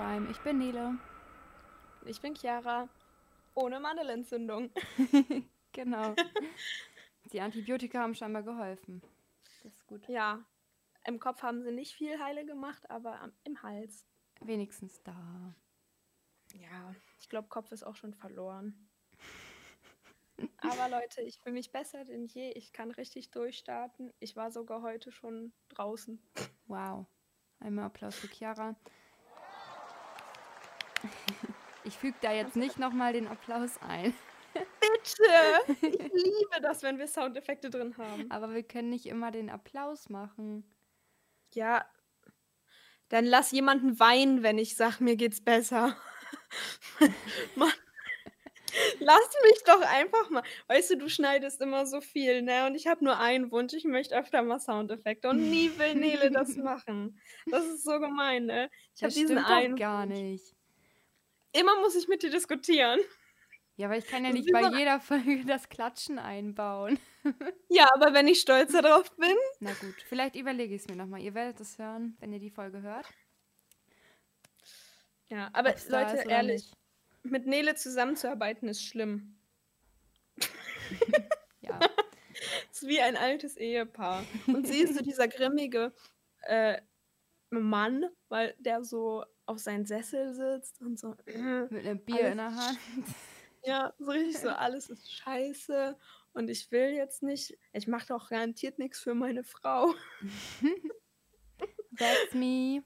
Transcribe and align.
Crime. 0.00 0.30
Ich 0.30 0.40
bin 0.40 0.56
Nele. 0.56 0.96
Ich 2.06 2.22
bin 2.22 2.34
Chiara. 2.34 2.88
Ohne 3.54 3.80
Mandelentzündung. 3.80 4.70
genau. 5.72 6.14
Die 7.32 7.40
Antibiotika 7.42 8.00
haben 8.00 8.14
scheinbar 8.14 8.42
geholfen. 8.42 9.02
Das 9.62 9.74
ist 9.74 9.86
gut. 9.86 10.08
Ja. 10.08 10.42
Im 11.06 11.18
Kopf 11.18 11.42
haben 11.42 11.62
sie 11.62 11.70
nicht 11.70 11.92
viel 11.94 12.18
heile 12.18 12.46
gemacht, 12.46 12.88
aber 12.90 13.20
am- 13.20 13.34
im 13.44 13.62
Hals. 13.62 14.06
Wenigstens 14.40 15.02
da. 15.02 15.54
Ja. 16.54 16.94
Ich 17.20 17.28
glaube, 17.28 17.48
Kopf 17.48 17.70
ist 17.70 17.82
auch 17.82 17.96
schon 17.96 18.14
verloren. 18.14 18.88
Aber 20.62 20.88
Leute, 20.88 21.20
ich 21.20 21.38
fühle 21.40 21.56
mich 21.56 21.72
besser 21.72 22.06
denn 22.06 22.24
je. 22.24 22.52
Ich 22.52 22.72
kann 22.72 22.90
richtig 22.90 23.32
durchstarten. 23.32 24.14
Ich 24.18 24.34
war 24.34 24.50
sogar 24.50 24.80
heute 24.80 25.12
schon 25.12 25.52
draußen. 25.68 26.22
Wow. 26.68 27.06
Einmal 27.58 27.84
Applaus 27.84 28.14
für 28.14 28.28
Chiara. 28.28 28.74
Ich 31.82 31.96
füge 31.96 32.16
da 32.20 32.30
jetzt 32.32 32.56
nicht 32.56 32.78
nochmal 32.78 33.14
den 33.14 33.26
Applaus 33.26 33.78
ein. 33.80 34.12
Bitte! 34.54 35.76
Ich 35.80 36.12
liebe 36.12 36.60
das, 36.60 36.82
wenn 36.82 36.98
wir 36.98 37.08
Soundeffekte 37.08 37.70
drin 37.70 37.96
haben. 37.96 38.30
Aber 38.30 38.52
wir 38.52 38.62
können 38.62 38.90
nicht 38.90 39.06
immer 39.06 39.30
den 39.30 39.48
Applaus 39.48 40.08
machen. 40.08 40.64
Ja. 41.54 41.84
Dann 43.08 43.24
lass 43.24 43.50
jemanden 43.50 43.98
weinen, 43.98 44.42
wenn 44.42 44.58
ich 44.58 44.76
sag, 44.76 45.00
mir 45.00 45.16
geht's 45.16 45.40
besser. 45.40 45.96
Mann. 47.56 47.72
Lass 49.00 49.28
mich 49.42 49.62
doch 49.64 49.80
einfach 49.80 50.30
mal. 50.30 50.44
Weißt 50.68 50.90
du, 50.90 50.98
du 50.98 51.08
schneidest 51.08 51.60
immer 51.60 51.86
so 51.86 52.00
viel, 52.00 52.42
ne? 52.42 52.66
Und 52.66 52.76
ich 52.76 52.86
habe 52.86 53.04
nur 53.04 53.18
einen 53.18 53.50
Wunsch. 53.50 53.72
Ich 53.72 53.84
möchte 53.84 54.16
öfter 54.16 54.42
mal 54.42 54.60
Soundeffekte. 54.60 55.28
Und 55.28 55.50
nie 55.50 55.76
will 55.78 55.94
Nele 55.96 56.30
das 56.30 56.56
machen. 56.56 57.20
Das 57.46 57.64
ist 57.66 57.82
so 57.82 57.98
gemein, 57.98 58.46
ne? 58.46 58.70
Ich 58.94 59.02
habe 59.02 59.12
diesen 59.12 59.38
einen. 59.38 59.76
gar 59.76 60.08
Wunsch. 60.08 60.18
nicht. 60.18 60.59
Immer 61.52 61.80
muss 61.80 61.96
ich 61.96 62.08
mit 62.08 62.22
dir 62.22 62.30
diskutieren. 62.30 63.00
Ja, 63.76 63.86
aber 63.86 63.96
ich 63.96 64.06
kann 64.06 64.24
ja 64.24 64.30
nicht 64.30 64.52
bei 64.52 64.68
jeder 64.76 65.00
Folge 65.00 65.44
das 65.46 65.68
Klatschen 65.68 66.18
einbauen. 66.18 66.98
Ja, 67.68 67.86
aber 67.94 68.14
wenn 68.14 68.26
ich 68.28 68.40
stolz 68.40 68.72
darauf 68.72 69.14
bin. 69.16 69.36
Na 69.60 69.72
gut, 69.74 69.94
vielleicht 70.06 70.36
überlege 70.36 70.74
ich 70.74 70.82
es 70.82 70.88
mir 70.88 70.96
nochmal. 70.96 71.20
Ihr 71.20 71.34
werdet 71.34 71.60
es 71.60 71.78
hören, 71.78 72.16
wenn 72.18 72.32
ihr 72.32 72.38
die 72.40 72.50
Folge 72.50 72.80
hört. 72.82 73.06
Ja, 75.28 75.50
aber 75.52 75.70
Ob's 75.70 75.88
Leute, 75.88 76.16
ehrlich, 76.28 76.62
nicht. 76.62 76.76
mit 77.22 77.46
Nele 77.46 77.74
zusammenzuarbeiten 77.74 78.68
ist 78.68 78.82
schlimm. 78.84 79.38
Ja. 81.62 81.78
ist 82.72 82.86
wie 82.88 83.00
ein 83.00 83.16
altes 83.16 83.56
Ehepaar. 83.56 84.24
Und 84.46 84.66
sie 84.66 84.80
ist 84.80 84.96
so 84.96 85.02
dieser 85.04 85.28
grimmige 85.28 85.92
äh, 86.40 86.80
Mann, 87.50 88.04
weil 88.28 88.54
der 88.58 88.82
so 88.82 89.24
auf 89.50 89.58
seinen 89.58 89.84
Sessel 89.84 90.32
sitzt 90.32 90.80
und 90.80 90.98
so. 90.98 91.16
äh, 91.26 91.62
Mit 91.70 91.84
einem 91.86 91.98
Bier 92.04 92.18
Alles 92.20 92.30
in 92.32 92.36
der 92.38 92.54
Hand. 92.54 92.78
Ja, 93.62 93.92
so 93.98 94.10
richtig 94.10 94.38
so, 94.38 94.48
alles 94.48 94.88
ist 94.88 95.12
scheiße 95.12 95.94
und 96.32 96.48
ich 96.48 96.70
will 96.72 96.92
jetzt 96.92 97.22
nicht, 97.22 97.58
ich 97.74 97.86
mache 97.86 98.06
doch 98.06 98.30
garantiert 98.30 98.78
nichts 98.78 99.00
für 99.00 99.12
meine 99.12 99.44
Frau. 99.44 99.92
That's 101.98 102.32
me. 102.32 102.82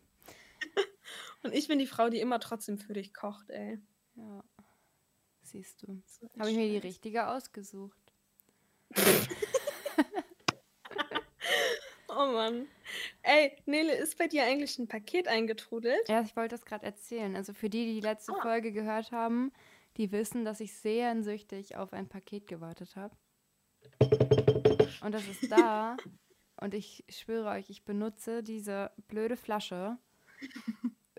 Und 1.45 1.55
ich 1.55 1.69
bin 1.69 1.79
die 1.79 1.87
Frau, 1.87 2.09
die 2.09 2.19
immer 2.19 2.41
trotzdem 2.41 2.79
für 2.79 2.95
dich 2.95 3.15
kocht, 3.15 3.51
ey. 3.51 3.79
Ja. 4.17 4.43
Siehst 5.43 5.81
du. 5.83 6.03
Habe 6.41 6.51
ich 6.51 6.57
mir 6.57 6.67
die 6.69 6.79
richtige 6.79 7.29
ausgesucht. 7.29 8.13
Oh 12.17 12.33
Mann. 12.33 12.67
Ey, 13.23 13.57
Nele, 13.67 13.95
ist 13.95 14.19
bei 14.19 14.29
dir 14.29 14.45
eigentlich 14.45 14.79
ein 14.79 14.89
Paket 14.89 15.27
eingetrudelt? 15.29 16.09
Ja, 16.09 16.21
ich 16.23 16.37
wollte 16.37 16.55
das 16.55 16.65
gerade 16.65 16.85
erzählen. 16.85 17.35
Also 17.35 17.53
für 17.53 17.69
die, 17.69 17.87
die 17.87 17.95
die 17.95 18.01
letzte 18.07 18.33
Ah. 18.33 18.41
Folge 18.43 18.73
gehört 18.73 19.11
haben, 19.13 19.53
die 19.97 20.13
wissen, 20.13 20.45
dass 20.45 20.61
ich 20.61 20.75
sehnsüchtig 20.75 21.77
auf 21.77 21.93
ein 21.93 22.09
Paket 22.09 22.47
gewartet 22.47 22.97
habe. 22.97 23.17
Und 25.03 25.13
das 25.13 25.27
ist 25.29 25.51
da. 25.51 25.97
Und 26.61 26.73
ich 26.73 27.05
schwöre 27.09 27.51
euch, 27.51 27.69
ich 27.69 27.85
benutze 27.85 28.43
diese 28.43 28.93
blöde 29.09 29.37
Flasche 29.37 29.99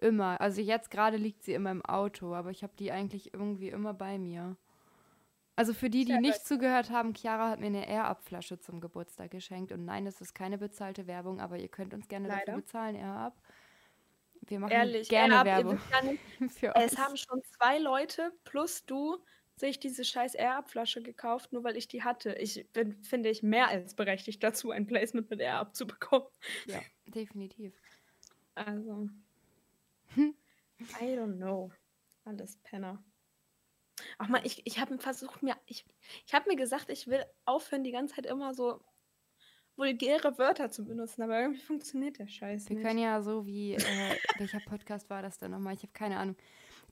immer. 0.01 0.39
Also 0.39 0.61
jetzt 0.61 0.89
gerade 0.89 1.17
liegt 1.17 1.43
sie 1.43 1.53
in 1.53 1.63
meinem 1.63 1.83
Auto, 1.83 2.33
aber 2.33 2.51
ich 2.51 2.63
habe 2.63 2.73
die 2.79 2.91
eigentlich 2.91 3.33
irgendwie 3.33 3.69
immer 3.69 3.93
bei 3.93 4.17
mir. 4.17 4.55
Also 5.55 5.73
für 5.73 5.89
die, 5.89 6.03
die 6.03 6.17
nicht 6.17 6.45
zugehört 6.45 6.89
haben, 6.89 7.13
Chiara 7.13 7.49
hat 7.49 7.59
mir 7.59 7.67
eine 7.67 7.87
Air-Up-Flasche 7.87 8.59
zum 8.59 8.81
Geburtstag 8.81 9.31
geschenkt. 9.31 9.71
Und 9.71 9.85
nein, 9.85 10.03
das 10.03 10.19
ist 10.19 10.35
keine 10.35 10.57
bezahlte 10.57 11.07
Werbung, 11.07 11.39
aber 11.39 11.57
ihr 11.57 11.69
könnt 11.69 11.93
uns 11.93 12.07
gerne 12.07 12.27
Leider. 12.27 12.45
dafür 12.45 12.61
bezahlen, 12.61 12.95
Air-Up. 12.95 13.41
Wir 14.41 14.59
machen 14.59 14.71
Ehrlich, 14.71 15.09
gerne 15.09 15.45
Werbung 15.45 15.79
für 16.49 16.75
Es 16.75 16.97
haben 16.97 17.17
schon 17.17 17.41
zwei 17.43 17.79
Leute 17.79 18.31
plus 18.43 18.85
du 18.85 19.17
sich 19.55 19.79
diese 19.79 20.03
scheiß 20.03 20.35
Air-Up-Flasche 20.35 21.01
gekauft, 21.01 21.53
nur 21.53 21.63
weil 21.63 21.77
ich 21.77 21.87
die 21.87 22.03
hatte. 22.03 22.33
Ich 22.33 22.67
bin, 22.73 23.01
finde 23.03 23.29
ich, 23.29 23.41
mehr 23.41 23.69
als 23.69 23.95
berechtigt 23.95 24.43
dazu, 24.43 24.71
ein 24.71 24.85
Placement 24.85 25.29
mit 25.29 25.39
Air-Up 25.39 25.73
zu 25.75 25.87
bekommen. 25.87 26.27
Ja, 26.65 26.81
definitiv. 27.07 27.73
Also. 28.55 29.09
I 30.17 31.15
don't 31.15 31.37
know. 31.37 31.71
Alles 32.25 32.57
Penner. 32.57 33.01
Ach 34.17 34.27
mal, 34.27 34.41
ich, 34.43 34.61
ich 34.65 34.79
habe 34.79 34.97
versucht 34.97 35.43
mir, 35.43 35.55
ich, 35.65 35.85
ich 36.25 36.33
habe 36.33 36.49
mir 36.49 36.55
gesagt, 36.55 36.89
ich 36.89 37.07
will 37.07 37.23
aufhören, 37.45 37.83
die 37.83 37.91
ganze 37.91 38.15
Zeit 38.15 38.25
immer 38.25 38.53
so 38.53 38.81
vulgäre 39.77 40.37
Wörter 40.37 40.69
zu 40.69 40.85
benutzen, 40.85 41.21
aber 41.21 41.39
irgendwie 41.41 41.61
funktioniert 41.61 42.19
der 42.19 42.27
Scheiß 42.27 42.69
Wir 42.69 42.77
nicht. 42.77 42.85
können 42.85 42.99
ja 42.99 43.21
so 43.21 43.45
wie, 43.45 43.73
äh, 43.75 44.17
welcher 44.37 44.59
Podcast 44.61 45.09
war 45.09 45.21
das 45.21 45.37
denn 45.37 45.51
nochmal? 45.51 45.73
Ich 45.73 45.83
habe 45.83 45.93
keine 45.93 46.17
Ahnung. 46.17 46.35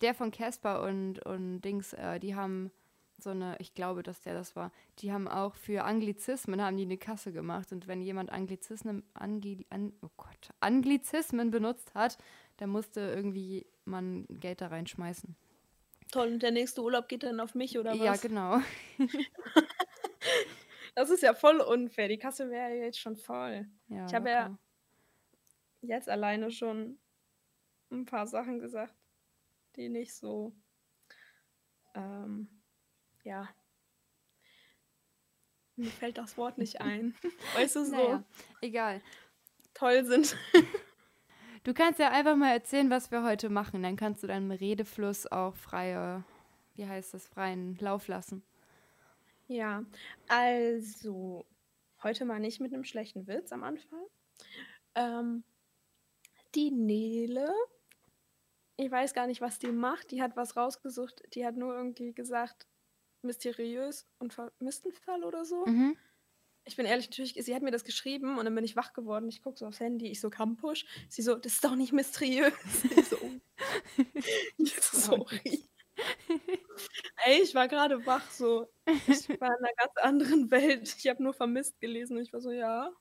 Der 0.01 0.13
von 0.13 0.31
Casper 0.31 0.83
und, 0.83 1.25
und 1.25 1.61
Dings, 1.61 1.93
äh, 1.93 2.19
die 2.19 2.35
haben 2.35 2.71
so 3.19 3.29
eine, 3.29 3.55
ich 3.59 3.73
glaube, 3.73 4.03
dass 4.03 4.21
der 4.21 4.33
das 4.33 4.55
war, 4.55 4.71
die 4.99 5.13
haben 5.13 5.27
auch 5.27 5.55
für 5.55 5.85
Anglizismen, 5.85 6.61
haben 6.61 6.75
die 6.77 6.83
eine 6.83 6.97
Kasse 6.97 7.31
gemacht. 7.31 7.71
Und 7.71 7.87
wenn 7.87 8.01
jemand 8.01 8.31
Anglizismen, 8.31 9.03
Angli, 9.13 9.65
an, 9.69 9.93
oh 10.01 10.09
Gott, 10.17 10.49
Anglizismen 10.59 11.51
benutzt 11.51 11.93
hat, 11.95 12.17
dann 12.57 12.69
musste 12.69 12.99
irgendwie 12.99 13.65
man 13.85 14.25
Geld 14.29 14.61
da 14.61 14.67
reinschmeißen. 14.67 15.35
Toll, 16.13 16.27
und 16.33 16.43
der 16.43 16.51
nächste 16.51 16.83
Urlaub 16.83 17.07
geht 17.09 17.23
dann 17.23 17.39
auf 17.39 17.55
mich, 17.55 17.77
oder 17.79 17.91
was? 17.91 17.97
Ja, 17.99 18.15
genau. 18.15 18.59
Das 20.95 21.09
ist 21.09 21.23
ja 21.23 21.33
voll 21.33 21.59
unfair. 21.59 22.07
Die 22.07 22.19
Kasse 22.19 22.51
wäre 22.51 22.69
ja 22.77 22.83
jetzt 22.83 22.99
schon 22.99 23.17
voll. 23.17 23.67
Ja, 23.87 24.05
Ich 24.05 24.13
habe 24.13 24.29
ja-. 24.29 24.55
Jetzt 25.81 26.07
alleine 26.07 26.51
schon 26.51 26.99
ein 27.91 28.05
paar 28.05 28.27
Sachen 28.27 28.59
gesagt, 28.59 28.93
die 29.75 29.89
nicht 29.89 30.13
so, 30.13 30.53
ähm, 31.95 32.47
ja. 33.23 33.49
Mir 35.75 35.89
fällt 35.89 36.19
das 36.19 36.37
Wort 36.37 36.59
nicht 36.59 36.79
ein. 36.81 37.15
Weißt 37.55 37.75
du, 37.75 37.85
so 37.85 37.95
Naja, 37.95 38.23
egal. 38.61 39.01
toll 39.73 40.05
sind. 40.05 40.37
Du 41.63 41.73
kannst 41.73 41.99
ja 41.99 42.11
einfach 42.11 42.35
mal 42.35 42.51
erzählen, 42.51 42.89
was 42.89 43.09
wir 43.11 43.23
heute 43.23 43.49
machen. 43.49 43.83
Dann 43.83 43.95
kannst 43.95 44.21
du 44.21 44.27
deinem 44.27 44.51
Redefluss 44.51 45.31
auch 45.31 45.55
freie, 45.55 46.23
wie 46.75 46.85
heißt 46.85 47.13
das, 47.13 47.27
freien 47.27 47.77
Lauf 47.79 48.07
lassen. 48.07 48.43
Ja, 49.47 49.85
also 50.27 51.45
heute 52.01 52.25
mal 52.25 52.39
nicht 52.39 52.59
mit 52.59 52.73
einem 52.73 52.83
schlechten 52.83 53.27
Witz 53.27 53.53
am 53.53 53.63
Anfang. 53.63 54.01
Ähm, 54.95 55.43
die 56.53 56.71
Nele, 56.71 57.49
ich 58.75 58.91
weiß 58.91 59.13
gar 59.13 59.27
nicht, 59.27 59.39
was 59.39 59.57
die 59.57 59.71
macht. 59.71 60.11
Die 60.11 60.21
hat 60.21 60.35
was 60.35 60.57
rausgesucht. 60.57 61.23
Die 61.33 61.45
hat 61.45 61.55
nur 61.55 61.73
irgendwie 61.73 62.13
gesagt, 62.13 62.67
mysteriös 63.21 64.05
und 64.19 64.33
vermissten 64.33 64.91
Fall 64.91 65.23
oder 65.23 65.45
so. 65.45 65.65
Mhm. 65.65 65.95
Ich 66.65 66.77
bin 66.77 66.85
ehrlich, 66.85 67.09
natürlich, 67.09 67.33
sie 67.33 67.53
hat 67.55 67.61
mir 67.61 67.71
das 67.71 67.83
geschrieben 67.83 68.37
und 68.37 68.45
dann 68.45 68.55
bin 68.55 68.63
ich 68.63 68.75
wach 68.75 68.93
geworden. 68.93 69.27
Ich 69.27 69.41
gucke 69.41 69.59
so 69.59 69.65
aufs 69.65 69.79
Handy, 69.81 70.07
ich 70.07 70.21
so 70.21 70.29
Campusch. 70.29 70.85
Sie 71.09 71.21
so, 71.21 71.35
das 71.35 71.53
ist 71.53 71.63
doch 71.63 71.75
nicht 71.75 71.93
mysteriös. 71.93 72.53
Ich 72.97 73.07
so, 73.07 73.17
oh. 73.21 73.31
sorry. 74.81 75.69
Ey, 77.25 77.41
ich 77.41 77.53
war 77.55 77.67
gerade 77.67 78.05
wach, 78.05 78.29
so. 78.31 78.67
Ich 79.07 79.29
war 79.39 79.49
in 79.49 79.65
einer 79.65 79.73
ganz 79.77 79.91
anderen 80.01 80.51
Welt. 80.51 80.95
Ich 80.97 81.07
habe 81.07 81.21
nur 81.23 81.33
vermisst 81.33 81.79
gelesen 81.79 82.17
und 82.17 82.23
ich 82.23 82.33
war 82.33 82.41
so, 82.41 82.51
ja. 82.51 82.91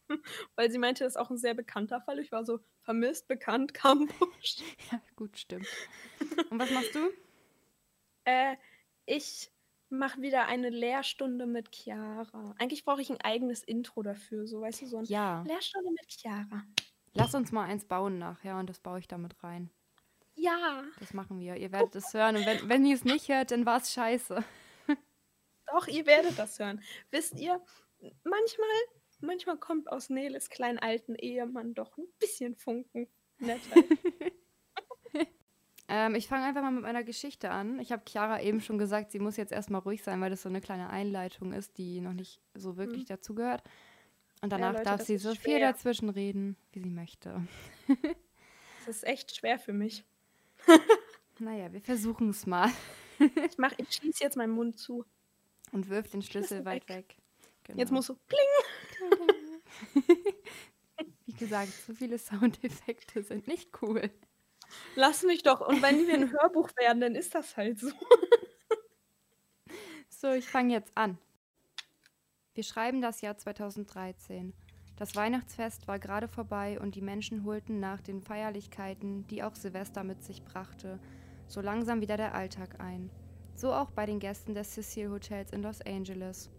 Weil 0.56 0.70
sie 0.70 0.78
meinte, 0.78 1.04
das 1.04 1.14
ist 1.14 1.16
auch 1.20 1.30
ein 1.30 1.38
sehr 1.38 1.54
bekannter 1.54 2.00
Fall. 2.00 2.18
Ich 2.18 2.32
war 2.32 2.44
so, 2.44 2.60
vermisst, 2.82 3.28
bekannt, 3.28 3.74
Campusch. 3.74 4.56
Ja, 4.90 5.00
gut, 5.16 5.38
stimmt. 5.38 5.66
Und 6.50 6.58
was 6.58 6.70
machst 6.70 6.94
du? 6.94 7.10
Äh, 8.24 8.56
ich 9.06 9.51
mache 9.92 10.20
wieder 10.22 10.46
eine 10.46 10.70
Lehrstunde 10.70 11.46
mit 11.46 11.70
Chiara. 11.72 12.54
Eigentlich 12.58 12.84
brauche 12.84 13.00
ich 13.02 13.10
ein 13.10 13.20
eigenes 13.20 13.62
Intro 13.62 14.02
dafür, 14.02 14.46
so 14.46 14.60
weißt 14.60 14.82
du, 14.82 14.86
so 14.86 14.98
ein 14.98 15.04
Ja, 15.04 15.42
Lehrstunde 15.46 15.90
mit 15.90 16.10
Chiara. 16.10 16.64
lass 17.14 17.34
uns 17.34 17.52
mal 17.52 17.64
eins 17.64 17.84
bauen 17.84 18.18
nachher 18.18 18.58
und 18.58 18.68
das 18.68 18.80
baue 18.80 18.98
ich 18.98 19.08
damit 19.08 19.42
rein. 19.42 19.70
Ja, 20.34 20.84
Das 20.98 21.12
machen 21.14 21.38
wir. 21.40 21.56
Ihr 21.56 21.72
werdet 21.72 21.94
es 21.94 22.12
hören 22.14 22.36
und 22.36 22.46
wenn, 22.46 22.68
wenn 22.68 22.84
ihr 22.86 22.94
es 22.96 23.04
nicht 23.04 23.28
hört, 23.28 23.50
dann 23.50 23.66
war 23.66 23.78
es 23.80 23.92
scheiße. 23.92 24.42
doch, 25.66 25.86
ihr 25.88 26.06
werdet 26.06 26.38
das 26.38 26.58
hören. 26.58 26.82
Wisst 27.10 27.38
ihr, 27.38 27.62
manchmal, 28.24 28.68
manchmal 29.20 29.58
kommt 29.58 29.90
aus 29.90 30.08
Neles 30.10 30.48
kleinen 30.48 30.78
alten 30.78 31.14
Ehemann 31.14 31.74
doch 31.74 31.96
ein 31.98 32.06
bisschen 32.18 32.56
Funken. 32.56 33.08
Netter. 33.38 33.76
Ähm, 35.94 36.14
ich 36.14 36.26
fange 36.26 36.46
einfach 36.46 36.62
mal 36.62 36.70
mit 36.70 36.84
meiner 36.84 37.04
Geschichte 37.04 37.50
an. 37.50 37.78
Ich 37.78 37.92
habe 37.92 38.02
Chiara 38.08 38.40
eben 38.40 38.62
schon 38.62 38.78
gesagt, 38.78 39.12
sie 39.12 39.18
muss 39.18 39.36
jetzt 39.36 39.52
erstmal 39.52 39.82
ruhig 39.82 40.02
sein, 40.02 40.22
weil 40.22 40.30
das 40.30 40.40
so 40.40 40.48
eine 40.48 40.62
kleine 40.62 40.88
Einleitung 40.88 41.52
ist, 41.52 41.76
die 41.76 42.00
noch 42.00 42.14
nicht 42.14 42.40
so 42.54 42.78
wirklich 42.78 43.02
mhm. 43.02 43.08
dazugehört. 43.08 43.62
Und 44.40 44.54
danach 44.54 44.72
ja, 44.72 44.78
Leute, 44.78 44.84
darf 44.84 45.02
sie 45.02 45.18
so 45.18 45.34
schwer. 45.34 45.42
viel 45.42 45.60
dazwischen 45.60 46.08
reden, 46.08 46.56
wie 46.72 46.80
sie 46.80 46.88
möchte. 46.88 47.46
das 48.86 48.96
ist 48.96 49.04
echt 49.06 49.36
schwer 49.36 49.58
für 49.58 49.74
mich. 49.74 50.02
naja, 51.38 51.70
wir 51.70 51.82
versuchen 51.82 52.30
es 52.30 52.46
mal. 52.46 52.70
ich 53.18 53.58
mach, 53.58 53.72
ich 53.76 53.92
schließe 53.92 54.24
jetzt 54.24 54.38
meinen 54.38 54.54
Mund 54.54 54.78
zu. 54.78 55.04
Und 55.72 55.90
wirf 55.90 56.10
den 56.10 56.22
Schlüssel 56.22 56.64
weit 56.64 56.88
weg. 56.88 56.96
weg. 56.96 57.16
Genau. 57.64 57.78
Jetzt 57.78 57.92
muss 57.92 58.06
so 58.06 58.16
pling. 58.28 58.40
Wie 61.26 61.34
gesagt, 61.34 61.72
so 61.86 61.92
viele 61.92 62.18
Soundeffekte 62.18 63.22
sind 63.22 63.46
nicht 63.46 63.82
cool. 63.82 64.10
Lass 64.94 65.22
mich 65.22 65.42
doch. 65.42 65.60
Und 65.60 65.82
wenn 65.82 66.06
wir 66.06 66.14
ein 66.14 66.32
Hörbuch 66.32 66.70
werden, 66.76 67.00
dann 67.00 67.14
ist 67.14 67.34
das 67.34 67.56
halt 67.56 67.78
so. 67.78 67.90
so, 70.08 70.32
ich 70.32 70.46
fange 70.46 70.74
jetzt 70.74 70.96
an. 70.96 71.18
Wir 72.54 72.64
schreiben 72.64 73.00
das 73.00 73.22
Jahr 73.22 73.36
2013. 73.36 74.52
Das 74.96 75.16
Weihnachtsfest 75.16 75.88
war 75.88 75.98
gerade 75.98 76.28
vorbei 76.28 76.78
und 76.78 76.94
die 76.94 77.00
Menschen 77.00 77.44
holten 77.44 77.80
nach 77.80 78.02
den 78.02 78.20
Feierlichkeiten, 78.20 79.26
die 79.26 79.42
auch 79.42 79.54
Silvester 79.54 80.04
mit 80.04 80.22
sich 80.22 80.44
brachte, 80.44 81.00
so 81.48 81.60
langsam 81.60 82.00
wieder 82.00 82.16
der 82.16 82.34
Alltag 82.34 82.78
ein. 82.78 83.10
So 83.54 83.72
auch 83.72 83.90
bei 83.90 84.06
den 84.06 84.20
Gästen 84.20 84.54
des 84.54 84.74
Cecil 84.74 85.10
Hotels 85.10 85.52
in 85.52 85.62
Los 85.62 85.80
Angeles. 85.82 86.50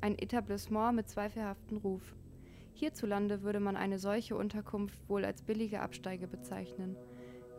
Ein 0.00 0.18
Etablissement 0.18 0.96
mit 0.96 1.08
zweifelhaftem 1.08 1.78
Ruf. 1.78 2.14
Hierzulande 2.74 3.42
würde 3.42 3.60
man 3.60 3.76
eine 3.76 3.98
solche 3.98 4.36
Unterkunft 4.36 5.08
wohl 5.08 5.24
als 5.24 5.42
billige 5.42 5.80
Absteige 5.80 6.26
bezeichnen. 6.26 6.96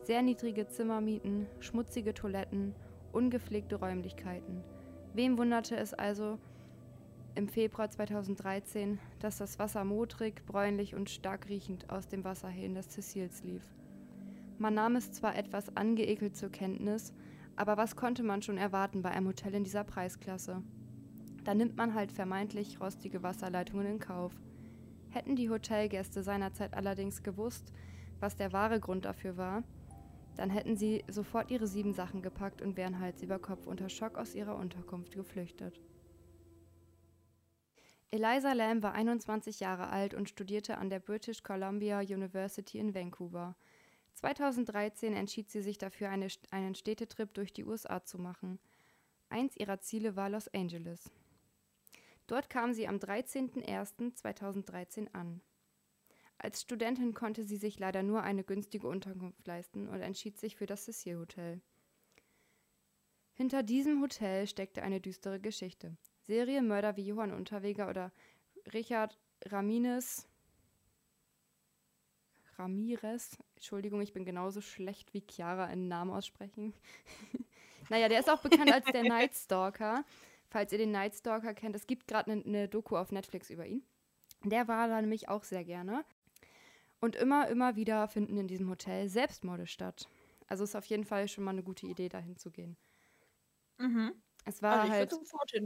Sehr 0.06 0.22
niedrige 0.22 0.68
Zimmermieten, 0.68 1.48
schmutzige 1.60 2.14
Toiletten, 2.14 2.76
ungepflegte 3.12 3.78
Räumlichkeiten. 3.78 4.62
Wem 5.16 5.36
wunderte 5.36 5.78
es 5.78 5.96
also 5.96 6.38
im 7.34 7.48
Februar 7.48 7.90
2013, 7.90 9.00
dass 9.18 9.40
das 9.40 9.58
Wasser 9.58 9.84
modrig, 9.84 10.46
bräunlich 10.46 10.94
und 10.94 11.10
stark 11.10 11.50
riechend 11.50 11.90
aus 11.90 12.08
dem 12.08 12.24
Wasserhähnen 12.24 12.76
des 12.76 12.90
Cecils 12.90 13.44
lief? 13.44 13.64
Man 14.60 14.76
nahm 14.76 14.96
es 14.96 15.12
zwar 15.12 15.36
etwas 15.36 15.76
angeekelt 15.76 16.38
zur 16.38 16.52
Kenntnis, 16.52 17.12
aber 17.56 17.76
was 17.76 17.96
konnte 17.96 18.22
man 18.22 18.44
schon 18.44 18.60
erwarten 18.60 19.02
bei 19.02 19.10
einem 19.10 19.30
Hotel 19.30 19.56
in 19.56 19.64
dieser 19.64 19.86
Preisklasse? 19.86 20.62
Da 21.46 21.56
nimmt 21.56 21.78
man 21.78 21.96
halt 21.96 22.12
vermeintlich 22.12 22.80
rostige 22.80 23.24
Wasserleitungen 23.24 23.88
in 23.88 24.00
Kauf. 24.00 24.40
Hätten 25.10 25.36
die 25.36 25.50
Hotelgäste 25.50 26.22
seinerzeit 26.22 26.76
allerdings 26.76 27.24
gewusst, 27.24 27.74
was 28.20 28.36
der 28.36 28.54
wahre 28.54 28.80
Grund 28.80 29.06
dafür 29.06 29.36
war, 29.36 29.64
dann 30.36 30.50
hätten 30.50 30.76
sie 30.76 31.04
sofort 31.08 31.52
ihre 31.52 31.68
sieben 31.68 31.94
Sachen 31.94 32.22
gepackt 32.22 32.62
und 32.62 32.78
wären 32.78 33.00
Hals 33.00 33.24
über 33.24 33.40
Kopf 33.40 33.68
unter 33.68 33.90
Schock 33.90 34.18
aus 34.18 34.36
ihrer 34.36 34.56
Unterkunft 34.56 35.14
geflüchtet. 35.14 35.80
Eliza 38.12 38.54
Lamb 38.54 38.84
war 38.84 38.94
21 38.94 39.60
Jahre 39.60 39.90
alt 39.90 40.14
und 40.14 40.30
studierte 40.30 40.78
an 40.78 40.90
der 40.90 41.00
British 41.00 41.44
Columbia 41.44 42.00
University 42.00 42.78
in 42.78 42.96
Vancouver. 42.96 43.56
2013 44.14 45.14
entschied 45.14 45.50
sie 45.50 45.62
sich 45.62 45.78
dafür, 45.78 46.10
eine, 46.10 46.28
einen 46.52 46.76
Städtetrip 46.76 47.34
durch 47.34 47.52
die 47.52 47.66
USA 47.66 48.06
zu 48.06 48.18
machen. 48.18 48.60
Eins 49.30 49.58
ihrer 49.58 49.82
Ziele 49.82 50.16
war 50.16 50.30
Los 50.30 50.48
Angeles. 50.54 51.12
Dort 52.28 52.50
kam 52.50 52.74
sie 52.74 52.88
am 52.88 52.96
13.01.2013 52.98 55.14
an. 55.14 55.42
Als 56.38 56.62
Studentin 56.62 57.14
konnte 57.14 57.44
sie 57.44 57.58
sich 57.58 57.80
leider 57.80 58.04
nur 58.04 58.22
eine 58.24 58.44
günstige 58.44 58.88
Unterkunft 58.88 59.46
leisten 59.48 59.88
und 59.88 60.02
entschied 60.02 60.38
sich 60.38 60.56
für 60.56 60.66
das 60.66 60.86
Cecil 60.86 61.18
Hotel. 61.18 61.62
Hinter 63.34 63.64
diesem 63.64 64.02
Hotel 64.02 64.48
steckte 64.48 64.84
eine 64.84 65.02
düstere 65.02 65.40
Geschichte. 65.40 65.98
Serienmörder 66.22 66.98
wie 66.98 67.06
Johann 67.06 67.34
Unterweger 67.34 67.90
oder 67.90 68.12
Richard 68.74 69.18
Ramines 69.46 70.28
Ramirez, 72.58 73.38
Entschuldigung, 73.56 74.02
ich 74.02 74.14
bin 74.14 74.26
genauso 74.26 74.62
schlecht 74.62 75.14
wie 75.14 75.24
Chiara 75.30 75.66
einen 75.66 75.88
Namen 75.88 76.12
aussprechen. 76.12 76.74
naja, 77.90 78.08
der 78.08 78.20
ist 78.20 78.30
auch 78.30 78.42
bekannt 78.42 78.72
als 78.72 78.86
der 78.86 79.04
Night 79.04 79.36
Stalker. 79.36 80.06
Falls 80.50 80.72
ihr 80.72 80.78
den 80.78 80.92
Night 80.92 81.16
Stalker 81.16 81.54
kennt, 81.54 81.76
es 81.76 81.88
gibt 81.88 82.08
gerade 82.08 82.32
eine 82.32 82.42
ne 82.42 82.68
Doku 82.70 82.96
auf 82.96 83.12
Netflix 83.12 83.50
über 83.50 83.66
ihn. 83.66 83.84
Der 84.44 84.68
war 84.68 84.88
da 84.88 85.02
nämlich 85.02 85.28
auch 85.28 85.44
sehr 85.44 85.64
gerne. 85.64 86.06
Und 87.00 87.16
immer, 87.16 87.48
immer 87.50 87.76
wieder 87.76 88.08
finden 88.08 88.38
in 88.38 88.48
diesem 88.48 88.70
Hotel 88.70 89.10
Selbstmorde 89.10 89.68
statt. 89.68 90.10
Also 90.48 90.64
ist 90.64 90.76
auf 90.76 90.86
jeden 90.86 91.06
Fall 91.06 91.28
schon 91.28 91.44
mal 91.44 91.52
eine 91.52 91.64
gute 91.64 91.86
Idee, 91.88 92.10
dahin 92.10 92.38
zu 92.38 92.52
gehen. 92.52 92.78
Mhm. 93.78 94.14
Es 94.46 94.62
war 94.62 94.82
also 94.82 94.94
halt, 94.94 95.14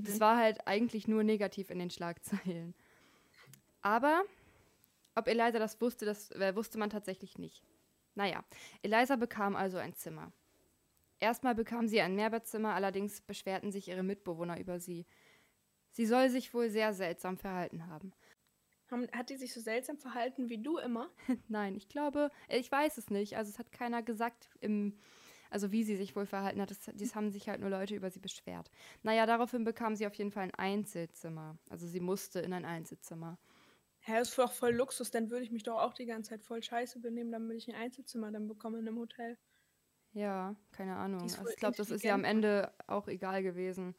es 0.04 0.20
war 0.20 0.38
halt 0.38 0.66
eigentlich 0.68 1.08
nur 1.08 1.24
negativ 1.24 1.70
in 1.70 1.80
den 1.80 1.90
Schlagzeilen. 1.90 2.76
Aber 3.82 4.24
ob 5.16 5.28
Eliza 5.28 5.60
das 5.60 5.80
wusste, 5.82 6.06
das 6.06 6.32
äh, 6.32 6.56
wusste 6.56 6.78
man 6.78 6.90
tatsächlich 6.90 7.38
nicht. 7.38 7.64
Naja, 8.16 8.44
Eliza 8.82 9.16
bekam 9.16 9.56
also 9.56 9.78
ein 9.78 9.94
Zimmer. 9.96 10.34
Erstmal 11.20 11.56
bekam 11.56 11.88
sie 11.88 12.02
ein 12.02 12.16
Mehrbettzimmer, 12.16 12.74
allerdings 12.74 13.22
beschwerten 13.22 13.72
sich 13.72 13.88
ihre 13.90 14.04
Mitbewohner 14.04 14.60
über 14.60 14.80
sie. 14.80 15.06
Sie 15.92 16.06
soll 16.06 16.30
sich 16.30 16.54
wohl 16.54 16.70
sehr 16.70 16.94
seltsam 16.94 17.38
verhalten 17.38 17.88
haben. 17.88 18.14
Hat 18.92 19.30
die 19.30 19.38
sich 19.38 19.54
so 19.54 19.62
seltsam 19.62 19.98
verhalten 19.98 20.50
wie 20.50 20.62
du 20.62 20.78
immer? 20.78 21.10
Nein, 21.48 21.76
ich 21.76 21.90
glaube, 21.90 22.30
äh, 22.48 22.58
ich 22.60 22.72
weiß 22.72 22.98
es 22.98 23.10
nicht. 23.10 23.38
Also 23.38 23.50
es 23.50 23.60
hat 23.60 23.72
keiner 23.72 24.04
gesagt, 24.04 24.50
im, 24.62 24.98
also 25.50 25.72
wie 25.72 25.84
sie 25.84 25.96
sich 25.96 26.16
wohl 26.16 26.26
verhalten 26.26 26.62
hat. 26.62 26.72
Das, 26.72 26.80
das 26.94 27.16
haben 27.16 27.32
sich 27.32 27.50
halt 27.50 27.62
nur 27.62 27.70
Leute 27.70 27.96
über 27.96 28.10
sie 28.10 28.20
beschwert. 28.20 28.72
Naja, 29.04 29.26
daraufhin 29.26 29.64
bekam 29.64 29.96
sie 29.96 30.08
auf 30.08 30.14
jeden 30.16 30.32
Fall 30.32 30.44
ein 30.44 30.56
Einzelzimmer. 30.56 31.58
Also 31.70 31.88
sie 31.88 32.00
musste 32.00 32.40
in 32.40 32.54
ein 32.54 32.66
Einzelzimmer. 32.66 33.38
Hä, 34.02 34.14
das 34.18 34.30
ist 34.30 34.38
doch 34.38 34.52
voll 34.52 34.74
Luxus. 34.74 35.12
Dann 35.12 35.30
würde 35.30 35.44
ich 35.44 35.52
mich 35.52 35.64
doch 35.64 35.78
auch 35.80 35.94
die 35.94 36.06
ganze 36.06 36.32
Zeit 36.32 36.44
voll 36.44 36.62
scheiße 36.64 37.00
benehmen, 37.00 37.32
damit 37.32 37.58
ich 37.58 37.68
ein 37.70 37.76
Einzelzimmer 37.76 38.32
dann 38.32 38.48
bekomme 38.48 38.80
in 38.80 38.88
einem 38.88 38.98
Hotel. 38.98 39.38
Ja, 40.14 40.56
keine 40.72 40.96
Ahnung. 40.96 41.22
Also 41.22 41.48
ich 41.50 41.56
glaube, 41.58 41.78
das 41.78 41.92
ist 41.92 42.04
ja 42.04 42.14
am 42.16 42.24
Ende 42.24 42.74
auch 42.88 43.08
egal 43.08 43.44
gewesen. 43.44 43.96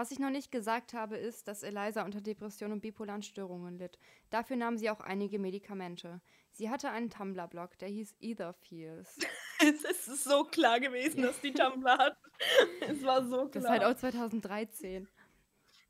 Was 0.00 0.10
ich 0.12 0.18
noch 0.18 0.30
nicht 0.30 0.50
gesagt 0.50 0.94
habe, 0.94 1.18
ist, 1.18 1.46
dass 1.46 1.62
Eliza 1.62 2.06
unter 2.06 2.22
Depressionen 2.22 2.72
und 2.72 2.80
bipolaren 2.80 3.22
Störungen 3.22 3.76
litt. 3.76 3.98
Dafür 4.30 4.56
nahm 4.56 4.78
sie 4.78 4.88
auch 4.88 5.00
einige 5.00 5.38
Medikamente. 5.38 6.22
Sie 6.52 6.70
hatte 6.70 6.88
einen 6.88 7.10
Tumblr-Blog, 7.10 7.76
der 7.76 7.90
hieß 7.90 8.14
Either 8.18 8.54
Feels. 8.54 9.18
es 9.60 9.84
ist 9.84 10.24
so 10.24 10.44
klar 10.44 10.80
gewesen, 10.80 11.20
dass 11.20 11.38
die 11.42 11.52
Tumblr 11.52 11.98
hat. 11.98 12.16
es 12.88 13.04
war 13.04 13.22
so 13.26 13.46
klar. 13.46 13.50
Das 13.50 13.64
ist 13.64 13.68
halt 13.68 13.84
auch 13.84 13.94
2013. 13.94 15.06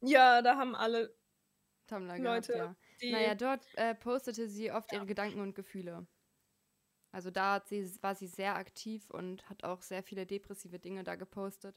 Ja, 0.01 0.43
da 0.43 0.57
haben 0.57 0.75
alle 0.75 1.17
Tumblr 1.87 2.19
Leute, 2.19 2.53
gehabt, 2.53 2.77
ja. 3.03 3.13
Naja, 3.13 3.35
dort 3.37 3.65
äh, 3.77 3.95
postete 3.95 4.49
sie 4.49 4.73
oft 4.73 4.91
ja. 4.91 4.99
ihre 4.99 5.07
Gedanken 5.07 5.39
und 5.39 5.55
Gefühle. 5.55 6.09
Also 7.13 7.31
da 7.31 7.63
sie, 7.65 7.89
war 8.03 8.17
sie 8.17 8.27
sehr 8.27 8.57
aktiv 8.57 9.09
und 9.11 9.49
hat 9.49 9.63
auch 9.63 9.83
sehr 9.83 10.03
viele 10.03 10.27
depressive 10.27 10.81
Dinge 10.81 11.05
da 11.05 11.15
gepostet. 11.15 11.77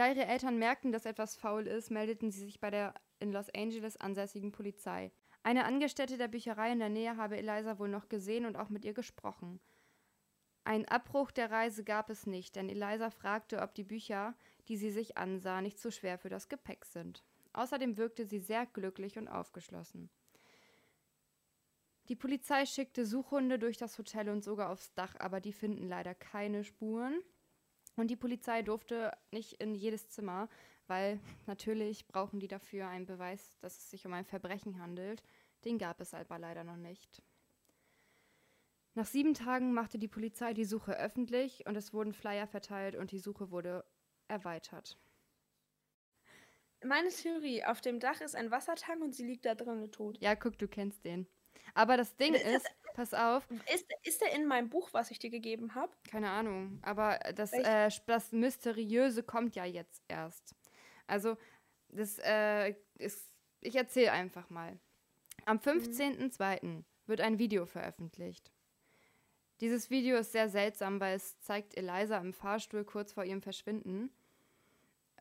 Da 0.00 0.08
ihre 0.08 0.24
Eltern 0.24 0.56
merkten, 0.56 0.92
dass 0.92 1.04
etwas 1.04 1.36
faul 1.36 1.66
ist, 1.66 1.90
meldeten 1.90 2.30
sie 2.30 2.46
sich 2.46 2.58
bei 2.58 2.70
der 2.70 2.94
in 3.18 3.32
Los 3.32 3.50
Angeles 3.54 3.98
ansässigen 3.98 4.50
Polizei. 4.50 5.12
Eine 5.42 5.66
Angestellte 5.66 6.16
der 6.16 6.28
Bücherei 6.28 6.72
in 6.72 6.78
der 6.78 6.88
Nähe 6.88 7.18
habe 7.18 7.36
Eliza 7.36 7.78
wohl 7.78 7.90
noch 7.90 8.08
gesehen 8.08 8.46
und 8.46 8.56
auch 8.56 8.70
mit 8.70 8.86
ihr 8.86 8.94
gesprochen. 8.94 9.60
Ein 10.64 10.88
Abbruch 10.88 11.30
der 11.30 11.50
Reise 11.50 11.84
gab 11.84 12.08
es 12.08 12.26
nicht, 12.26 12.56
denn 12.56 12.70
Eliza 12.70 13.10
fragte, 13.10 13.60
ob 13.60 13.74
die 13.74 13.84
Bücher, 13.84 14.34
die 14.68 14.78
sie 14.78 14.90
sich 14.90 15.18
ansah, 15.18 15.60
nicht 15.60 15.78
zu 15.78 15.92
schwer 15.92 16.16
für 16.16 16.30
das 16.30 16.48
Gepäck 16.48 16.86
sind. 16.86 17.22
Außerdem 17.52 17.98
wirkte 17.98 18.24
sie 18.24 18.38
sehr 18.38 18.64
glücklich 18.64 19.18
und 19.18 19.28
aufgeschlossen. 19.28 20.08
Die 22.08 22.16
Polizei 22.16 22.64
schickte 22.64 23.04
Suchhunde 23.04 23.58
durch 23.58 23.76
das 23.76 23.98
Hotel 23.98 24.30
und 24.30 24.44
sogar 24.44 24.70
aufs 24.70 24.94
Dach, 24.94 25.14
aber 25.18 25.42
die 25.42 25.52
finden 25.52 25.86
leider 25.86 26.14
keine 26.14 26.64
Spuren. 26.64 27.22
Und 28.00 28.08
die 28.08 28.16
Polizei 28.16 28.62
durfte 28.62 29.12
nicht 29.30 29.60
in 29.60 29.74
jedes 29.74 30.08
Zimmer, 30.08 30.48
weil 30.86 31.20
natürlich 31.46 32.08
brauchen 32.08 32.40
die 32.40 32.48
dafür 32.48 32.88
einen 32.88 33.04
Beweis, 33.04 33.54
dass 33.60 33.76
es 33.76 33.90
sich 33.90 34.06
um 34.06 34.14
ein 34.14 34.24
Verbrechen 34.24 34.80
handelt. 34.80 35.22
Den 35.66 35.76
gab 35.76 36.00
es 36.00 36.14
aber 36.14 36.38
leider 36.38 36.64
noch 36.64 36.78
nicht. 36.78 37.22
Nach 38.94 39.04
sieben 39.04 39.34
Tagen 39.34 39.74
machte 39.74 39.98
die 39.98 40.08
Polizei 40.08 40.54
die 40.54 40.64
Suche 40.64 40.98
öffentlich 40.98 41.66
und 41.66 41.76
es 41.76 41.92
wurden 41.92 42.14
Flyer 42.14 42.46
verteilt 42.46 42.96
und 42.96 43.12
die 43.12 43.18
Suche 43.18 43.50
wurde 43.50 43.84
erweitert. 44.28 44.96
Meine 46.82 47.10
Theorie, 47.10 47.64
auf 47.64 47.82
dem 47.82 48.00
Dach 48.00 48.22
ist 48.22 48.34
ein 48.34 48.50
Wassertank 48.50 49.02
und 49.02 49.14
sie 49.14 49.26
liegt 49.26 49.44
da 49.44 49.54
drin 49.54 49.92
tot. 49.92 50.16
Ja, 50.22 50.36
guck, 50.36 50.56
du 50.56 50.68
kennst 50.68 51.04
den. 51.04 51.26
Aber 51.74 51.98
das 51.98 52.16
Ding 52.16 52.32
ist, 52.32 52.46
ist 52.46 52.70
pass 53.00 53.14
auf. 53.14 53.48
Ist, 53.72 53.86
ist 54.02 54.20
der 54.20 54.34
in 54.34 54.46
meinem 54.46 54.68
Buch, 54.68 54.90
was 54.92 55.10
ich 55.10 55.18
dir 55.18 55.30
gegeben 55.30 55.74
habe? 55.74 55.90
Keine 56.10 56.30
Ahnung. 56.30 56.78
Aber 56.82 57.18
das, 57.34 57.52
äh, 57.52 57.88
das 58.06 58.32
Mysteriöse 58.32 59.22
kommt 59.22 59.54
ja 59.54 59.64
jetzt 59.64 60.02
erst. 60.08 60.54
Also, 61.06 61.38
das 61.88 62.18
äh, 62.18 62.74
ist. 62.98 63.32
Ich 63.62 63.74
erzähle 63.74 64.12
einfach 64.12 64.50
mal. 64.50 64.78
Am 65.46 65.58
15.02. 65.58 66.64
Mhm. 66.64 66.84
wird 67.06 67.20
ein 67.22 67.38
Video 67.38 67.66
veröffentlicht. 67.66 68.52
Dieses 69.60 69.90
Video 69.90 70.18
ist 70.18 70.32
sehr 70.32 70.48
seltsam, 70.48 71.00
weil 71.00 71.16
es 71.16 71.40
zeigt 71.40 71.76
Eliza 71.76 72.18
im 72.18 72.32
Fahrstuhl 72.32 72.84
kurz 72.84 73.12
vor 73.12 73.24
ihrem 73.24 73.42
Verschwinden. 73.42 74.10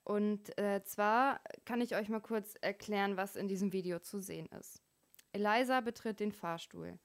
Und 0.03 0.57
äh, 0.57 0.83
zwar 0.83 1.41
kann 1.65 1.81
ich 1.81 1.95
euch 1.95 2.09
mal 2.09 2.21
kurz 2.21 2.55
erklären, 2.61 3.17
was 3.17 3.35
in 3.35 3.47
diesem 3.47 3.73
Video 3.73 3.99
zu 3.99 4.19
sehen 4.19 4.47
ist. 4.59 4.81
Eliza 5.31 5.81
betritt 5.81 6.19
den 6.19 6.31
Fahrstuhl. 6.31 6.99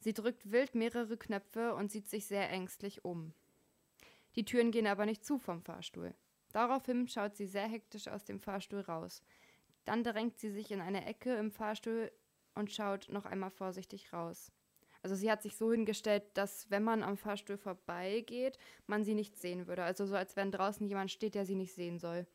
Sie 0.00 0.12
drückt 0.12 0.50
wild 0.50 0.74
mehrere 0.74 1.16
Knöpfe 1.16 1.74
und 1.74 1.90
sieht 1.90 2.08
sich 2.08 2.26
sehr 2.26 2.48
ängstlich 2.50 3.04
um. 3.04 3.32
Die 4.36 4.44
Türen 4.44 4.70
gehen 4.70 4.86
aber 4.86 5.06
nicht 5.06 5.24
zu 5.24 5.38
vom 5.38 5.62
Fahrstuhl. 5.62 6.14
Daraufhin 6.52 7.08
schaut 7.08 7.36
sie 7.36 7.46
sehr 7.46 7.66
hektisch 7.66 8.08
aus 8.08 8.24
dem 8.24 8.40
Fahrstuhl 8.40 8.80
raus. 8.80 9.22
Dann 9.84 10.04
drängt 10.04 10.38
sie 10.38 10.50
sich 10.50 10.70
in 10.70 10.80
eine 10.80 11.04
Ecke 11.04 11.34
im 11.34 11.50
Fahrstuhl 11.50 12.12
und 12.54 12.72
schaut 12.72 13.08
noch 13.10 13.26
einmal 13.26 13.50
vorsichtig 13.50 14.12
raus. 14.12 14.52
Also 15.02 15.14
sie 15.14 15.30
hat 15.30 15.42
sich 15.42 15.56
so 15.56 15.72
hingestellt, 15.72 16.24
dass 16.34 16.70
wenn 16.70 16.82
man 16.82 17.02
am 17.02 17.16
Fahrstuhl 17.16 17.56
vorbeigeht, 17.56 18.58
man 18.86 19.04
sie 19.04 19.14
nicht 19.14 19.36
sehen 19.36 19.66
würde. 19.66 19.84
Also 19.84 20.06
so, 20.06 20.16
als 20.16 20.36
wenn 20.36 20.50
draußen 20.50 20.86
jemand 20.86 21.10
steht, 21.10 21.34
der 21.34 21.46
sie 21.46 21.54
nicht 21.54 21.72
sehen 21.72 21.98
soll. 21.98 22.26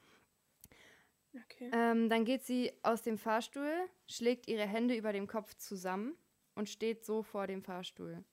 Okay. 1.34 1.72
Ähm, 1.74 2.10
dann 2.10 2.25
geht 2.25 2.43
sie 2.43 2.72
aus 2.84 3.01
dem 3.01 3.17
Fahrstuhl, 3.17 3.74
schlägt 4.08 4.48
ihre 4.48 4.67
Hände 4.67 4.96
über 4.96 5.13
dem 5.13 5.27
Kopf 5.27 5.55
zusammen 5.55 6.15
und 6.55 6.69
steht 6.69 7.05
so 7.05 7.24
vor 7.24 7.48
dem 7.48 7.62
Fahrstuhl. 7.62 8.24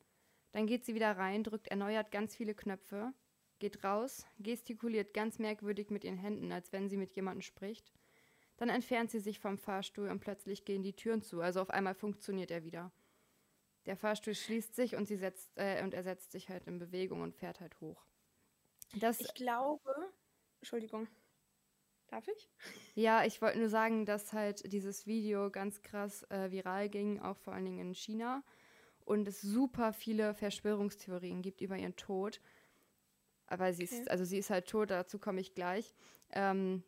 Dann 0.53 0.67
geht 0.67 0.85
sie 0.85 0.95
wieder 0.95 1.17
rein, 1.17 1.45
drückt 1.45 1.69
erneuert 1.69 2.11
ganz 2.11 2.35
viele 2.35 2.55
Knöpfe, 2.55 3.13
geht 3.61 3.85
raus, 3.85 4.27
gestikuliert 4.39 5.15
ganz 5.15 5.39
merkwürdig 5.39 5.91
mit 5.91 6.05
ihren 6.05 6.17
Händen, 6.17 6.51
als 6.53 6.73
wenn 6.73 6.89
sie 6.89 6.97
mit 6.97 7.15
jemandem 7.15 7.43
spricht. 7.43 7.93
Dann 8.57 8.69
entfernt 8.69 9.11
sie 9.11 9.21
sich 9.21 9.39
vom 9.39 9.59
Fahrstuhl 9.59 10.09
und 10.09 10.21
plötzlich 10.21 10.65
gehen 10.65 10.83
die 10.83 10.95
Türen 10.95 11.23
zu. 11.23 11.41
Also 11.41 11.61
auf 11.61 11.71
einmal 11.71 11.95
funktioniert 11.95 12.51
er 12.51 12.65
wieder. 12.65 12.93
Der 13.87 13.97
Fahrstuhl 13.97 14.35
schließt 14.35 14.75
sich 14.75 14.97
und 14.97 15.07
sie 15.07 15.17
setzt 15.17 15.51
äh, 15.57 15.83
und 15.83 15.95
er 15.95 16.03
setzt 16.03 16.33
sich 16.33 16.49
halt 16.49 16.67
in 16.67 16.79
Bewegung 16.79 17.23
und 17.23 17.35
fährt 17.35 17.61
halt 17.61 17.81
hoch. 17.81 18.05
Das, 18.97 19.21
ich 19.21 19.33
glaube, 19.35 20.13
Entschuldigung. 20.61 21.09
Darf 22.11 22.27
ich? 22.27 22.49
Ja, 22.95 23.25
ich 23.25 23.41
wollte 23.41 23.59
nur 23.61 23.69
sagen, 23.69 24.05
dass 24.05 24.33
halt 24.33 24.73
dieses 24.73 25.07
Video 25.07 25.49
ganz 25.51 25.81
krass 25.83 26.25
äh, 26.25 26.51
viral 26.51 26.89
ging, 26.89 27.21
auch 27.21 27.37
vor 27.37 27.55
allen 27.55 27.65
Dingen 27.65 27.79
in 27.79 27.95
China. 27.95 28.43
Und 29.05 29.29
es 29.29 29.41
super 29.41 29.93
viele 29.93 30.35
Verschwörungstheorien 30.35 31.41
gibt 31.41 31.61
über 31.61 31.77
ihren 31.77 31.95
Tod. 31.95 32.41
Aber 33.47 33.73
sie 33.73 33.85
okay. 33.85 34.01
ist, 34.01 34.11
also 34.11 34.25
sie 34.25 34.39
ist 34.39 34.51
halt 34.51 34.69
tot, 34.69 34.91
dazu 34.91 35.19
komme 35.21 35.41
ich 35.41 35.55
gleich. 35.55 35.95
Ähm, 36.31 36.83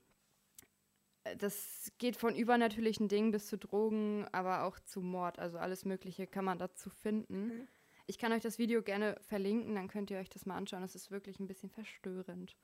das 1.38 1.93
geht 1.99 2.17
von 2.17 2.35
übernatürlichen 2.35 3.09
Dingen 3.09 3.31
bis 3.31 3.47
zu 3.47 3.57
Drogen, 3.57 4.26
aber 4.33 4.64
auch 4.64 4.81
zu 4.81 5.00
Mord. 5.00 5.38
Also 5.38 5.59
alles 5.59 5.85
Mögliche 5.85 6.26
kann 6.26 6.45
man 6.45 6.59
dazu 6.59 6.91
finden. 6.91 7.47
Mhm. 7.47 7.69
Ich 8.07 8.19
kann 8.19 8.33
euch 8.33 8.43
das 8.43 8.59
Video 8.59 8.83
gerne 8.83 9.17
verlinken, 9.23 9.76
dann 9.76 9.87
könnt 9.87 10.11
ihr 10.11 10.19
euch 10.19 10.29
das 10.29 10.47
mal 10.47 10.57
anschauen. 10.57 10.83
Das 10.83 10.97
ist 10.97 11.12
wirklich 11.12 11.38
ein 11.38 11.47
bisschen 11.47 11.71
verstörend. 11.71 12.57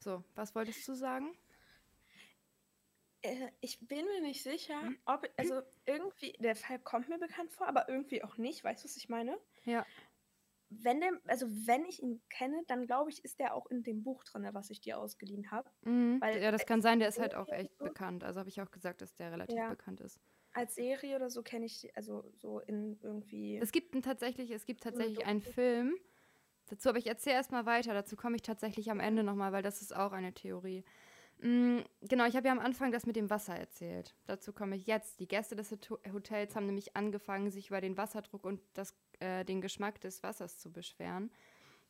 So, 0.00 0.24
was 0.34 0.56
wolltest 0.56 0.86
du 0.88 0.94
sagen? 0.94 1.32
Äh, 3.22 3.48
ich 3.60 3.78
bin 3.86 4.04
mir 4.04 4.20
nicht 4.20 4.42
sicher, 4.42 4.80
hm? 4.82 4.98
ob, 5.04 5.28
also 5.36 5.62
irgendwie, 5.86 6.32
der 6.40 6.56
Fall 6.56 6.78
kommt 6.78 7.08
mir 7.08 7.18
bekannt 7.18 7.52
vor, 7.52 7.68
aber 7.68 7.88
irgendwie 7.88 8.22
auch 8.24 8.36
nicht. 8.36 8.64
Weißt 8.64 8.82
du, 8.82 8.88
was 8.88 8.96
ich 8.96 9.08
meine? 9.08 9.38
Ja 9.64 9.86
wenn 10.80 11.00
der, 11.00 11.12
also 11.26 11.46
wenn 11.66 11.84
ich 11.84 12.02
ihn 12.02 12.20
kenne, 12.28 12.62
dann 12.66 12.86
glaube 12.86 13.10
ich, 13.10 13.24
ist 13.24 13.38
der 13.38 13.54
auch 13.54 13.66
in 13.66 13.82
dem 13.82 14.02
Buch 14.02 14.24
drin, 14.24 14.48
was 14.52 14.70
ich 14.70 14.80
dir 14.80 14.98
ausgeliehen 14.98 15.50
habe. 15.50 15.68
Mhm. 15.82 16.20
ja, 16.22 16.50
das 16.50 16.66
kann 16.66 16.82
sein, 16.82 16.98
der 16.98 17.08
ist 17.08 17.18
halt 17.18 17.34
auch 17.34 17.48
echt 17.48 17.76
bekannt. 17.78 18.24
Also 18.24 18.40
habe 18.40 18.48
ich 18.48 18.60
auch 18.60 18.70
gesagt, 18.70 19.02
dass 19.02 19.14
der 19.14 19.32
relativ 19.32 19.56
ja. 19.56 19.68
bekannt 19.68 20.00
ist. 20.00 20.20
Als 20.52 20.74
Serie 20.74 21.16
oder 21.16 21.30
so 21.30 21.42
kenne 21.42 21.66
ich, 21.66 21.90
also 21.96 22.24
so 22.36 22.60
in 22.60 22.98
irgendwie. 23.02 23.58
Es 23.58 23.72
gibt 23.72 23.94
einen, 23.94 24.02
tatsächlich, 24.02 24.50
es 24.50 24.66
gibt 24.66 24.82
tatsächlich 24.82 25.24
einen 25.24 25.42
Film. 25.42 25.94
Dazu, 26.66 26.90
aber 26.90 26.98
ich 26.98 27.06
erzähle 27.06 27.36
erstmal 27.36 27.66
weiter. 27.66 27.94
Dazu 27.94 28.16
komme 28.16 28.36
ich 28.36 28.42
tatsächlich 28.42 28.90
am 28.90 29.00
Ende 29.00 29.24
nochmal, 29.24 29.52
weil 29.52 29.62
das 29.62 29.82
ist 29.82 29.94
auch 29.94 30.12
eine 30.12 30.32
Theorie. 30.32 30.84
Mhm, 31.42 31.84
genau, 32.02 32.24
ich 32.26 32.36
habe 32.36 32.46
ja 32.46 32.52
am 32.52 32.60
Anfang 32.60 32.92
das 32.92 33.04
mit 33.04 33.16
dem 33.16 33.28
Wasser 33.28 33.56
erzählt. 33.56 34.14
Dazu 34.26 34.52
komme 34.52 34.76
ich 34.76 34.86
jetzt. 34.86 35.18
Die 35.18 35.26
Gäste 35.26 35.56
des 35.56 35.72
Hotels 36.12 36.54
haben 36.54 36.66
nämlich 36.66 36.96
angefangen, 36.96 37.50
sich 37.50 37.68
über 37.68 37.80
den 37.80 37.96
Wasserdruck 37.96 38.44
und 38.44 38.60
das 38.74 38.94
äh, 39.18 39.44
den 39.44 39.60
Geschmack 39.60 40.00
des 40.00 40.22
Wassers 40.22 40.58
zu 40.58 40.72
beschweren. 40.72 41.30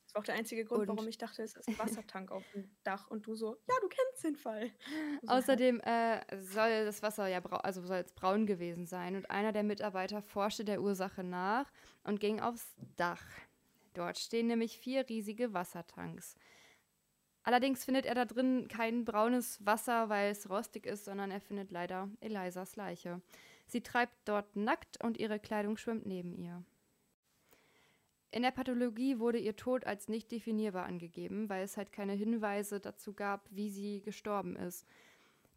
Das 0.05 0.15
war 0.15 0.21
auch 0.21 0.25
der 0.25 0.35
einzige 0.37 0.65
Grund, 0.65 0.89
und 0.89 0.97
warum 0.97 1.09
ich 1.09 1.19
dachte, 1.19 1.43
es 1.43 1.55
ist 1.55 1.69
ein 1.69 1.79
Wassertank 1.79 2.33
auf 2.33 2.45
dem 2.55 2.71
Dach 2.83 3.11
und 3.11 3.27
du 3.27 3.35
so, 3.35 3.57
ja, 3.69 3.75
du 3.81 3.89
kennst 3.89 4.25
den 4.25 4.37
Fall. 4.37 4.71
So 5.23 5.29
Außerdem 5.29 5.81
äh, 5.81 6.21
soll 6.41 6.87
das 6.87 7.03
Wasser 7.03 7.29
ja 7.29 7.41
also 7.45 7.83
soll 7.83 7.99
es 7.99 8.13
braun 8.13 8.47
gewesen 8.47 8.87
sein 8.87 9.17
und 9.17 9.31
einer 9.31 9.53
der 9.53 9.63
Mitarbeiter 9.63 10.23
forschte 10.23 10.65
der 10.65 10.81
Ursache 10.81 11.23
nach 11.23 11.71
und 12.05 12.21
ging 12.21 12.41
aufs 12.41 12.75
Dach. 12.97 13.23
Dort 13.95 14.19
stehen 14.19 14.47
nämlich 14.47 14.79
vier 14.79 15.09
riesige 15.09 15.53
Wassertanks. 15.53 16.37
Allerdings 17.45 17.85
findet 17.85 18.07
er 18.07 18.15
da 18.15 18.25
drin 18.25 18.69
kein 18.69 19.05
braunes 19.05 19.65
Wasser, 19.67 20.09
weil 20.09 20.31
es 20.31 20.49
rostig 20.49 20.87
ist, 20.87 21.05
sondern 21.05 21.31
er 21.31 21.41
findet 21.41 21.71
leider 21.71 22.09
Elisas 22.21 22.77
Leiche. 22.77 23.21
Sie 23.67 23.81
treibt 23.81 24.15
dort 24.27 24.55
nackt 24.55 25.03
und 25.03 25.19
ihre 25.19 25.41
Kleidung 25.41 25.77
schwimmt 25.77 26.07
neben 26.07 26.37
ihr. 26.37 26.63
In 28.31 28.43
der 28.43 28.51
Pathologie 28.51 29.19
wurde 29.19 29.39
ihr 29.39 29.57
Tod 29.57 29.85
als 29.85 30.09
nicht 30.09 30.31
definierbar 30.31 30.87
angegeben, 30.87 31.51
weil 31.51 31.65
es 31.65 31.77
halt 31.77 31.93
keine 31.93 32.15
Hinweise 32.15 32.81
dazu 32.81 33.13
gab, 33.13 33.47
wie 33.51 33.71
sie 33.71 34.01
gestorben 34.01 34.57
ist. 34.57 34.87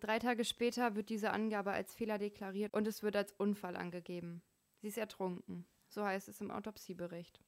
Drei 0.02 0.20
Tage 0.20 0.44
später 0.44 0.96
wird 0.96 1.10
diese 1.10 1.32
Angabe 1.32 1.72
als 1.72 1.96
Fehler 1.96 2.18
deklariert 2.18 2.74
und 2.74 2.86
es 2.86 3.02
wird 3.02 3.16
als 3.16 3.32
Unfall 3.32 3.78
angegeben. 3.78 4.42
Sie 4.82 4.90
ist 4.90 4.98
ertrunken. 4.98 5.66
So 5.88 6.04
heißt 6.04 6.28
es 6.28 6.42
im 6.42 6.52
Autopsiebericht. 6.52 7.40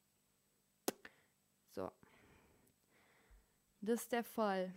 So. 1.72 1.92
Das 3.80 4.02
ist 4.02 4.12
der 4.12 4.24
Fall. 4.24 4.72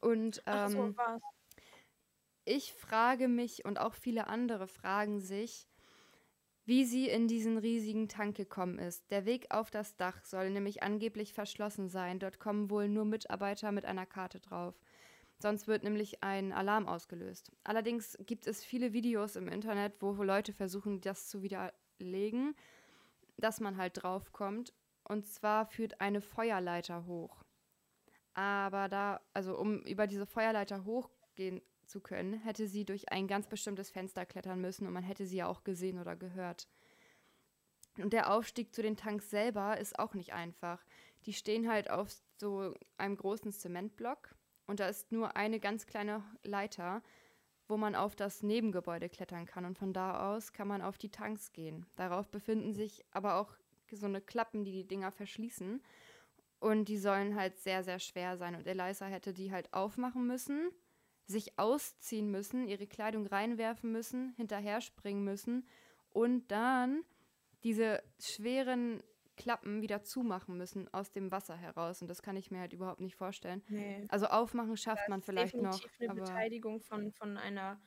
Und 0.00 0.42
ähm, 0.46 0.68
so, 0.68 0.94
ich 2.44 2.72
frage 2.72 3.28
mich 3.28 3.64
und 3.64 3.78
auch 3.78 3.94
viele 3.94 4.26
andere 4.26 4.68
fragen 4.68 5.20
sich, 5.20 5.68
wie 6.64 6.84
sie 6.84 7.08
in 7.08 7.28
diesen 7.28 7.58
riesigen 7.58 8.08
Tank 8.08 8.36
gekommen 8.36 8.78
ist. 8.78 9.10
Der 9.10 9.24
Weg 9.24 9.46
auf 9.50 9.70
das 9.70 9.96
Dach 9.96 10.24
soll 10.24 10.50
nämlich 10.50 10.82
angeblich 10.82 11.32
verschlossen 11.32 11.88
sein. 11.88 12.18
Dort 12.18 12.38
kommen 12.38 12.70
wohl 12.70 12.88
nur 12.88 13.04
Mitarbeiter 13.04 13.72
mit 13.72 13.86
einer 13.86 14.06
Karte 14.06 14.40
drauf. 14.40 14.74
Sonst 15.38 15.68
wird 15.68 15.84
nämlich 15.84 16.22
ein 16.22 16.52
Alarm 16.52 16.86
ausgelöst. 16.86 17.52
Allerdings 17.64 18.18
gibt 18.26 18.46
es 18.46 18.64
viele 18.64 18.92
Videos 18.92 19.36
im 19.36 19.48
Internet, 19.48 19.94
wo 20.00 20.12
Leute 20.22 20.52
versuchen, 20.52 21.00
das 21.00 21.28
zu 21.28 21.42
widerlegen, 21.42 22.54
dass 23.36 23.60
man 23.60 23.76
halt 23.76 24.02
draufkommt. 24.02 24.74
Und 25.04 25.26
zwar 25.26 25.64
führt 25.64 26.00
eine 26.00 26.20
Feuerleiter 26.20 27.06
hoch. 27.06 27.44
Aber 28.38 28.88
da, 28.88 29.20
also 29.34 29.58
um 29.58 29.80
über 29.80 30.06
diese 30.06 30.24
Feuerleiter 30.24 30.84
hochgehen 30.84 31.60
zu 31.86 31.98
können, 31.98 32.34
hätte 32.34 32.68
sie 32.68 32.84
durch 32.84 33.10
ein 33.10 33.26
ganz 33.26 33.48
bestimmtes 33.48 33.90
Fenster 33.90 34.24
klettern 34.26 34.60
müssen 34.60 34.86
und 34.86 34.92
man 34.92 35.02
hätte 35.02 35.26
sie 35.26 35.38
ja 35.38 35.48
auch 35.48 35.64
gesehen 35.64 35.98
oder 35.98 36.14
gehört. 36.14 36.68
Und 37.96 38.12
der 38.12 38.32
Aufstieg 38.32 38.72
zu 38.72 38.80
den 38.80 38.96
Tanks 38.96 39.28
selber 39.28 39.76
ist 39.78 39.98
auch 39.98 40.14
nicht 40.14 40.34
einfach. 40.34 40.86
Die 41.26 41.32
stehen 41.32 41.68
halt 41.68 41.90
auf 41.90 42.10
so 42.36 42.74
einem 42.96 43.16
großen 43.16 43.50
Zementblock 43.50 44.36
und 44.68 44.78
da 44.78 44.86
ist 44.86 45.10
nur 45.10 45.36
eine 45.36 45.58
ganz 45.58 45.86
kleine 45.86 46.22
Leiter, 46.44 47.02
wo 47.66 47.76
man 47.76 47.96
auf 47.96 48.14
das 48.14 48.44
Nebengebäude 48.44 49.08
klettern 49.08 49.46
kann 49.46 49.64
und 49.64 49.76
von 49.76 49.92
da 49.92 50.32
aus 50.32 50.52
kann 50.52 50.68
man 50.68 50.80
auf 50.80 50.96
die 50.96 51.10
Tanks 51.10 51.52
gehen. 51.52 51.86
Darauf 51.96 52.28
befinden 52.28 52.72
sich 52.72 53.04
aber 53.10 53.34
auch 53.34 53.56
so 53.90 54.06
eine 54.06 54.20
Klappen, 54.20 54.62
die 54.62 54.70
die 54.70 54.86
Dinger 54.86 55.10
verschließen 55.10 55.82
und 56.60 56.86
die 56.86 56.98
sollen 56.98 57.34
halt 57.34 57.58
sehr, 57.58 57.82
sehr 57.84 57.98
schwer 57.98 58.36
sein 58.36 58.54
und 58.54 58.66
Eliza 58.66 59.06
hätte 59.06 59.32
die 59.32 59.52
halt 59.52 59.72
aufmachen 59.72 60.26
müssen 60.26 60.70
sich 61.28 61.58
ausziehen 61.58 62.30
müssen, 62.30 62.66
ihre 62.66 62.86
Kleidung 62.86 63.26
reinwerfen 63.26 63.92
müssen, 63.92 64.32
hinterher 64.36 64.80
springen 64.80 65.22
müssen 65.24 65.66
und 66.08 66.50
dann 66.50 67.04
diese 67.64 68.02
schweren 68.18 69.02
Klappen 69.36 69.82
wieder 69.82 70.02
zumachen 70.02 70.56
müssen 70.56 70.92
aus 70.92 71.12
dem 71.12 71.30
Wasser 71.30 71.54
heraus. 71.56 72.02
Und 72.02 72.08
das 72.08 72.22
kann 72.22 72.36
ich 72.36 72.50
mir 72.50 72.60
halt 72.60 72.72
überhaupt 72.72 73.00
nicht 73.00 73.14
vorstellen. 73.14 73.62
Nee. 73.68 74.04
Also 74.08 74.26
aufmachen 74.26 74.76
schafft 74.76 75.02
das 75.02 75.08
man 75.08 75.22
vielleicht 75.22 75.54
noch. 75.54 75.78
Das 75.78 75.84
ist 75.84 76.00
eine 76.00 76.14
Beteiligung 76.14 76.80
von, 76.80 77.12
von 77.12 77.36
einer, 77.36 77.78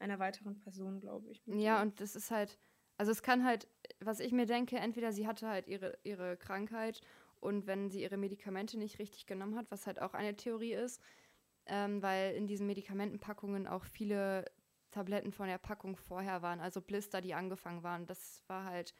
einer 0.00 0.18
weiteren 0.18 0.58
Person, 0.58 1.00
glaube 1.00 1.30
ich. 1.30 1.42
Ja, 1.46 1.80
und 1.80 2.00
das 2.00 2.16
ist 2.16 2.30
halt, 2.30 2.58
also 2.98 3.12
es 3.12 3.22
kann 3.22 3.44
halt, 3.44 3.68
was 4.00 4.20
ich 4.20 4.32
mir 4.32 4.44
denke, 4.44 4.76
entweder 4.76 5.12
sie 5.12 5.26
hatte 5.26 5.48
halt 5.48 5.68
ihre, 5.68 5.98
ihre 6.02 6.36
Krankheit 6.36 7.00
und 7.40 7.66
wenn 7.66 7.90
sie 7.90 8.02
ihre 8.02 8.16
Medikamente 8.16 8.78
nicht 8.78 8.98
richtig 8.98 9.26
genommen 9.26 9.56
hat, 9.56 9.70
was 9.70 9.86
halt 9.86 10.00
auch 10.00 10.14
eine 10.14 10.36
Theorie 10.36 10.74
ist, 10.74 11.00
ähm, 11.66 12.02
weil 12.02 12.34
in 12.34 12.46
diesen 12.46 12.66
Medikamentenpackungen 12.66 13.66
auch 13.66 13.84
viele 13.84 14.44
Tabletten 14.90 15.32
von 15.32 15.46
der 15.48 15.58
Packung 15.58 15.96
vorher 15.96 16.42
waren, 16.42 16.60
also 16.60 16.80
Blister, 16.80 17.20
die 17.20 17.34
angefangen 17.34 17.82
waren. 17.82 18.06
Das 18.06 18.42
war 18.46 18.64
halt, 18.64 18.94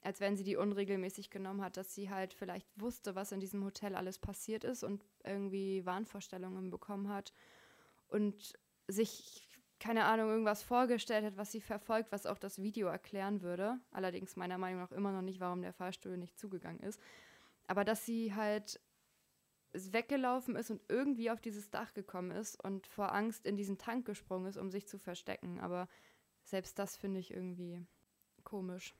als 0.00 0.20
wenn 0.20 0.36
sie 0.36 0.44
die 0.44 0.56
unregelmäßig 0.56 1.30
genommen 1.30 1.62
hat, 1.62 1.76
dass 1.76 1.94
sie 1.94 2.10
halt 2.10 2.32
vielleicht 2.32 2.68
wusste, 2.76 3.14
was 3.14 3.32
in 3.32 3.40
diesem 3.40 3.64
Hotel 3.64 3.94
alles 3.94 4.18
passiert 4.18 4.64
ist 4.64 4.82
und 4.82 5.04
irgendwie 5.24 5.84
Wahnvorstellungen 5.84 6.70
bekommen 6.70 7.08
hat 7.08 7.32
und 8.08 8.54
sich, 8.88 9.48
keine 9.78 10.04
Ahnung, 10.04 10.30
irgendwas 10.30 10.62
vorgestellt 10.62 11.24
hat, 11.24 11.36
was 11.36 11.52
sie 11.52 11.60
verfolgt, 11.60 12.12
was 12.12 12.26
auch 12.26 12.38
das 12.38 12.62
Video 12.62 12.88
erklären 12.88 13.42
würde. 13.42 13.78
Allerdings 13.90 14.36
meiner 14.36 14.58
Meinung 14.58 14.80
nach 14.80 14.92
immer 14.92 15.12
noch 15.12 15.22
nicht, 15.22 15.40
warum 15.40 15.62
der 15.62 15.72
Fahrstuhl 15.72 16.16
nicht 16.16 16.38
zugegangen 16.38 16.80
ist. 16.80 17.00
Aber 17.66 17.84
dass 17.84 18.04
sie 18.06 18.34
halt 18.34 18.80
weggelaufen 19.72 20.56
ist 20.56 20.70
und 20.70 20.82
irgendwie 20.88 21.30
auf 21.30 21.40
dieses 21.40 21.70
Dach 21.70 21.94
gekommen 21.94 22.30
ist 22.30 22.62
und 22.62 22.86
vor 22.86 23.12
Angst 23.12 23.44
in 23.44 23.56
diesen 23.56 23.78
Tank 23.78 24.06
gesprungen 24.06 24.46
ist, 24.46 24.56
um 24.56 24.70
sich 24.70 24.86
zu 24.86 24.98
verstecken. 24.98 25.58
Aber 25.58 25.88
selbst 26.44 26.78
das 26.78 26.96
finde 26.96 27.20
ich 27.20 27.32
irgendwie 27.32 27.84
komisch. 28.44 28.94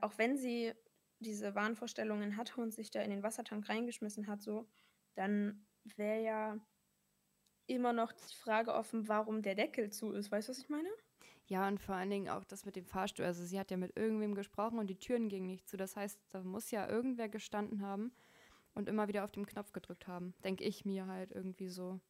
Auch 0.00 0.16
wenn 0.18 0.36
sie 0.36 0.72
diese 1.18 1.54
Wahnvorstellungen 1.54 2.36
hatte 2.36 2.60
und 2.60 2.72
sich 2.72 2.90
da 2.90 3.02
in 3.02 3.10
den 3.10 3.22
Wassertank 3.22 3.68
reingeschmissen 3.68 4.26
hat, 4.26 4.42
so, 4.42 4.68
dann 5.14 5.66
wäre 5.96 6.22
ja 6.22 6.66
immer 7.66 7.92
noch 7.92 8.12
die 8.12 8.34
Frage 8.34 8.74
offen, 8.74 9.08
warum 9.08 9.42
der 9.42 9.54
Deckel 9.54 9.90
zu 9.90 10.12
ist. 10.12 10.30
Weißt 10.30 10.48
du, 10.48 10.50
was 10.50 10.58
ich 10.58 10.68
meine? 10.68 10.88
Ja, 11.52 11.68
und 11.68 11.78
vor 11.80 11.96
allen 11.96 12.08
Dingen 12.08 12.30
auch 12.30 12.44
das 12.44 12.64
mit 12.64 12.76
dem 12.76 12.86
Fahrstuhl. 12.86 13.26
Also 13.26 13.44
sie 13.44 13.60
hat 13.60 13.70
ja 13.70 13.76
mit 13.76 13.94
irgendwem 13.94 14.34
gesprochen 14.34 14.78
und 14.78 14.86
die 14.86 14.98
Türen 14.98 15.28
gingen 15.28 15.48
nicht 15.48 15.68
zu. 15.68 15.76
Das 15.76 15.96
heißt, 15.96 16.18
da 16.30 16.42
muss 16.42 16.70
ja 16.70 16.88
irgendwer 16.88 17.28
gestanden 17.28 17.82
haben 17.82 18.10
und 18.72 18.88
immer 18.88 19.06
wieder 19.06 19.22
auf 19.22 19.32
den 19.32 19.44
Knopf 19.44 19.70
gedrückt 19.74 20.06
haben. 20.08 20.32
Denke 20.44 20.64
ich 20.64 20.86
mir 20.86 21.06
halt 21.06 21.30
irgendwie 21.30 21.68
so. 21.68 22.00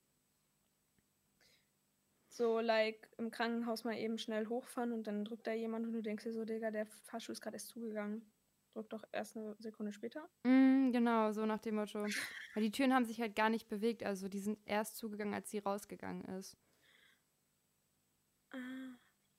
So, 2.29 2.61
like 2.61 3.11
im 3.19 3.33
Krankenhaus 3.33 3.83
mal 3.83 3.97
eben 3.97 4.17
schnell 4.17 4.47
hochfahren 4.47 4.93
und 4.93 5.09
dann 5.09 5.25
drückt 5.25 5.49
da 5.49 5.53
jemand 5.53 5.87
und 5.87 5.93
du 5.93 6.03
denkst 6.03 6.23
dir 6.23 6.33
so, 6.33 6.45
Digga, 6.45 6.71
der 6.71 6.87
Fahrstuhl 6.87 7.33
ist 7.33 7.41
gerade 7.41 7.57
erst 7.57 7.71
zugegangen. 7.71 8.31
Drück 8.75 8.91
doch 8.91 9.03
erst 9.11 9.37
eine 9.37 9.57
Sekunde 9.59 9.93
später. 9.93 10.29
Mm, 10.45 10.93
genau, 10.93 11.33
so 11.33 11.47
nach 11.47 11.59
dem 11.59 11.75
Motto. 11.75 12.07
Weil 12.55 12.63
die 12.63 12.71
Türen 12.71 12.95
haben 12.95 13.07
sich 13.07 13.21
halt 13.21 13.35
gar 13.35 13.51
nicht 13.51 13.69
bewegt. 13.69 14.05
Also 14.05 14.29
die 14.29 14.39
sind 14.39 14.61
erst 14.67 14.99
zugegangen, 14.99 15.35
als 15.35 15.51
sie 15.51 15.59
rausgegangen 15.59 16.27
ist. 16.27 16.57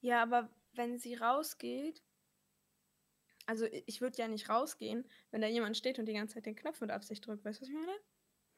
Ja, 0.03 0.21
aber 0.21 0.49
wenn 0.73 0.99
sie 0.99 1.15
rausgeht, 1.15 2.03
also 3.45 3.65
ich 3.87 4.01
würde 4.01 4.17
ja 4.17 4.27
nicht 4.27 4.49
rausgehen, 4.49 5.05
wenn 5.31 5.39
da 5.39 5.47
jemand 5.47 5.77
steht 5.77 5.97
und 5.97 6.05
die 6.05 6.13
ganze 6.13 6.35
Zeit 6.35 6.45
den 6.45 6.57
Knopf 6.57 6.81
mit 6.81 6.91
Absicht 6.91 7.25
drückt. 7.25 7.45
Weißt 7.45 7.59
du, 7.59 7.61
was 7.61 7.69
ich 7.69 7.73
meine? 7.73 7.93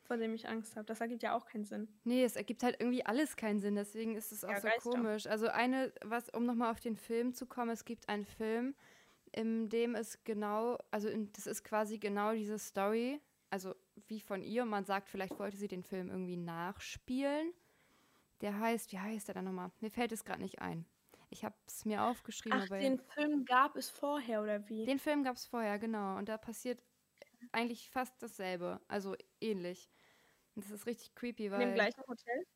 Vor 0.04 0.18
dem 0.18 0.34
ich 0.34 0.48
Angst 0.48 0.76
habe. 0.76 0.86
Das 0.86 1.02
ergibt 1.02 1.22
ja 1.22 1.36
auch 1.36 1.46
keinen 1.46 1.64
Sinn. 1.64 1.88
Nee, 2.04 2.24
es 2.24 2.36
ergibt 2.36 2.64
halt 2.64 2.78
irgendwie 2.80 3.06
alles 3.06 3.36
keinen 3.36 3.60
Sinn. 3.60 3.76
Deswegen 3.76 4.16
ist 4.16 4.32
es 4.32 4.44
auch 4.44 4.50
ja, 4.50 4.60
so 4.60 4.90
komisch. 4.90 5.28
Also 5.28 5.48
eine, 5.48 5.94
was, 6.04 6.30
um 6.30 6.48
nochmal 6.48 6.72
auf 6.72 6.80
den 6.80 6.98
Film 6.98 7.36
zu 7.36 7.46
kommen, 7.46 7.70
es 7.70 7.86
gibt 7.86 8.10
einen 8.10 8.26
Film, 8.26 8.76
in 9.32 9.70
dem 9.70 9.94
es 9.94 10.24
genau, 10.24 10.80
also 10.90 11.10
in, 11.10 11.32
das 11.34 11.46
ist 11.46 11.64
quasi 11.64 12.00
genau 12.00 12.34
diese 12.34 12.58
Story, 12.58 13.22
also 13.52 13.76
wie 14.08 14.20
von 14.20 14.42
ihr. 14.42 14.66
Man 14.66 14.86
sagt, 14.86 15.10
vielleicht 15.10 15.38
wollte 15.38 15.58
sie 15.58 15.68
den 15.68 15.84
Film 15.84 16.10
irgendwie 16.10 16.38
nachspielen. 16.38 17.54
Der 18.42 18.60
heißt, 18.60 18.92
wie 18.92 19.00
heißt 19.00 19.28
der 19.28 19.36
dann 19.36 19.46
nochmal? 19.46 19.72
Mir 19.80 19.92
fällt 19.92 20.12
es 20.12 20.26
gerade 20.26 20.42
nicht 20.42 20.60
ein. 20.60 20.86
Ich 21.36 21.44
habe 21.44 21.56
es 21.68 21.84
mir 21.84 22.02
aufgeschrieben. 22.04 22.62
Ach, 22.64 22.70
den 22.70 22.98
Film 22.98 23.44
gab 23.44 23.76
es 23.76 23.90
vorher, 23.90 24.42
oder 24.42 24.70
wie? 24.70 24.86
Den 24.86 25.00
Film 25.00 25.22
gab 25.22 25.36
es 25.36 25.46
vorher, 25.46 25.78
genau. 25.80 26.16
Und 26.16 26.30
da 26.30 26.38
passiert 26.38 26.82
eigentlich 27.52 27.90
fast 27.90 28.24
dasselbe. 28.24 28.80
Also 28.88 29.18
ähnlich. 29.42 29.90
Und 30.56 30.64
das 30.64 30.72
ist 30.72 30.86
richtig 30.86 31.14
creepy, 31.14 31.52
weil. 31.52 31.62
In 31.62 31.68
dem 31.70 31.76
gleichen 31.76 32.02
Hotel? 32.08 32.48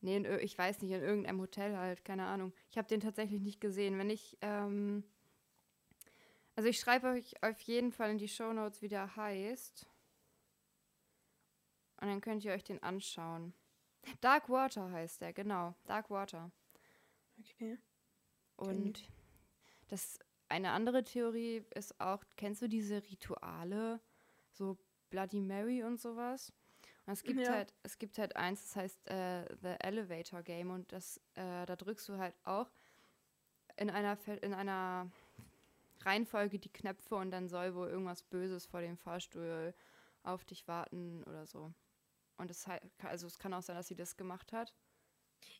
Nee, 0.00 0.16
in, 0.16 0.24
ich 0.40 0.58
weiß 0.58 0.82
nicht, 0.82 0.90
in 0.90 1.02
irgendeinem 1.02 1.40
Hotel 1.40 1.76
halt, 1.76 2.04
keine 2.04 2.26
Ahnung. 2.26 2.52
Ich 2.68 2.78
habe 2.78 2.88
den 2.88 2.98
tatsächlich 2.98 3.40
nicht 3.40 3.60
gesehen. 3.60 3.96
Wenn 3.96 4.10
ich, 4.10 4.36
ähm, 4.40 5.04
also 6.56 6.68
ich 6.68 6.80
schreibe 6.80 7.10
euch 7.10 7.40
auf 7.44 7.60
jeden 7.60 7.92
Fall 7.92 8.10
in 8.10 8.18
die 8.18 8.26
Show 8.26 8.52
Notes, 8.52 8.82
wie 8.82 8.88
der 8.88 9.14
heißt. 9.14 9.86
Und 12.00 12.08
dann 12.08 12.20
könnt 12.20 12.44
ihr 12.44 12.54
euch 12.54 12.64
den 12.64 12.82
anschauen. 12.82 13.54
Dark 14.20 14.48
Water 14.48 14.90
heißt 14.90 15.20
der, 15.20 15.32
genau. 15.32 15.76
Dark 15.86 16.10
Water. 16.10 16.50
Okay. 17.38 17.78
Und 18.56 19.08
das 19.88 20.18
eine 20.48 20.70
andere 20.70 21.04
Theorie 21.04 21.64
ist 21.74 22.00
auch, 22.00 22.24
kennst 22.36 22.62
du 22.62 22.68
diese 22.68 23.02
Rituale, 23.02 24.00
so 24.50 24.78
Bloody 25.10 25.40
Mary 25.40 25.82
und 25.82 26.00
sowas? 26.00 26.52
Und 27.06 27.12
es 27.12 27.22
gibt 27.22 27.40
ja. 27.40 27.52
halt, 27.52 27.74
es 27.82 27.98
gibt 27.98 28.18
halt 28.18 28.36
eins, 28.36 28.62
das 28.62 28.76
heißt 28.76 29.08
äh, 29.10 29.46
The 29.62 29.76
Elevator 29.80 30.42
Game 30.42 30.70
und 30.70 30.92
das, 30.92 31.18
äh, 31.34 31.64
da 31.64 31.76
drückst 31.76 32.08
du 32.08 32.18
halt 32.18 32.34
auch 32.44 32.70
in 33.76 33.90
einer 33.90 34.18
in 34.42 34.52
einer 34.52 35.10
Reihenfolge 36.00 36.58
die 36.58 36.72
Knöpfe 36.72 37.14
und 37.14 37.30
dann 37.30 37.48
soll 37.48 37.74
wohl 37.74 37.88
irgendwas 37.88 38.22
Böses 38.22 38.66
vor 38.66 38.80
dem 38.80 38.96
Fahrstuhl 38.96 39.74
auf 40.22 40.44
dich 40.44 40.68
warten 40.68 41.22
oder 41.24 41.46
so. 41.46 41.72
Und 42.36 42.50
es 42.50 42.66
also 43.02 43.26
es 43.26 43.38
kann 43.38 43.54
auch 43.54 43.62
sein, 43.62 43.76
dass 43.76 43.88
sie 43.88 43.96
das 43.96 44.16
gemacht 44.16 44.52
hat. 44.52 44.74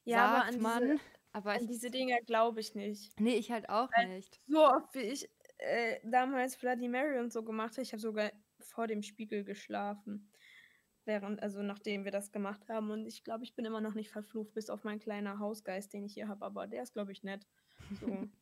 Ja, 0.04 0.28
Sagt 0.28 0.30
aber 0.30 0.44
an 0.44 0.62
man, 0.62 0.90
diese, 0.90 1.00
aber 1.32 1.52
an 1.52 1.60
ich, 1.62 1.66
diese 1.68 1.90
Dinger 1.90 2.20
glaube 2.22 2.60
ich 2.60 2.74
nicht. 2.74 3.18
Nee, 3.20 3.36
ich 3.36 3.50
halt 3.50 3.68
auch 3.68 3.90
Weil 3.96 4.08
nicht. 4.08 4.40
So 4.46 4.64
oft 4.64 4.94
wie 4.94 5.00
ich 5.00 5.28
äh, 5.58 5.98
damals 6.04 6.56
Bloody 6.56 6.88
Mary 6.88 7.18
und 7.18 7.32
so 7.32 7.42
gemacht 7.42 7.72
habe, 7.72 7.82
ich 7.82 7.92
habe 7.92 8.00
sogar 8.00 8.32
vor 8.60 8.86
dem 8.86 9.02
Spiegel 9.02 9.44
geschlafen. 9.44 10.30
Während, 11.04 11.42
also 11.42 11.62
nachdem 11.62 12.04
wir 12.04 12.12
das 12.12 12.32
gemacht 12.32 12.68
haben. 12.68 12.90
Und 12.90 13.06
ich 13.06 13.24
glaube, 13.24 13.42
ich 13.42 13.54
bin 13.54 13.64
immer 13.64 13.80
noch 13.80 13.94
nicht 13.94 14.10
verflucht, 14.10 14.52
bis 14.52 14.68
auf 14.68 14.84
meinen 14.84 15.00
kleinen 15.00 15.38
Hausgeist, 15.38 15.92
den 15.92 16.04
ich 16.04 16.14
hier 16.14 16.28
habe. 16.28 16.44
Aber 16.44 16.66
der 16.66 16.82
ist, 16.82 16.92
glaube 16.92 17.12
ich, 17.12 17.22
nett. 17.22 17.46
So. 18.00 18.06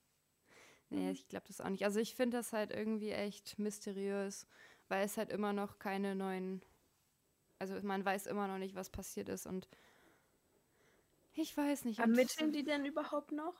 nee, 0.90 1.10
ich 1.12 1.28
glaube 1.28 1.46
das 1.46 1.60
auch 1.60 1.68
nicht. 1.68 1.84
Also 1.84 2.00
ich 2.00 2.16
finde 2.16 2.38
das 2.38 2.52
halt 2.52 2.72
irgendwie 2.72 3.12
echt 3.12 3.58
mysteriös, 3.58 4.48
weil 4.88 5.04
es 5.04 5.16
halt 5.16 5.30
immer 5.30 5.52
noch 5.52 5.78
keine 5.78 6.16
neuen. 6.16 6.60
Also 7.58 7.80
man 7.82 8.04
weiß 8.04 8.26
immer 8.26 8.48
noch 8.48 8.58
nicht, 8.58 8.74
was 8.74 8.90
passiert 8.90 9.28
ist 9.28 9.46
und 9.46 9.68
ich 11.36 11.56
weiß 11.56 11.84
nicht. 11.84 11.98
Ermitteln 11.98 12.52
die 12.52 12.64
denn 12.64 12.84
überhaupt 12.84 13.32
noch? 13.32 13.54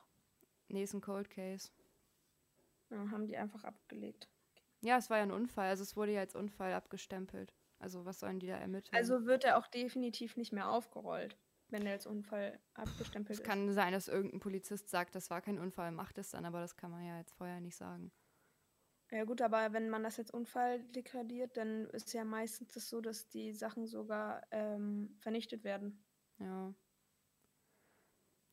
Nee, 0.67 0.83
ist 0.83 0.93
ein 0.93 1.01
Cold 1.01 1.29
Case. 1.29 1.69
Ja, 2.89 3.09
haben 3.11 3.27
die 3.27 3.37
einfach 3.37 3.63
abgelegt. 3.63 4.27
Ja, 4.81 4.97
es 4.97 5.09
war 5.09 5.17
ja 5.17 5.23
ein 5.23 5.31
Unfall. 5.31 5.69
Also 5.69 5.83
es 5.83 5.95
wurde 5.95 6.13
ja 6.13 6.21
als 6.21 6.35
Unfall 6.35 6.73
abgestempelt. 6.73 7.53
Also 7.79 8.05
was 8.05 8.19
sollen 8.19 8.39
die 8.39 8.47
da 8.47 8.57
ermitteln? 8.57 8.95
Also 8.95 9.25
wird 9.25 9.43
er 9.43 9.57
auch 9.57 9.67
definitiv 9.67 10.35
nicht 10.35 10.51
mehr 10.51 10.69
aufgerollt, 10.69 11.37
wenn 11.69 11.85
er 11.85 11.93
als 11.93 12.07
Unfall 12.07 12.59
abgestempelt 12.73 13.35
es 13.35 13.39
ist. 13.39 13.45
Es 13.45 13.49
kann 13.49 13.71
sein, 13.71 13.93
dass 13.93 14.07
irgendein 14.07 14.39
Polizist 14.39 14.89
sagt, 14.89 15.15
das 15.15 15.29
war 15.29 15.41
kein 15.41 15.59
Unfall, 15.59 15.91
macht 15.91 16.17
es 16.17 16.31
dann, 16.31 16.45
aber 16.45 16.59
das 16.59 16.75
kann 16.75 16.91
man 16.91 17.05
ja 17.05 17.17
jetzt 17.17 17.33
vorher 17.33 17.59
nicht 17.59 17.75
sagen. 17.75 18.11
Ja 19.11 19.23
gut, 19.23 19.41
aber 19.41 19.71
wenn 19.71 19.89
man 19.89 20.03
das 20.03 20.17
jetzt 20.17 20.33
Unfall 20.33 20.83
degradiert, 20.83 21.55
dann 21.55 21.85
ist 21.91 22.13
ja 22.13 22.25
meistens 22.25 22.73
das 22.73 22.89
so, 22.89 22.99
dass 22.99 23.29
die 23.29 23.53
Sachen 23.53 23.87
sogar 23.87 24.45
ähm, 24.51 25.15
vernichtet 25.19 25.63
werden. 25.63 26.03
Ja. 26.39 26.73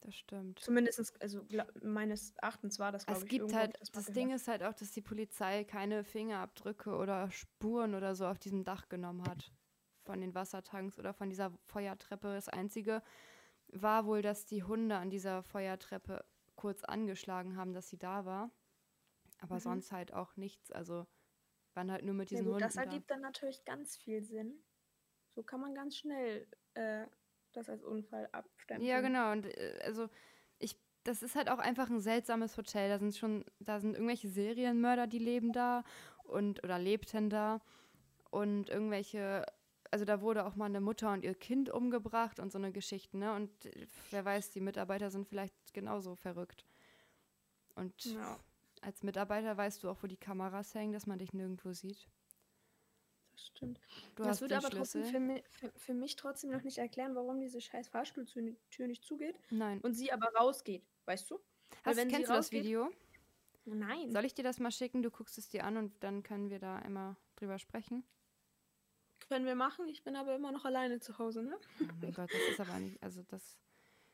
Das 0.04 0.16
stimmt. 0.16 0.58
Zumindest, 0.58 1.20
also 1.22 1.46
meines 1.82 2.32
Erachtens 2.36 2.78
war 2.78 2.92
das, 2.92 3.06
glaube 3.06 3.22
ich, 3.22 3.28
gibt 3.28 3.54
halt, 3.54 3.78
Das 3.94 4.06
Ding 4.06 4.30
ist 4.30 4.48
halt 4.48 4.62
auch, 4.62 4.74
dass 4.74 4.92
die 4.92 5.00
Polizei 5.00 5.64
keine 5.64 6.04
Fingerabdrücke 6.04 6.94
oder 6.94 7.30
Spuren 7.30 7.94
oder 7.94 8.14
so 8.14 8.26
auf 8.26 8.38
diesem 8.38 8.64
Dach 8.64 8.90
genommen 8.90 9.26
hat. 9.26 9.50
Von 10.04 10.20
den 10.20 10.34
Wassertanks 10.34 10.98
oder 10.98 11.14
von 11.14 11.30
dieser 11.30 11.50
Feuertreppe. 11.64 12.34
Das 12.34 12.50
Einzige 12.50 13.02
war 13.68 14.04
wohl, 14.04 14.20
dass 14.20 14.44
die 14.44 14.62
Hunde 14.62 14.96
an 14.96 15.08
dieser 15.08 15.42
Feuertreppe 15.42 16.22
kurz 16.54 16.84
angeschlagen 16.84 17.56
haben, 17.56 17.72
dass 17.72 17.88
sie 17.88 17.98
da 17.98 18.26
war. 18.26 18.50
Aber 19.40 19.54
mhm. 19.54 19.60
sonst 19.60 19.90
halt 19.90 20.12
auch 20.12 20.36
nichts. 20.36 20.70
Also 20.70 21.06
waren 21.72 21.90
halt 21.90 22.04
nur 22.04 22.14
mit 22.14 22.30
diesen 22.30 22.44
ja, 22.44 22.52
gut, 22.52 22.62
Hunden. 22.62 22.68
Das 22.68 22.76
ergibt 22.76 23.10
da. 23.10 23.14
dann 23.14 23.22
natürlich 23.22 23.64
ganz 23.64 23.96
viel 23.96 24.22
Sinn. 24.22 24.62
So 25.34 25.42
kann 25.42 25.62
man 25.62 25.74
ganz 25.74 25.96
schnell 25.96 26.46
äh, 26.74 27.06
das 27.56 27.68
als 27.68 27.82
Unfall 27.82 28.28
abstempeln. 28.32 28.88
Ja, 28.88 29.00
genau. 29.00 29.32
Und 29.32 29.46
äh, 29.46 29.80
also 29.84 30.08
ich, 30.58 30.76
das 31.04 31.22
ist 31.22 31.36
halt 31.36 31.48
auch 31.48 31.58
einfach 31.58 31.90
ein 31.90 32.00
seltsames 32.00 32.56
Hotel. 32.56 32.88
Da 32.88 32.98
sind 32.98 33.16
schon, 33.16 33.44
da 33.60 33.80
sind 33.80 33.94
irgendwelche 33.94 34.28
Serienmörder, 34.28 35.06
die 35.06 35.18
leben 35.18 35.52
da 35.52 35.84
und 36.24 36.62
oder 36.64 36.78
lebten 36.78 37.30
da. 37.30 37.60
Und 38.30 38.68
irgendwelche, 38.68 39.46
also 39.90 40.04
da 40.04 40.20
wurde 40.20 40.44
auch 40.44 40.56
mal 40.56 40.66
eine 40.66 40.80
Mutter 40.80 41.12
und 41.12 41.24
ihr 41.24 41.34
Kind 41.34 41.70
umgebracht 41.70 42.40
und 42.40 42.50
so 42.50 42.58
eine 42.58 42.72
Geschichte, 42.72 43.16
ne? 43.16 43.32
Und 43.32 43.50
wer 44.10 44.24
weiß, 44.24 44.50
die 44.50 44.60
Mitarbeiter 44.60 45.10
sind 45.10 45.28
vielleicht 45.28 45.54
genauso 45.72 46.16
verrückt. 46.16 46.64
Und 47.76 48.04
ja. 48.06 48.38
als 48.80 49.02
Mitarbeiter 49.02 49.56
weißt 49.56 49.84
du 49.84 49.90
auch, 49.90 50.02
wo 50.02 50.08
die 50.08 50.16
Kameras 50.16 50.74
hängen, 50.74 50.92
dass 50.92 51.06
man 51.06 51.18
dich 51.18 51.32
nirgendwo 51.32 51.72
sieht 51.72 52.08
das 53.34 53.46
stimmt. 53.46 53.80
Du 54.16 54.22
das 54.22 54.40
würde 54.40 54.56
aber 54.56 54.70
trotzdem 54.70 55.04
für 55.04 55.20
mich, 55.20 55.42
für, 55.48 55.72
für 55.76 55.94
mich, 55.94 56.16
trotzdem 56.16 56.50
noch 56.50 56.62
nicht 56.62 56.78
erklären, 56.78 57.14
warum 57.14 57.40
diese 57.40 57.60
scheiß 57.60 57.88
Fahrstuhltür 57.88 58.42
nicht 58.86 59.04
zugeht. 59.04 59.36
Nein. 59.50 59.80
Und 59.80 59.94
sie 59.94 60.12
aber 60.12 60.32
rausgeht, 60.38 60.84
weißt 61.06 61.30
du? 61.30 61.40
Hast, 61.82 61.96
wenn 61.96 62.08
kennst 62.08 62.30
du 62.30 62.34
das 62.34 62.52
Video? 62.52 62.90
Nein. 63.64 64.10
Soll 64.10 64.24
ich 64.24 64.34
dir 64.34 64.42
das 64.42 64.58
mal 64.58 64.70
schicken? 64.70 65.02
Du 65.02 65.10
guckst 65.10 65.38
es 65.38 65.48
dir 65.48 65.64
an 65.64 65.76
und 65.76 66.02
dann 66.02 66.22
können 66.22 66.50
wir 66.50 66.58
da 66.58 66.78
immer 66.80 67.16
drüber 67.36 67.58
sprechen. 67.58 68.04
Können 69.28 69.46
wir 69.46 69.54
machen. 69.54 69.88
Ich 69.88 70.04
bin 70.04 70.16
aber 70.16 70.34
immer 70.34 70.52
noch 70.52 70.64
alleine 70.64 71.00
zu 71.00 71.18
Hause, 71.18 71.42
ne? 71.42 71.58
Oh 71.80 71.84
mein 72.00 72.12
Gott, 72.12 72.30
das 72.30 72.40
ist 72.50 72.60
aber 72.60 72.78
nicht, 72.78 73.02
also 73.02 73.22
das... 73.24 73.58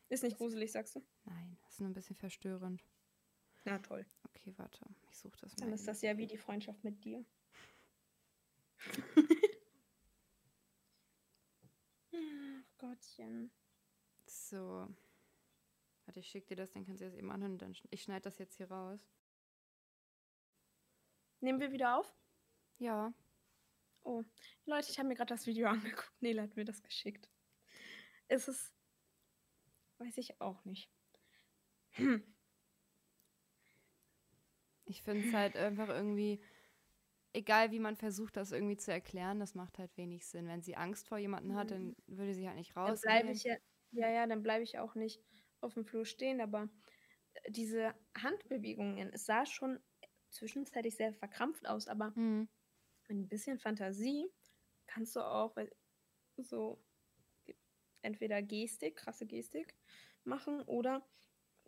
Ist 0.08 0.24
nicht 0.24 0.38
gruselig, 0.38 0.72
sagst 0.72 0.96
du? 0.96 1.06
Nein, 1.22 1.56
das 1.62 1.74
ist 1.74 1.80
nur 1.80 1.88
ein 1.88 1.94
bisschen 1.94 2.16
verstörend. 2.16 2.82
Na 3.64 3.78
toll. 3.78 4.04
Okay, 4.24 4.52
warte. 4.56 4.84
Ich 5.08 5.18
suche 5.18 5.38
das 5.40 5.56
mal. 5.56 5.66
Dann 5.66 5.72
ist 5.72 5.86
das 5.86 6.02
ja 6.02 6.16
wie 6.18 6.26
die 6.26 6.36
Freundschaft 6.36 6.82
mit 6.82 7.04
dir. 7.04 7.24
Ach 12.12 12.78
Gottchen. 12.78 13.50
So. 14.26 14.88
Warte, 16.06 16.20
ich 16.20 16.28
schicke 16.28 16.48
dir 16.48 16.56
das, 16.56 16.72
dann 16.72 16.84
kannst 16.84 17.00
du 17.00 17.04
das 17.04 17.14
eben 17.14 17.30
anhören. 17.30 17.58
Dann 17.58 17.76
ich 17.90 18.02
schneide 18.02 18.22
das 18.22 18.38
jetzt 18.38 18.56
hier 18.56 18.70
raus. 18.70 19.00
Nehmen 21.40 21.60
wir 21.60 21.72
wieder 21.72 21.98
auf? 21.98 22.14
Ja. 22.78 23.14
Oh, 24.02 24.24
Leute, 24.64 24.90
ich 24.90 24.98
habe 24.98 25.08
mir 25.08 25.14
gerade 25.14 25.28
das 25.34 25.46
Video 25.46 25.68
angeguckt. 25.68 26.22
Nele 26.22 26.42
hat 26.42 26.56
mir 26.56 26.64
das 26.64 26.82
geschickt. 26.82 27.30
Es 28.28 28.48
ist. 28.48 28.74
Weiß 29.98 30.16
ich 30.18 30.40
auch 30.40 30.64
nicht. 30.64 30.90
Hm. 31.90 32.22
Ich 34.84 35.02
finde 35.02 35.28
es 35.28 35.34
halt 35.34 35.56
einfach 35.56 35.88
irgendwie, 35.88 36.42
egal 37.32 37.70
wie 37.72 37.78
man 37.80 37.96
versucht, 37.96 38.36
das 38.36 38.52
irgendwie 38.52 38.76
zu 38.76 38.92
erklären, 38.92 39.38
das 39.40 39.54
macht 39.54 39.78
halt 39.78 39.96
wenig 39.96 40.26
Sinn. 40.26 40.46
Wenn 40.48 40.62
sie 40.62 40.76
Angst 40.76 41.08
vor 41.08 41.18
jemandem 41.18 41.54
hat, 41.54 41.70
dann 41.70 41.92
Mhm. 41.92 41.96
würde 42.06 42.34
sie 42.34 42.46
halt 42.48 42.56
nicht 42.58 42.76
Dann 42.84 42.96
raus. 42.96 43.00
bleibe 43.00 43.30
ich 43.32 43.44
ja, 43.44 43.56
ja, 43.92 44.10
ja, 44.10 44.26
dann 44.26 44.42
bleibe 44.42 44.64
ich 44.64 44.78
auch 44.78 44.94
nicht 44.94 45.22
auf 45.60 45.74
dem 45.74 45.84
Flur 45.86 46.06
stehen, 46.06 46.40
aber 46.40 46.70
äh, 47.34 47.50
diese 47.52 47.94
Handbewegungen, 48.16 49.12
es 49.12 49.26
sah 49.26 49.46
schon 49.46 49.80
zwischenzeitlich 50.30 50.96
sehr 50.96 51.14
verkrampft 51.14 51.66
aus, 51.68 51.88
aber 51.88 52.16
Mhm. 52.16 52.46
mit 53.08 53.18
ein 53.18 53.28
bisschen 53.28 53.58
Fantasie 53.58 54.26
kannst 54.86 55.16
du 55.16 55.20
auch 55.22 55.56
so 56.38 56.84
entweder 58.02 58.42
Gestik, 58.42 58.96
krasse 58.96 59.26
Gestik 59.26 59.76
machen 60.24 60.62
oder 60.62 61.06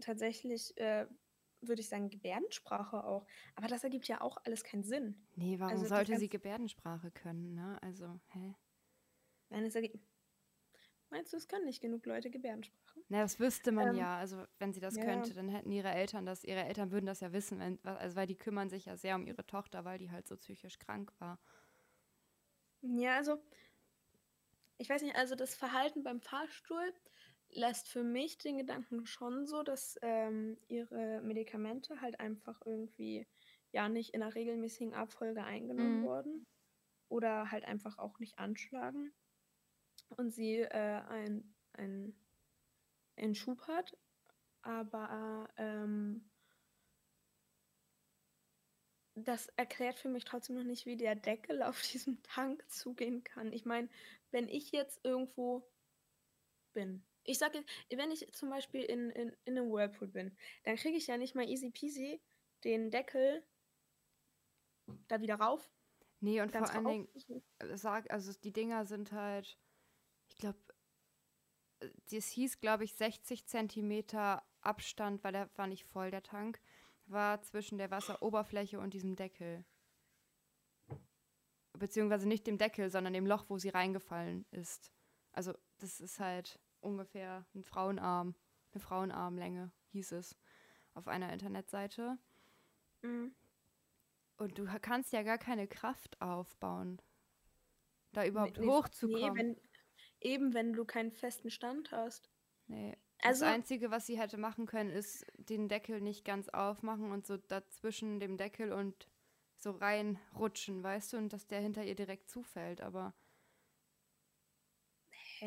tatsächlich, 0.01 0.77
äh, 0.79 1.07
würde 1.69 1.81
ich 1.81 1.89
sagen, 1.89 2.11
Gebärdensprache 2.11 3.05
auch. 3.05 3.27
Aber 3.55 3.69
das 3.69 3.85
ergibt 3.85 4.09
ja 4.09 4.21
auch 4.21 4.39
alles 4.45 4.65
keinen 4.65 4.85
Sinn. 4.85 5.27
Nee, 5.35 5.59
warum 5.61 5.73
Also, 5.73 5.87
sollte 5.87 6.17
sie 6.17 6.29
Gebärdensprache 6.31 7.11
können, 7.11 7.55
ne? 7.55 7.79
Also, 7.83 8.21
hä? 8.29 8.55
Nein, 9.51 9.65
es 9.65 9.75
ergibt. 9.75 9.99
Meinst 11.11 11.33
du, 11.33 11.37
es 11.37 11.47
können 11.49 11.67
nicht 11.67 11.81
genug 11.81 12.07
Leute 12.07 12.31
Gebärdensprache? 12.31 13.01
Na, 13.09 13.21
das 13.23 13.39
wüsste 13.39 13.73
man 13.73 13.91
Ähm, 13.91 13.97
ja. 13.97 14.17
Also, 14.17 14.45
wenn 14.59 14.73
sie 14.73 14.81
das 14.81 14.95
ja. 14.97 15.05
könnte, 15.05 15.35
dann 15.35 15.49
hätten 15.49 15.71
ihre 15.71 15.91
Eltern 15.91 16.25
das, 16.27 16.45
ihre 16.45 16.65
Eltern 16.65 16.91
würden 16.91 17.07
das 17.07 17.21
ja 17.21 17.33
wissen, 17.33 17.59
wenn, 17.61 17.85
also, 17.85 18.17
weil 18.17 18.27
die 18.27 18.37
kümmern 18.39 18.71
sich 18.71 18.87
ja 18.87 18.97
sehr 18.97 19.17
um 19.17 19.27
ihre 19.27 19.47
Tochter, 19.47 19.85
weil 19.85 19.99
die 19.99 20.11
halt 20.11 20.27
so 20.27 20.37
psychisch 20.37 20.79
krank 20.79 21.13
war. 21.19 21.39
Ja, 22.83 23.17
also, 23.17 23.43
ich 24.79 24.89
weiß 24.91 25.03
nicht, 25.03 25.17
also 25.17 25.35
das 25.35 25.55
Verhalten 25.55 26.03
beim 26.03 26.21
Fahrstuhl 26.21 26.93
lässt 27.53 27.89
für 27.89 28.03
mich 28.03 28.39
den 28.39 28.59
Gedanken 28.59 29.07
schon 29.07 29.47
so, 29.47 29.63
dass 29.63 29.99
ähm, 30.03 30.59
ihre 30.69 31.21
Medikamente 31.23 32.01
halt 32.01 32.21
einfach 32.21 32.61
irgendwie 32.65 33.27
ja 33.73 33.89
nicht 33.89 34.15
in 34.15 34.23
einer 34.23 34.35
regelmäßigen 34.35 34.95
Abfolge 34.95 35.45
eingenommen 35.45 36.01
Mhm. 36.01 36.03
wurden 36.03 36.47
oder 37.09 37.51
halt 37.51 37.65
einfach 37.65 37.99
auch 37.99 38.19
nicht 38.19 38.39
anschlagen 38.39 39.13
und 40.17 40.31
sie 40.33 40.61
äh, 40.61 41.01
ein, 41.09 41.55
ein, 41.73 42.15
einen 43.17 43.35
Schub 43.35 43.67
hat, 43.69 43.97
aber 44.63 45.49
ähm, 45.57 46.31
das 49.15 49.49
erklärt 49.57 49.99
für 49.99 50.09
mich 50.11 50.25
trotzdem 50.25 50.57
noch 50.57 50.65
nicht, 50.65 50.85
wie 50.87 50.97
der 50.97 51.15
Deckel 51.15 51.63
auf 51.63 51.81
diesem 51.93 52.23
Tank 52.23 52.65
zugehen 52.71 53.25
kann. 53.25 53.53
Ich 53.53 53.65
meine, 53.65 53.89
wenn 54.31 54.49
ich 54.49 54.71
jetzt 54.73 55.01
irgendwo 55.05 55.71
bin, 56.75 57.03
ich 57.25 57.39
sage, 57.39 57.65
wenn 57.91 58.11
ich 58.11 58.31
zum 58.33 58.51
Beispiel 58.51 58.83
in, 58.83 59.11
in, 59.11 59.37
in 59.45 59.59
einem 59.59 59.71
Whirlpool 59.71 60.09
bin, 60.09 60.37
dann 60.65 60.77
kriege 60.77 60.97
ich 60.97 61.07
ja 61.07 61.17
nicht 61.17 61.35
mal 61.35 61.49
easy 61.49 61.71
peasy 61.71 62.21
den 62.65 62.91
Deckel 62.91 63.43
da 65.09 65.21
wieder 65.21 65.37
rauf. 65.37 65.71
Nee, 66.21 66.41
und 66.41 66.53
vor 66.53 66.71
allen. 66.71 66.85
Dingen, 66.85 67.09
äh, 67.59 67.77
sag, 67.77 68.11
also 68.11 68.33
die 68.43 68.53
Dinger 68.53 68.85
sind 68.87 69.13
halt, 69.13 69.59
ich 70.29 70.37
glaube, 70.37 70.59
das 72.11 72.29
hieß, 72.29 72.61
glaube 72.61 72.85
ich, 72.85 72.95
60 72.95 73.47
Zentimeter 73.47 74.45
Abstand, 74.61 75.25
weil 75.25 75.33
der 75.33 75.51
war 75.57 75.67
nicht 75.67 75.85
voll, 75.85 76.13
der 76.13 76.23
Tank, 76.23 76.61
war 77.07 77.43
zwischen 77.43 77.79
der 77.79 77.91
Wasseroberfläche 77.91 78.79
und 78.79 78.95
diesem 78.95 79.17
Deckel. 79.17 79.65
Beziehungsweise 81.77 82.29
nicht 82.29 82.47
dem 82.47 82.59
Deckel, 82.59 82.91
sondern 82.91 83.15
dem 83.15 83.27
Loch, 83.27 83.47
wo 83.49 83.59
sie 83.59 83.71
reingefallen 83.71 84.47
ist. 84.53 84.93
Also, 85.33 85.55
das 85.79 86.01
ist 86.01 86.21
halt 86.21 86.61
ungefähr 86.83 87.47
ein 87.55 87.63
Frauenarm, 87.65 88.35
eine 88.73 88.81
Frauenarmlänge, 88.81 89.73
hieß 89.93 90.13
es 90.13 90.37
auf 90.95 91.09
einer 91.09 91.33
Internetseite. 91.33 92.19
Mhm. 93.03 93.35
Und 94.37 94.59
du 94.59 94.67
kannst 94.81 95.13
ja 95.13 95.23
gar 95.23 95.39
keine 95.39 95.69
Kraft 95.69 96.21
aufbauen, 96.21 97.01
da 98.13 98.25
überhaupt 98.27 98.59
Nee, 98.59 98.67
hochzukommen. 98.67 99.33
Nee, 99.35 99.39
wenn, 99.39 99.61
eben 100.21 100.55
wenn 100.55 100.73
du 100.73 100.85
keinen 100.85 101.13
festen 101.13 101.51
Stand 101.51 101.93
hast. 101.93 102.31
Nee. 102.67 102.97
Das 103.19 103.41
Also- 103.41 103.45
Einzige, 103.45 103.91
was 103.91 104.07
sie 104.07 104.19
hätte 104.19 104.37
machen 104.37 104.67
können, 104.67 104.91
ist 104.91 105.25
den 105.37 105.69
Deckel 105.69 106.01
nicht 106.01 106.25
ganz 106.25 106.49
aufmachen 106.49 107.13
und 107.13 107.27
so 107.27 107.37
dazwischen 107.37 108.19
dem 108.19 108.37
Deckel 108.37 108.73
und 108.73 109.09
so 109.57 109.71
reinrutschen, 109.71 110.83
weißt 110.83 111.13
du, 111.13 111.19
und 111.19 111.33
dass 111.33 111.47
der 111.47 111.61
hinter 111.61 111.85
ihr 111.85 111.95
direkt 111.95 112.29
zufällt. 112.29 112.81
Aber 112.81 113.15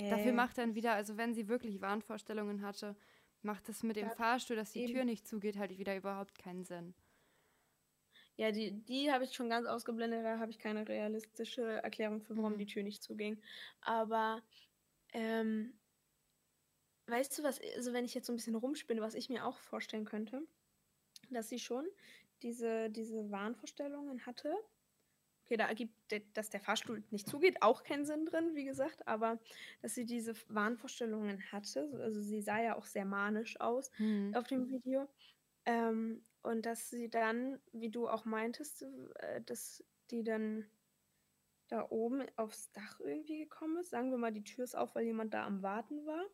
dafür 0.08 0.34
macht 0.34 0.58
dann 0.58 0.75
wieder, 0.75 0.93
also 0.93 1.17
wenn 1.17 1.34
sie 1.34 1.47
wirklich 1.47 1.81
Wahnvorstellungen 1.81 2.62
hatte, 2.62 2.97
macht 3.41 3.69
das 3.69 3.84
mit 3.84 3.95
dem 3.97 4.10
Ja, 4.10 4.12
Fahrstuhl, 4.12 4.55
dass 4.55 4.71
die 4.71 4.84
eben. 4.84 4.84
Tür 4.84 5.05
nicht 5.05 5.27
zugeht, 5.27 5.58
halt 5.58 5.77
wieder 5.77 5.95
überhaupt 5.95 6.38
keinen 6.38 6.65
Sinn. 6.65 6.95
Ja, 8.38 8.51
die, 8.51 8.84
die 8.86 9.12
habe 9.12 9.23
ich 9.23 9.34
schon 9.34 9.49
ganz 9.49 9.67
ausgeblendet, 9.67 10.25
da 10.25 10.39
habe 10.39 10.51
ich 10.51 10.60
keine 10.60 10.88
realistische 10.88 11.63
Erklärung 11.81 12.21
für, 12.21 12.38
warum 12.38 12.58
Mhm. 12.58 12.58
die 12.58 12.65
Tür 12.65 12.84
nicht 12.84 13.03
zuging. 13.03 13.41
Aber, 13.81 14.43
ähm, 15.13 15.79
weißt 17.08 17.38
du 17.38 17.43
was, 17.43 17.60
also 17.75 17.93
wenn 17.93 18.05
ich 18.05 18.13
jetzt 18.13 18.27
so 18.27 18.34
ein 18.34 18.36
bisschen 18.36 18.55
rumspinne, 18.55 19.01
was 19.01 19.15
ich 19.15 19.29
mir 19.29 19.45
auch 19.45 19.58
vorstellen 19.60 20.05
könnte, 20.05 20.47
dass 21.31 21.49
sie 21.49 21.60
schon 21.60 21.88
diese, 22.43 22.89
diese 22.91 23.31
Wahnvorstellungen 23.31 24.25
hatte. 24.25 24.55
Okay, 25.45 25.58
da 25.58 25.67
ergibt, 25.67 25.93
dass 26.36 26.49
der 26.49 26.60
Fahrstuhl 26.60 27.03
nicht 27.12 27.27
zugeht, 27.29 27.62
auch 27.62 27.84
keinen 27.84 28.05
Sinn 28.05 28.25
drin, 28.25 28.55
wie 28.55 28.65
gesagt, 28.65 29.08
aber 29.08 29.39
dass 29.81 29.93
sie 29.93 30.05
diese 30.05 30.34
Wahnvorstellungen 30.49 31.51
hatte, 31.51 31.88
so- 31.88 31.97
also 31.97 32.19
sie 32.21 32.41
sah 32.41 32.62
ja 32.62 32.75
auch 32.75 32.86
sehr 32.86 33.05
manisch 33.05 33.60
aus 33.62 33.91
Hm. 33.97 34.34
auf 34.34 34.47
dem 34.47 34.67
Video. 34.69 35.08
Ähm, 35.65 36.25
und 36.43 36.65
dass 36.65 36.89
sie 36.89 37.10
dann, 37.10 37.60
wie 37.73 37.91
du 37.91 38.08
auch 38.08 38.25
meintest, 38.25 38.84
äh, 39.17 39.41
dass 39.43 39.84
die 40.12 40.23
dann 40.23 40.67
da 41.67 41.88
oben 41.89 42.25
aufs 42.38 42.71
Dach 42.71 42.99
irgendwie 42.99 43.38
gekommen 43.39 43.77
ist. 43.77 43.91
Sagen 43.91 44.10
wir 44.12 44.17
mal, 44.17 44.31
die 44.31 44.43
Tür 44.43 44.63
ist 44.63 44.75
auf, 44.75 44.95
weil 44.95 45.05
jemand 45.05 45.34
da 45.36 45.45
am 45.45 45.62
Warten 45.62 46.05
war. 46.08 46.25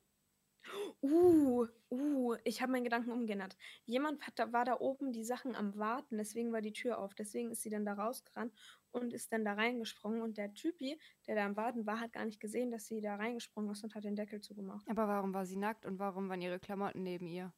Uh, 1.01 1.65
uh, 1.89 2.35
ich 2.43 2.61
habe 2.61 2.71
meinen 2.71 2.83
Gedanken 2.83 3.11
umgeändert. 3.11 3.57
Jemand 3.85 4.21
hat 4.25 4.37
da, 4.37 4.53
war 4.53 4.65
da 4.65 4.79
oben 4.79 5.11
die 5.11 5.23
Sachen 5.23 5.55
am 5.55 5.75
Warten, 5.77 6.17
deswegen 6.17 6.51
war 6.51 6.61
die 6.61 6.73
Tür 6.73 6.99
auf. 6.99 7.15
Deswegen 7.15 7.51
ist 7.51 7.61
sie 7.61 7.69
dann 7.69 7.85
da 7.85 7.93
rausgerannt 7.93 8.53
und 8.91 9.13
ist 9.13 9.31
dann 9.33 9.43
da 9.43 9.53
reingesprungen. 9.53 10.21
Und 10.21 10.37
der 10.37 10.53
Typi, 10.53 10.99
der 11.27 11.35
da 11.35 11.45
am 11.45 11.55
Warten 11.55 11.85
war, 11.85 11.99
hat 11.99 12.13
gar 12.13 12.25
nicht 12.25 12.39
gesehen, 12.39 12.71
dass 12.71 12.85
sie 12.85 13.01
da 13.01 13.15
reingesprungen 13.15 13.71
ist 13.71 13.83
und 13.83 13.95
hat 13.95 14.03
den 14.03 14.15
Deckel 14.15 14.41
zugemacht. 14.41 14.87
Aber 14.89 15.07
warum 15.07 15.33
war 15.33 15.45
sie 15.45 15.57
nackt 15.57 15.85
und 15.85 15.99
warum 15.99 16.29
waren 16.29 16.41
ihre 16.41 16.59
Klamotten 16.59 17.03
neben 17.03 17.27
ihr? 17.27 17.53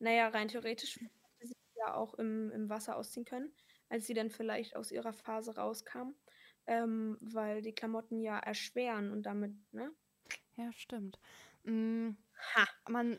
Naja, 0.00 0.28
rein 0.28 0.48
theoretisch 0.48 0.98
hätte 0.98 1.46
sie 1.46 1.54
ja 1.76 1.94
auch 1.94 2.14
im, 2.14 2.50
im 2.50 2.68
Wasser 2.68 2.96
ausziehen 2.96 3.24
können, 3.24 3.54
als 3.88 4.06
sie 4.06 4.14
dann 4.14 4.30
vielleicht 4.30 4.74
aus 4.74 4.90
ihrer 4.90 5.12
Phase 5.12 5.54
rauskam, 5.54 6.14
ähm, 6.66 7.16
weil 7.20 7.62
die 7.62 7.72
Klamotten 7.72 8.20
ja 8.20 8.38
erschweren 8.38 9.12
und 9.12 9.22
damit, 9.22 9.52
ne? 9.72 9.92
Ja, 10.56 10.72
stimmt. 10.72 11.18
Mm, 11.64 12.10
Ha, 12.54 12.66
man, 12.88 13.18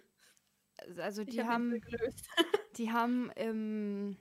also 0.98 1.24
ich 1.24 1.30
die 1.30 1.42
hab 1.42 1.48
haben, 1.50 1.82
die 2.78 2.92
haben 2.92 3.32
im 3.32 4.18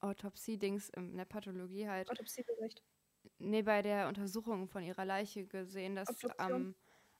Autopsie-Dings, 0.00 0.90
in 0.90 1.16
der 1.16 1.24
Pathologie 1.24 1.88
halt, 1.88 2.10
Autopsiebericht. 2.10 2.82
nee, 3.38 3.62
bei 3.62 3.82
der 3.82 4.08
Untersuchung 4.08 4.68
von 4.68 4.82
ihrer 4.82 5.04
Leiche 5.04 5.46
gesehen, 5.46 5.94
dass 5.96 6.08
am, 6.38 6.74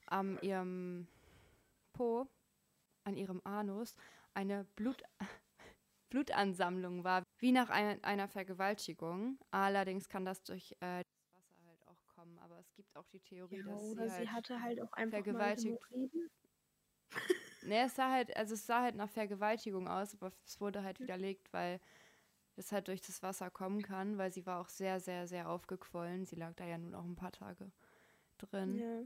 am 0.07 0.39
ihrem 0.43 1.07
Po, 1.93 2.27
an 3.05 3.17
ihrem 3.17 3.41
Anus, 3.45 3.97
eine 4.35 4.65
Blut, 4.77 5.03
Blutansammlung 6.11 7.05
war, 7.05 7.23
wie 7.39 7.53
nach 7.53 7.71
ein, 7.71 8.03
einer 8.05 8.29
Vergewaltigung. 8.29 9.39
Allerdings 9.51 10.09
kann 10.09 10.25
das 10.25 10.43
durch 10.43 10.73
äh, 10.81 11.03
das 11.05 11.33
Wasser 11.33 11.57
halt 11.67 11.87
auch 11.89 12.07
kommen, 12.15 12.39
aber 12.39 12.59
es 12.59 12.71
gibt 12.95 12.97
auch 12.97 13.09
die 13.09 13.21
Theorie, 13.21 13.59
Ja, 13.59 13.65
dass 13.65 13.83
oder 13.83 14.09
sie 14.09 14.11
sie 14.11 14.17
halt 14.19 14.33
hatte 14.33 14.63
halt 14.63 14.81
auch 14.81 14.93
einfach 14.93 15.19
mal 15.19 15.23
vergewaltigt. 15.23 15.91
Hämorrhoiden. 15.91 16.31
Nee, 17.63 17.83
es 17.83 17.95
sah 17.95 18.11
halt, 18.11 18.37
also 18.37 18.55
es 18.55 18.67
sah 18.67 18.83
halt 18.83 18.95
nach 18.95 19.09
Vergewaltigung 19.09 19.89
aus, 19.89 20.15
aber 20.15 20.33
es 20.45 20.61
wurde 20.61 20.83
halt 20.83 21.01
widerlegt, 21.01 21.53
weil 21.53 21.81
es 22.57 22.73
halt 22.73 22.89
durch 22.89 23.01
das 23.01 23.23
Wasser 23.23 23.51
kommen 23.51 23.83
kann, 23.83 24.19
weil 24.19 24.33
sie 24.33 24.47
war 24.47 24.61
auch 24.61 24.69
sehr, 24.69 25.01
sehr, 25.01 25.27
sehr 25.27 25.49
aufgequollen. 25.49 26.27
Sie 26.27 26.37
lag 26.37 26.55
da 26.55 26.67
ja 26.67 26.79
nun 26.79 26.95
auch 26.95 27.05
ein 27.05 27.17
paar 27.17 27.33
Tage 27.33 27.73
drin. 28.39 28.77
Ja. 28.77 29.03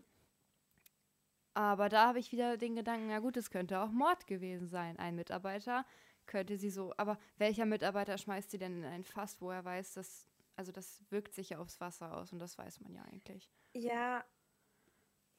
Aber 1.54 1.88
da 1.88 2.08
habe 2.08 2.18
ich 2.18 2.32
wieder 2.32 2.56
den 2.56 2.76
Gedanken, 2.76 3.08
na 3.08 3.20
gut, 3.20 3.36
es 3.36 3.50
könnte 3.50 3.80
auch 3.80 3.90
Mord 3.90 4.26
gewesen 4.26 4.68
sein. 4.68 4.98
Ein 4.98 5.14
Mitarbeiter 5.16 5.86
könnte 6.26 6.58
sie 6.58 6.70
so, 6.70 6.92
aber 6.98 7.18
welcher 7.38 7.64
Mitarbeiter 7.64 8.18
schmeißt 8.18 8.50
sie 8.50 8.58
denn 8.58 8.78
in 8.78 8.84
ein 8.84 9.04
Fass, 9.04 9.40
wo 9.40 9.50
er 9.50 9.64
weiß, 9.64 9.94
dass, 9.94 10.28
also 10.56 10.72
das 10.72 11.02
wirkt 11.10 11.32
sich 11.34 11.50
ja 11.50 11.58
aufs 11.58 11.80
Wasser 11.80 12.16
aus 12.16 12.32
und 12.32 12.38
das 12.38 12.58
weiß 12.58 12.80
man 12.80 12.92
ja 12.92 13.02
eigentlich. 13.04 13.48
Ja, 13.78 14.24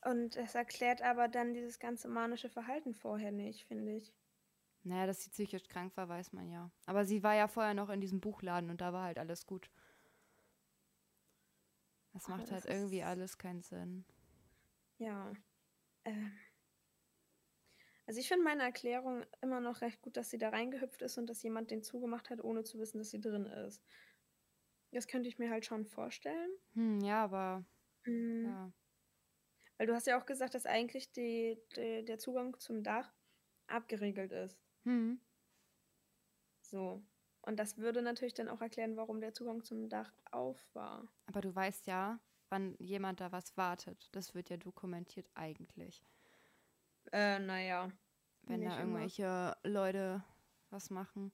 und 0.03 0.35
das 0.35 0.55
erklärt 0.55 1.01
aber 1.01 1.27
dann 1.29 1.53
dieses 1.53 1.79
ganze 1.79 2.07
manische 2.09 2.49
Verhalten 2.49 2.93
vorher 2.93 3.31
nicht, 3.31 3.65
finde 3.65 3.95
ich. 3.95 4.13
Naja, 4.83 5.07
dass 5.07 5.21
sie 5.23 5.29
psychisch 5.29 5.67
krank 5.69 5.95
war, 5.97 6.09
weiß 6.09 6.33
man 6.33 6.49
ja. 6.49 6.71
Aber 6.85 7.05
sie 7.05 7.23
war 7.23 7.35
ja 7.35 7.47
vorher 7.47 7.73
noch 7.73 7.89
in 7.89 8.01
diesem 8.01 8.19
Buchladen 8.21 8.69
und 8.69 8.81
da 8.81 8.91
war 8.93 9.03
halt 9.03 9.19
alles 9.19 9.45
gut. 9.45 9.69
Das 12.13 12.27
Aber 12.27 12.37
macht 12.37 12.51
halt 12.51 12.65
das 12.65 12.65
irgendwie 12.65 13.03
alles 13.03 13.37
keinen 13.37 13.61
Sinn. 13.61 14.05
ja. 14.99 15.33
Ähm, 16.05 16.31
also 18.05 18.19
ich 18.19 18.27
finde 18.27 18.43
meine 18.43 18.63
Erklärung 18.63 19.23
immer 19.41 19.61
noch 19.61 19.81
recht 19.81 20.01
gut, 20.01 20.17
dass 20.17 20.29
sie 20.29 20.37
da 20.37 20.49
reingehüpft 20.49 21.01
ist 21.01 21.17
und 21.17 21.27
dass 21.27 21.43
jemand 21.43 21.71
den 21.71 21.83
zugemacht 21.83 22.29
hat, 22.29 22.43
ohne 22.43 22.63
zu 22.63 22.79
wissen, 22.79 22.97
dass 22.97 23.11
sie 23.11 23.21
drin 23.21 23.45
ist. 23.45 23.83
Das 24.91 25.07
könnte 25.07 25.29
ich 25.29 25.39
mir 25.39 25.49
halt 25.49 25.65
schon 25.65 25.85
vorstellen. 25.85 26.51
Hm, 26.73 27.01
ja, 27.01 27.23
aber 27.23 27.63
Mhm. 28.09 28.43
ja. 28.43 28.71
Weil 29.77 29.87
du 29.87 29.93
hast 29.95 30.07
ja 30.07 30.19
auch 30.21 30.25
gesagt, 30.25 30.53
dass 30.55 30.65
eigentlich 30.65 31.11
die, 31.11 31.57
die, 31.75 32.03
der 32.05 32.19
Zugang 32.19 32.59
zum 32.59 32.83
Dach 32.83 33.13
abgeriegelt 33.67 34.31
ist. 34.31 34.59
Hm. 34.85 35.13
So. 36.61 37.03
Und 37.41 37.57
das 37.57 37.77
würde 37.77 38.01
natürlich 38.01 38.33
dann 38.33 38.47
auch 38.49 38.61
erklären, 38.61 38.95
warum 38.95 39.19
der 39.21 39.33
Zugang 39.33 39.63
zum 39.65 39.89
Dach 39.89 40.13
auf 40.31 40.69
war. 40.73 41.09
Aber 41.27 41.39
du 41.39 41.55
weißt 41.55 41.87
ja, 41.87 42.19
wann 42.49 42.75
jemand 42.79 43.21
da 43.21 43.31
was 43.31 43.55
wartet. 43.55 44.09
Das 44.11 44.35
wird 44.35 44.49
ja 44.49 44.57
dokumentiert 44.57 45.29
eigentlich. 45.33 46.03
Äh, 47.11 47.39
naja. 47.39 47.91
Wenn 48.43 48.63
Nicht 48.63 48.65
da 48.65 48.79
immer. 48.79 49.11
irgendwelche 49.11 49.55
Leute 49.63 50.23
was 50.69 50.89
machen. 50.89 51.31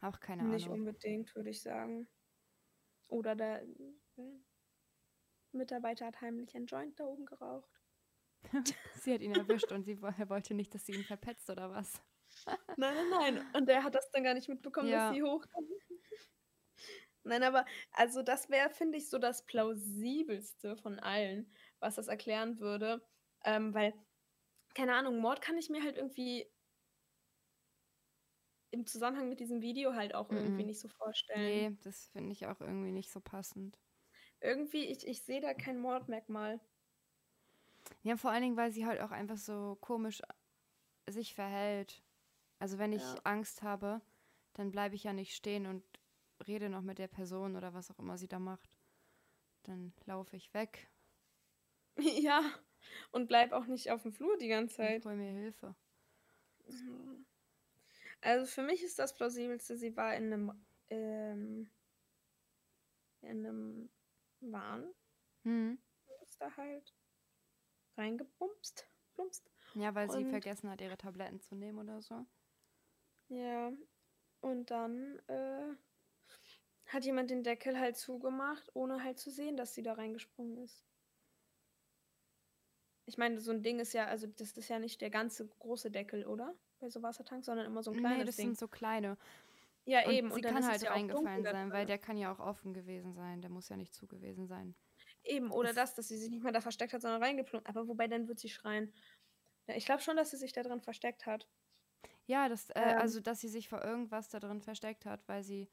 Auch 0.00 0.20
keine 0.20 0.44
Nicht 0.44 0.68
Ahnung. 0.68 0.70
unbedingt, 0.70 1.34
würde 1.34 1.50
ich 1.50 1.62
sagen. 1.62 2.06
Oder 3.08 3.34
der 3.36 3.62
äh, 3.62 4.40
Mitarbeiter 5.52 6.06
hat 6.06 6.20
heimlich 6.20 6.54
einen 6.56 6.66
Joint 6.66 6.98
da 7.00 7.04
oben 7.04 7.26
geraucht. 7.26 7.80
Sie 8.94 9.12
hat 9.14 9.20
ihn 9.20 9.32
erwischt 9.32 9.72
und 9.72 9.84
sie 9.84 9.98
er 10.02 10.28
wollte 10.28 10.54
nicht, 10.54 10.74
dass 10.74 10.86
sie 10.86 10.94
ihn 10.94 11.04
verpetzt 11.04 11.50
oder 11.50 11.70
was. 11.70 12.02
Nein, 12.76 12.94
nein, 12.96 13.10
nein. 13.10 13.46
Und 13.54 13.68
der 13.68 13.84
hat 13.84 13.94
das 13.94 14.10
dann 14.12 14.24
gar 14.24 14.34
nicht 14.34 14.48
mitbekommen, 14.48 14.88
Ja. 14.88 15.08
dass 15.10 15.14
sie 15.16 15.22
hochkam. 15.22 15.64
Nein, 17.24 17.42
aber 17.44 17.66
also 17.92 18.22
das 18.22 18.48
wäre, 18.50 18.70
finde 18.70 18.98
ich, 18.98 19.08
so 19.08 19.18
das 19.18 19.46
plausibelste 19.46 20.76
von 20.76 20.98
allen, 20.98 21.52
was 21.78 21.94
das 21.96 22.08
erklären 22.08 22.58
würde. 22.60 23.06
Ähm, 23.44 23.74
weil, 23.74 23.94
keine 24.74 24.94
Ahnung, 24.94 25.18
Mord 25.20 25.42
kann 25.42 25.58
ich 25.58 25.70
mir 25.70 25.82
halt 25.82 25.96
irgendwie 25.96 26.52
im 28.70 28.86
Zusammenhang 28.86 29.28
mit 29.28 29.40
diesem 29.40 29.60
Video 29.62 29.94
halt 29.94 30.14
auch 30.14 30.34
irgendwie 30.34 30.64
Mhm. 30.64 30.66
nicht 30.66 30.80
so 30.80 30.88
vorstellen. 30.88 31.70
Nee, 31.70 31.76
das 31.82 32.08
finde 32.08 32.32
ich 32.32 32.46
auch 32.46 32.60
irgendwie 32.60 32.92
nicht 32.92 33.10
so 33.10 33.20
passend. 33.20 33.78
Irgendwie, 34.42 34.86
ich, 34.86 35.06
ich 35.06 35.22
sehe 35.22 35.40
da 35.40 35.54
kein 35.54 35.78
Mordmerkmal. 35.78 36.60
Ja, 38.02 38.16
vor 38.16 38.30
allen 38.30 38.42
Dingen, 38.42 38.56
weil 38.56 38.72
sie 38.72 38.86
halt 38.86 39.00
auch 39.00 39.12
einfach 39.12 39.36
so 39.36 39.78
komisch 39.80 40.20
sich 41.08 41.34
verhält. 41.34 42.02
Also 42.58 42.78
wenn 42.78 42.92
ich 42.92 43.02
Ja. 43.02 43.20
Angst 43.24 43.62
habe, 43.62 44.00
dann 44.54 44.70
bleibe 44.70 44.94
ich 44.94 45.04
ja 45.04 45.12
nicht 45.12 45.34
stehen 45.34 45.66
und 45.66 45.84
rede 46.46 46.68
noch 46.68 46.82
mit 46.82 46.98
der 46.98 47.08
Person 47.08 47.56
oder 47.56 47.72
was 47.72 47.90
auch 47.90 47.98
immer 47.98 48.18
sie 48.18 48.28
da 48.28 48.38
macht. 48.38 48.76
Dann 49.62 49.92
laufe 50.06 50.36
ich 50.36 50.52
weg 50.54 50.88
ja. 51.98 52.42
Und 53.12 53.28
bleib 53.28 53.52
auch 53.52 53.66
nicht 53.66 53.90
auf 53.90 54.02
dem 54.02 54.12
Flur 54.12 54.36
die 54.38 54.48
ganze 54.48 54.76
Zeit. 54.76 55.04
hole 55.04 55.16
mir 55.16 55.30
Hilfe. 55.30 55.74
Also 58.20 58.46
für 58.46 58.62
mich 58.62 58.82
ist 58.82 58.98
das 58.98 59.14
plausibelste, 59.14 59.76
sie 59.76 59.96
war 59.96 60.14
in 60.14 60.32
einem, 60.32 60.52
ähm, 60.90 61.70
in 63.22 63.46
einem 63.46 63.90
Wahn, 64.50 64.92
Hm. 65.44 65.78
ist 66.22 66.40
da 66.40 66.56
halt 66.56 66.94
reingepumpst, 67.96 68.86
plumpst. 69.14 69.50
Ja, 69.74 69.94
weil 69.94 70.10
sie 70.10 70.24
Und- 70.24 70.30
vergessen 70.30 70.70
hat, 70.70 70.80
ihre 70.80 70.96
Tabletten 70.96 71.40
zu 71.40 71.54
nehmen 71.54 71.78
oder 71.78 72.00
so. 72.02 72.26
Ja. 73.28 73.72
Und 74.40 74.70
dann 74.70 75.18
äh, 75.28 75.74
hat 76.86 77.04
jemand 77.04 77.30
den 77.30 77.42
Deckel 77.44 77.78
halt 77.78 77.96
zugemacht, 77.96 78.68
ohne 78.74 79.02
halt 79.04 79.18
zu 79.18 79.30
sehen, 79.30 79.56
dass 79.56 79.74
sie 79.74 79.82
da 79.82 79.92
reingesprungen 79.94 80.58
ist. 80.58 80.84
Ich 83.06 83.18
meine, 83.18 83.40
so 83.40 83.50
ein 83.50 83.62
Ding 83.62 83.78
ist 83.80 83.92
ja, 83.94 84.06
also 84.06 84.26
das 84.26 84.52
ist 84.52 84.68
ja 84.68 84.78
nicht 84.78 85.00
der 85.00 85.10
ganze 85.10 85.46
große 85.46 85.90
Deckel, 85.90 86.24
oder? 86.26 86.54
Bei 86.78 86.88
so 86.88 87.02
Wassertanks, 87.02 87.46
sondern 87.46 87.66
immer 87.66 87.82
so 87.82 87.90
ein 87.92 87.98
kleines 87.98 88.18
Nee, 88.18 88.24
das 88.24 88.36
Ding. 88.36 88.46
sind 88.48 88.58
so 88.58 88.68
kleine. 88.68 89.16
Ja, 89.84 90.04
Und 90.04 90.12
eben. 90.12 90.30
sie 90.30 90.34
und 90.36 90.44
dann 90.44 90.54
kann 90.54 90.66
halt 90.66 90.82
ja 90.82 90.90
reingefallen 90.92 91.46
sein, 91.46 91.72
weil 91.72 91.86
der 91.86 91.98
kann 91.98 92.16
ja 92.16 92.32
auch 92.32 92.38
offen 92.40 92.72
gewesen 92.74 93.14
sein. 93.14 93.40
Der 93.42 93.50
muss 93.50 93.68
ja 93.68 93.76
nicht 93.76 93.94
zu 93.94 94.06
gewesen 94.08 94.46
sein. 94.46 94.76
Eben, 95.24 95.50
oder 95.50 95.72
Es- 95.72 95.74
das, 95.74 95.94
dass 95.94 96.08
sie 96.08 96.16
sich 96.18 96.30
nicht 96.30 96.42
mehr 96.42 96.52
da 96.52 96.60
versteckt 96.60 96.92
hat, 96.92 97.02
sondern 97.02 97.22
reingeplumpt. 97.22 97.68
Aber 97.68 97.88
wobei, 97.88 98.08
dann 98.08 98.28
wird 98.28 98.38
sie 98.40 98.48
schreien. 98.48 98.94
Ja, 99.68 99.76
ich 99.76 99.86
glaube 99.86 100.02
schon, 100.02 100.16
dass 100.16 100.30
sie 100.32 100.36
sich 100.38 100.52
da 100.52 100.62
drin 100.62 100.82
versteckt 100.82 101.26
hat. 101.26 101.50
Ja, 102.26 102.48
das, 102.48 102.70
äh, 102.70 102.80
Ähm. 102.80 102.96
also 102.96 103.20
dass 103.20 103.40
sie 103.40 103.48
sich 103.48 103.68
vor 103.68 103.82
irgendwas 103.82 104.28
da 104.28 104.40
drin 104.40 104.60
versteckt 104.60 105.06
hat, 105.06 105.28
weil 105.28 105.42
sie 105.42 105.72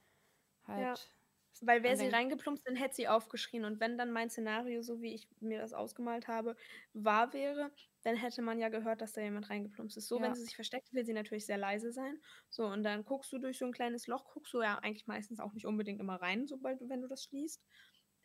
halt. 0.64 1.16
Weil 1.62 1.84
wäre 1.84 1.98
sie 1.98 2.08
reingeplumpst, 2.08 2.66
dann 2.68 2.76
hätte 2.76 2.96
sie 2.96 3.08
aufgeschrien. 3.10 3.66
Und 3.66 3.80
wenn 3.82 3.98
dann 3.98 4.12
mein 4.12 4.30
Szenario, 4.30 4.82
so 4.82 5.02
wie 5.02 5.14
ich 5.14 5.28
mir 5.42 5.60
das 5.60 5.74
ausgemalt 5.74 6.28
habe, 6.28 6.56
wahr 6.94 7.34
wäre, 7.34 7.72
dann 8.04 8.16
hätte 8.16 8.42
man 8.42 8.60
ja 8.60 8.70
gehört, 8.70 9.02
dass 9.02 9.14
da 9.14 9.22
jemand 9.22 9.50
reingeplumpst 9.50 9.98
ist. 9.98 10.08
So, 10.08 10.18
Ja. 10.18 10.22
wenn 10.22 10.36
sie 10.36 10.44
sich 10.44 10.56
versteckt, 10.56 10.94
will 10.94 11.06
sie 11.06 11.14
natürlich 11.14 11.46
sehr 11.46 11.58
leise 11.58 11.92
sein. 11.92 12.22
So, 12.50 12.66
und 12.66 12.84
dann 12.84 13.04
guckst 13.06 13.32
du 13.34 13.40
durch 13.40 13.58
so 13.58 13.66
ein 13.66 13.74
kleines 13.74 14.08
Loch, 14.08 14.26
guckst 14.34 14.54
du 14.54 14.62
ja 14.62 14.78
eigentlich 14.80 15.08
meistens 15.08 15.40
auch 15.40 15.54
nicht 15.54 15.66
unbedingt 15.66 16.00
immer 16.00 16.16
rein, 16.22 16.48
sobald 16.48 16.82
du, 16.82 16.90
wenn 16.90 17.02
du 17.02 17.08
das 17.08 17.24
schließt. 17.26 17.64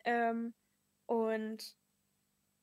Ähm, 0.04 0.54
und 1.06 1.76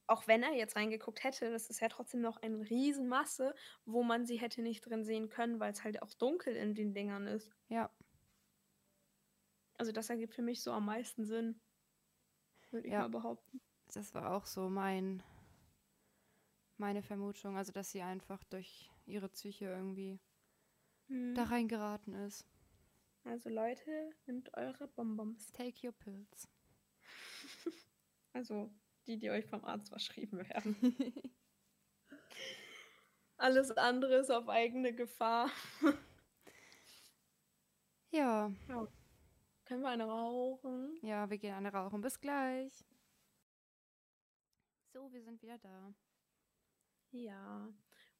auch 0.07 0.27
wenn 0.27 0.43
er 0.43 0.53
jetzt 0.53 0.75
reingeguckt 0.75 1.23
hätte, 1.23 1.51
das 1.51 1.69
ist 1.69 1.79
ja 1.81 1.89
trotzdem 1.89 2.21
noch 2.21 2.37
eine 2.37 2.69
Riesenmasse, 2.69 3.55
wo 3.85 4.03
man 4.03 4.25
sie 4.25 4.39
hätte 4.39 4.61
nicht 4.61 4.81
drin 4.81 5.05
sehen 5.05 5.29
können, 5.29 5.59
weil 5.59 5.71
es 5.71 5.83
halt 5.83 6.01
auch 6.03 6.13
dunkel 6.13 6.55
in 6.55 6.75
den 6.75 6.93
Dingern 6.93 7.27
ist. 7.27 7.51
Ja, 7.69 7.89
Also 9.77 9.91
das 9.91 10.09
ergibt 10.09 10.33
für 10.33 10.41
mich 10.43 10.63
so 10.63 10.71
am 10.71 10.85
meisten 10.85 11.25
Sinn. 11.25 11.59
Würde 12.71 12.87
ich 12.87 12.93
Ja. 12.93 13.01
mal 13.01 13.09
behaupten. 13.09 13.61
das 13.93 14.13
war 14.15 14.31
auch 14.31 14.45
so 14.45 14.69
mein 14.69 15.21
meine 16.81 17.01
Vermutung, 17.01 17.55
also 17.55 17.71
dass 17.71 17.91
sie 17.91 18.01
einfach 18.01 18.43
durch 18.45 18.91
ihre 19.05 19.29
Psyche 19.29 19.65
irgendwie 19.65 20.19
Hm. 21.07 21.33
da 21.35 21.43
reingeraten 21.43 22.13
ist. 22.13 22.45
Also 23.23 23.49
Leute, 23.49 24.09
nehmt 24.25 24.53
eure 24.57 24.87
Bonbons. 24.89 25.51
Take 25.53 25.87
your 25.87 25.93
pills. 25.93 26.49
Also 28.33 28.71
die, 29.07 29.17
die 29.17 29.29
euch 29.29 29.45
vom 29.45 29.65
Arzt 29.65 29.89
verschrieben 29.89 30.37
werden. 30.37 30.75
Alles 33.37 33.71
andere 33.71 34.15
ist 34.15 34.29
auf 34.31 34.47
eigene 34.47 34.93
Gefahr. 34.93 35.49
Ja, 38.13 38.51
Können 39.65 39.81
wir 39.83 39.89
eine 39.89 40.03
rauchen? 40.05 40.97
ja, 41.01 41.29
wir 41.29 41.37
gehen 41.37 41.53
eine 41.53 41.71
rauchen. 41.71 42.01
Bis 42.01 42.19
gleich. 42.19 42.85
So, 44.93 45.11
wir 45.13 45.21
sind 45.23 45.41
wieder 45.41 45.57
da. 45.59 45.93
Ja. 47.11 47.67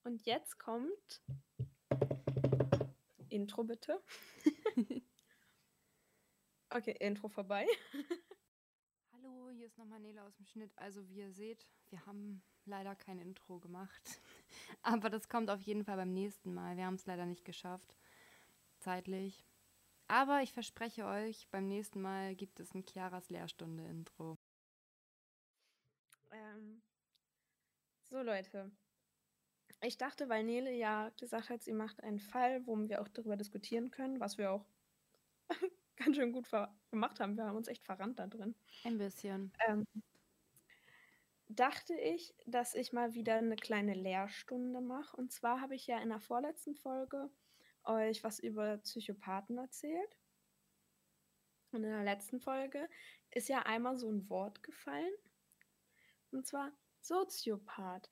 Und 0.04 0.25
jetzt 0.25 0.60
kommt 0.60 1.21
Intro 3.30 3.63
bitte. 3.63 4.01
okay, 6.69 6.95
Intro 6.99 7.30
vorbei. 7.30 7.65
Hallo, 9.13 9.49
hier 9.51 9.67
ist 9.67 9.77
nochmal 9.77 10.01
Nele 10.01 10.21
aus 10.23 10.36
dem 10.36 10.45
Schnitt. 10.45 10.77
Also 10.77 11.08
wie 11.08 11.19
ihr 11.19 11.32
seht, 11.32 11.65
wir 11.89 12.06
haben 12.06 12.43
leider 12.65 12.95
kein 12.95 13.19
Intro 13.19 13.60
gemacht. 13.60 14.21
Aber 14.82 15.10
das 15.10 15.30
kommt 15.30 15.49
auf 15.49 15.62
jeden 15.62 15.86
Fall 15.86 15.95
beim 15.95 16.13
nächsten 16.13 16.54
Mal. 16.54 16.75
Wir 16.75 16.86
haben 16.86 16.95
es 16.95 17.06
leider 17.06 17.25
nicht 17.25 17.45
geschafft, 17.45 17.95
zeitlich. 18.80 19.45
Aber 20.08 20.41
ich 20.41 20.51
verspreche 20.51 21.06
euch, 21.06 21.47
beim 21.49 21.69
nächsten 21.69 22.01
Mal 22.01 22.36
gibt 22.36 22.60
es 22.60 22.73
ein 22.73 22.86
Chiaras 22.86 23.30
Lehrstunde-Intro. 23.30 24.38
Ähm, 26.32 26.82
so, 28.21 28.27
Leute. 28.27 28.71
Ich 29.81 29.97
dachte, 29.97 30.29
weil 30.29 30.43
Nele 30.43 30.71
ja 30.71 31.10
gesagt 31.19 31.49
hat, 31.49 31.63
sie 31.63 31.73
macht 31.73 32.03
einen 32.03 32.19
Fall, 32.19 32.65
wo 32.67 32.77
wir 32.77 33.01
auch 33.01 33.07
darüber 33.07 33.36
diskutieren 33.36 33.89
können, 33.89 34.19
was 34.19 34.38
wir 34.38 34.51
auch 34.51 34.65
ganz 35.95 36.17
schön 36.17 36.31
gut 36.31 36.47
gemacht 36.91 37.19
haben. 37.19 37.36
Wir 37.36 37.45
haben 37.45 37.57
uns 37.57 37.67
echt 37.67 37.84
verrannt 37.84 38.19
da 38.19 38.27
drin. 38.27 38.53
Ein 38.84 38.99
bisschen. 38.99 39.51
Ähm, 39.67 39.88
dachte 41.47 41.95
ich, 41.95 42.36
dass 42.45 42.75
ich 42.75 42.93
mal 42.93 43.15
wieder 43.15 43.38
eine 43.38 43.55
kleine 43.55 43.95
Lehrstunde 43.95 44.81
mache. 44.81 45.17
Und 45.17 45.31
zwar 45.31 45.60
habe 45.60 45.73
ich 45.73 45.88
ja 45.88 45.99
in 45.99 46.10
der 46.10 46.19
vorletzten 46.19 46.75
Folge 46.75 47.27
euch 47.86 48.23
was 48.23 48.38
über 48.38 48.77
Psychopathen 48.77 49.57
erzählt. 49.57 50.17
Und 51.71 51.84
in 51.84 51.89
der 51.89 52.03
letzten 52.03 52.39
Folge 52.39 52.88
ist 53.31 53.49
ja 53.49 53.63
einmal 53.63 53.97
so 53.97 54.12
ein 54.12 54.29
Wort 54.29 54.62
gefallen. 54.62 55.13
Und 56.31 56.45
zwar 56.45 56.71
Soziopath. 57.01 58.09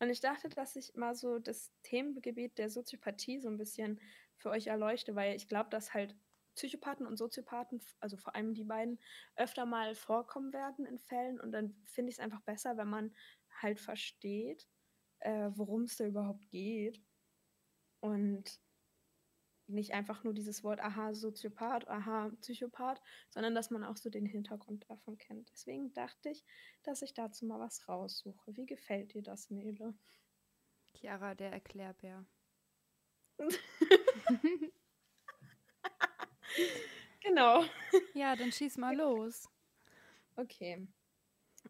Und 0.00 0.10
ich 0.10 0.20
dachte, 0.20 0.48
dass 0.48 0.76
ich 0.76 0.94
mal 0.94 1.14
so 1.14 1.38
das 1.38 1.72
Themengebiet 1.82 2.58
der 2.58 2.70
Soziopathie 2.70 3.40
so 3.40 3.48
ein 3.48 3.58
bisschen 3.58 4.00
für 4.36 4.50
euch 4.50 4.66
erleuchte, 4.66 5.14
weil 5.14 5.36
ich 5.36 5.48
glaube, 5.48 5.70
dass 5.70 5.94
halt 5.94 6.16
Psychopathen 6.54 7.06
und 7.06 7.16
Soziopathen, 7.16 7.80
also 8.00 8.16
vor 8.16 8.34
allem 8.34 8.54
die 8.54 8.64
beiden, 8.64 8.98
öfter 9.36 9.66
mal 9.66 9.94
vorkommen 9.94 10.52
werden 10.52 10.86
in 10.86 10.98
Fällen. 10.98 11.40
Und 11.40 11.52
dann 11.52 11.74
finde 11.84 12.10
ich 12.10 12.16
es 12.16 12.20
einfach 12.20 12.42
besser, 12.42 12.76
wenn 12.76 12.88
man 12.88 13.14
halt 13.60 13.80
versteht, 13.80 14.68
äh, 15.20 15.50
worum 15.54 15.82
es 15.82 15.96
da 15.96 16.06
überhaupt 16.06 16.48
geht. 16.48 17.02
Und 18.00 18.60
nicht 19.66 19.92
einfach 19.92 20.24
nur 20.24 20.34
dieses 20.34 20.62
Wort, 20.64 20.80
aha, 20.80 21.14
Soziopath, 21.14 21.88
aha, 21.88 22.30
Psychopath, 22.40 23.00
sondern 23.30 23.54
dass 23.54 23.70
man 23.70 23.84
auch 23.84 23.96
so 23.96 24.10
den 24.10 24.26
Hintergrund 24.26 24.84
davon 24.88 25.16
kennt. 25.18 25.50
Deswegen 25.52 25.92
dachte 25.94 26.30
ich, 26.30 26.44
dass 26.82 27.02
ich 27.02 27.14
dazu 27.14 27.46
mal 27.46 27.60
was 27.60 27.88
raussuche. 27.88 28.56
Wie 28.56 28.66
gefällt 28.66 29.14
dir 29.14 29.22
das, 29.22 29.50
Nele? 29.50 29.94
Chiara, 30.94 31.34
der 31.34 31.52
Erklärbär. 31.52 32.26
genau. 37.20 37.64
Ja, 38.14 38.36
dann 38.36 38.52
schieß 38.52 38.76
mal 38.76 38.96
los. 38.96 39.48
Okay. 40.36 40.86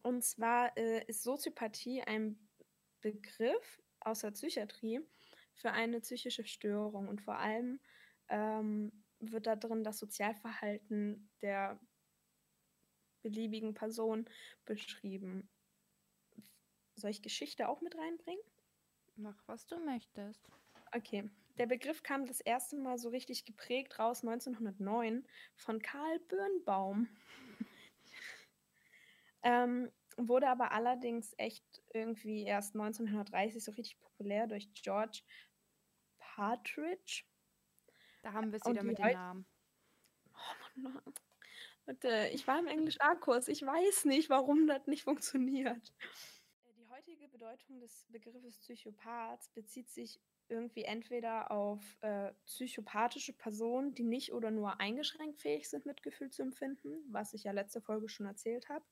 Und 0.03 0.23
zwar 0.25 0.77
äh, 0.77 1.05
ist 1.07 1.23
Soziopathie 1.23 2.03
ein 2.03 2.39
Begriff 3.01 3.83
aus 4.01 4.21
der 4.21 4.33
Psychiatrie 4.33 5.01
für 5.55 5.73
eine 5.73 6.01
psychische 6.01 6.45
Störung 6.45 7.09
und 7.09 7.23
vor 7.23 7.39
allem 7.39 7.81
ähm, 8.29 9.05
wird 9.21 9.47
da 9.47 9.57
drin 9.57 9.85
das 9.85 9.99
Sozialverhalten 9.99 11.31
der 11.43 11.81
beliebigen 13.23 13.75
Person 13.75 14.29
beschrieben. 14.65 15.49
Soll 16.97 17.11
ich 17.11 17.23
Geschichte 17.23 17.69
auch 17.69 17.81
mit 17.81 17.97
reinbringen? 17.97 18.45
Mach, 19.17 19.43
was 19.47 19.67
du 19.67 19.79
möchtest. 19.79 20.47
Okay. 20.93 21.31
Der 21.59 21.67
Begriff 21.67 22.03
kam 22.03 22.27
das 22.27 22.41
erste 22.41 22.77
Mal 22.77 22.99
so 22.99 23.09
richtig 23.11 23.45
geprägt 23.45 23.99
raus 23.99 24.23
1909 24.23 25.25
von 25.55 25.81
Karl 25.81 26.19
Birnbaum. 26.29 27.09
ähm, 29.43 29.91
wurde 30.17 30.49
aber 30.49 30.73
allerdings 30.73 31.35
echt 31.39 31.83
irgendwie 31.93 32.45
erst 32.45 32.75
1930 32.75 33.63
so 33.63 33.73
richtig 33.73 33.99
populär 34.01 34.47
durch 34.47 34.73
George 34.75 35.23
Partridge. 36.19 37.25
Da 38.23 38.33
haben 38.33 38.53
wir 38.53 38.59
es 38.59 38.67
wieder 38.67 38.83
mit 38.83 38.99
dem 38.99 39.13
Namen. 39.13 39.47
Oh 40.35 40.81
Mann, 40.81 41.03
Leute, 41.87 42.31
ich 42.33 42.47
war 42.47 42.59
im 42.59 42.67
Englisch 42.67 43.01
A-Kurs. 43.01 43.49
Ich 43.49 43.63
weiß 43.63 44.07
nicht, 44.07 44.31
warum 44.31 44.67
das 44.67 44.87
nicht 44.87 45.05
funktioniert. 45.05 45.93
Die 46.79 46.89
heutige 46.89 47.29
Bedeutung 47.29 47.81
des 47.81 48.07
Begriffes 48.09 48.59
Psychopath 48.59 49.53
bezieht 49.55 49.91
sich 49.91 50.21
irgendwie 50.49 50.85
entweder 50.85 51.51
auf 51.51 51.83
äh, 52.01 52.33
psychopathische 52.47 53.33
Personen, 53.33 53.95
die 53.95 54.05
nicht 54.05 54.33
oder 54.33 54.51
nur 54.51 54.81
eingeschränkt 54.81 55.41
fähig 55.41 55.69
sind, 55.69 55.87
Mitgefühl 55.87 56.31
zu 56.31 56.43
empfinden, 56.43 57.05
was 57.11 57.35
ich 57.35 57.45
ja 57.45 57.53
letzte 57.53 57.81
Folge 57.81 58.09
schon 58.09 58.27
erzählt 58.27 58.69
habe, 58.69 58.85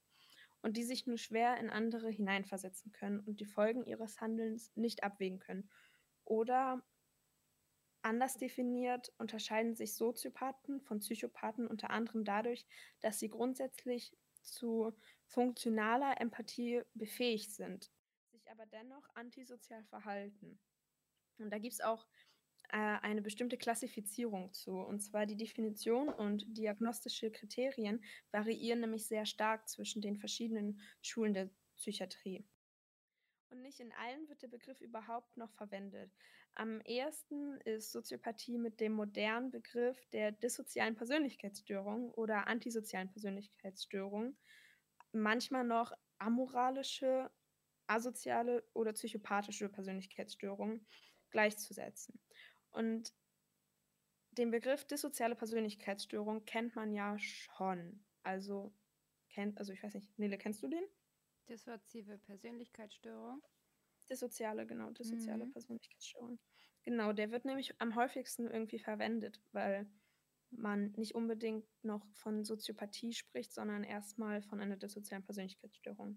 und 0.63 0.77
die 0.77 0.85
sich 0.85 1.07
nur 1.07 1.19
schwer 1.19 1.59
in 1.59 1.71
andere 1.71 2.09
hineinversetzen 2.09 2.93
können 2.93 3.21
und 3.21 3.41
die 3.41 3.47
Folgen 3.47 3.85
ihres 3.85 4.21
Handelns 4.21 4.73
nicht 4.77 5.03
abwägen 5.03 5.41
können. 5.41 5.69
Oder 6.25 6.83
anders 8.03 8.37
definiert 8.37 9.13
unterscheiden 9.19 9.75
sich 9.75 9.95
Soziopathen 9.95 10.81
von 10.81 11.01
Psychopathen 11.01 11.67
unter 11.67 11.91
anderem 11.91 12.25
dadurch, 12.25 12.65
dass 13.01 13.19
sie 13.19 13.29
grundsätzlich 13.29 14.17
zu 14.43 14.93
funktionaler 15.27 16.21
Empathie 16.21 16.83
befähigt 16.95 17.53
sind, 17.53 17.91
sich 18.31 18.51
aber 18.51 18.67
dennoch 18.67 19.09
antisozial 19.15 19.85
verhalten. 19.85 20.59
Und 21.39 21.51
da 21.51 21.59
gibt 21.59 21.75
es 21.75 21.81
auch 21.81 22.07
eine 22.73 23.21
bestimmte 23.21 23.59
Klassifizierung 23.59 24.53
zu. 24.53 24.73
Und 24.79 25.01
zwar 25.01 25.27
die 25.27 25.37
Definition 25.37 26.09
und 26.09 26.45
diagnostische 26.57 27.31
Kriterien 27.31 28.03
variieren 28.31 28.81
nämlich 28.81 29.07
sehr 29.07 29.27
stark 29.27 29.69
zwischen 29.69 30.01
den 30.01 30.17
verschiedenen 30.17 30.81
Schulen 31.03 31.35
der 31.35 31.51
Psychiatrie. 31.77 32.45
Und 33.51 33.61
nicht 33.61 33.81
in 33.81 33.93
allen 33.93 34.29
wird 34.29 34.41
der 34.43 34.49
Begriff 34.49 34.81
überhaupt 34.81 35.37
noch 35.37 35.53
verwendet. 35.53 36.11
Am 36.55 36.81
ehesten 36.83 37.61
ist 37.63 37.93
Soziopathie 37.93 38.59
mit 38.59 38.81
dem 38.81 38.93
modernen 38.93 39.51
Begriff 39.51 39.99
der 40.13 40.33
dissozialen 40.33 40.95
Persönlichkeitsstörung 40.95 42.11
oder 42.13 42.47
antisozialen 42.47 43.11
Persönlichkeitsstörung, 43.11 44.37
manchmal 45.13 45.65
noch 45.65 45.93
amoralische, 46.19 47.31
asoziale 47.87 48.65
oder 48.73 48.93
psychopathische 48.93 49.69
Persönlichkeitsstörung 49.69 50.87
gleichzusetzen. 51.31 52.21
Und 52.73 53.13
den 54.33 54.51
Begriff 54.51 54.85
dissoziale 54.85 55.37
Persönlichkeitsstörung 55.37 56.45
kennt 56.45 56.75
man 56.75 56.93
ja 56.93 57.19
schon. 57.19 58.05
Also, 58.23 58.73
kennt, 59.29 59.59
also 59.59 59.73
ich 59.73 59.83
weiß 59.83 59.95
nicht, 59.95 60.19
Nele, 60.19 60.39
kennst 60.39 60.63
du 60.63 60.69
den? 60.69 60.85
Dissoziative 61.49 62.19
Persönlichkeitsstörung. 62.19 63.43
Dissoziale, 64.09 64.67
genau, 64.67 64.91
dissoziale 64.91 65.47
mhm. 65.47 65.53
Persönlichkeitsstörung. 65.53 66.39
Genau, 66.83 67.13
der 67.13 67.31
wird 67.31 67.45
nämlich 67.45 67.81
am 67.81 67.95
häufigsten 67.95 68.49
irgendwie 68.49 68.79
verwendet, 68.79 69.41
weil 69.53 69.87
man 70.51 70.93
nicht 70.93 71.15
unbedingt 71.15 71.67
noch 71.83 72.05
von 72.15 72.45
Soziopathie 72.45 73.13
spricht, 73.13 73.53
sondern 73.53 73.85
erstmal 73.85 74.43
von 74.43 74.61
einer 74.61 74.77
dissozialen 74.77 75.25
Persönlichkeitsstörung. 75.25 76.09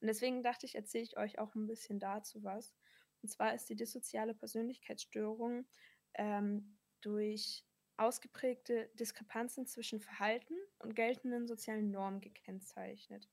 Und 0.00 0.06
deswegen 0.06 0.42
dachte 0.42 0.66
ich, 0.66 0.74
erzähle 0.74 1.04
ich 1.04 1.16
euch 1.16 1.38
auch 1.38 1.54
ein 1.54 1.66
bisschen 1.66 1.98
dazu 1.98 2.42
was. 2.42 2.74
Und 3.22 3.28
zwar 3.28 3.54
ist 3.54 3.68
die 3.68 3.76
dissoziale 3.76 4.34
Persönlichkeitsstörung 4.34 5.66
ähm, 6.14 6.76
durch 7.00 7.64
ausgeprägte 7.96 8.90
Diskrepanzen 8.94 9.66
zwischen 9.66 10.00
Verhalten 10.00 10.54
und 10.78 10.96
geltenden 10.96 11.46
sozialen 11.46 11.90
Normen 11.90 12.20
gekennzeichnet. 12.20 13.28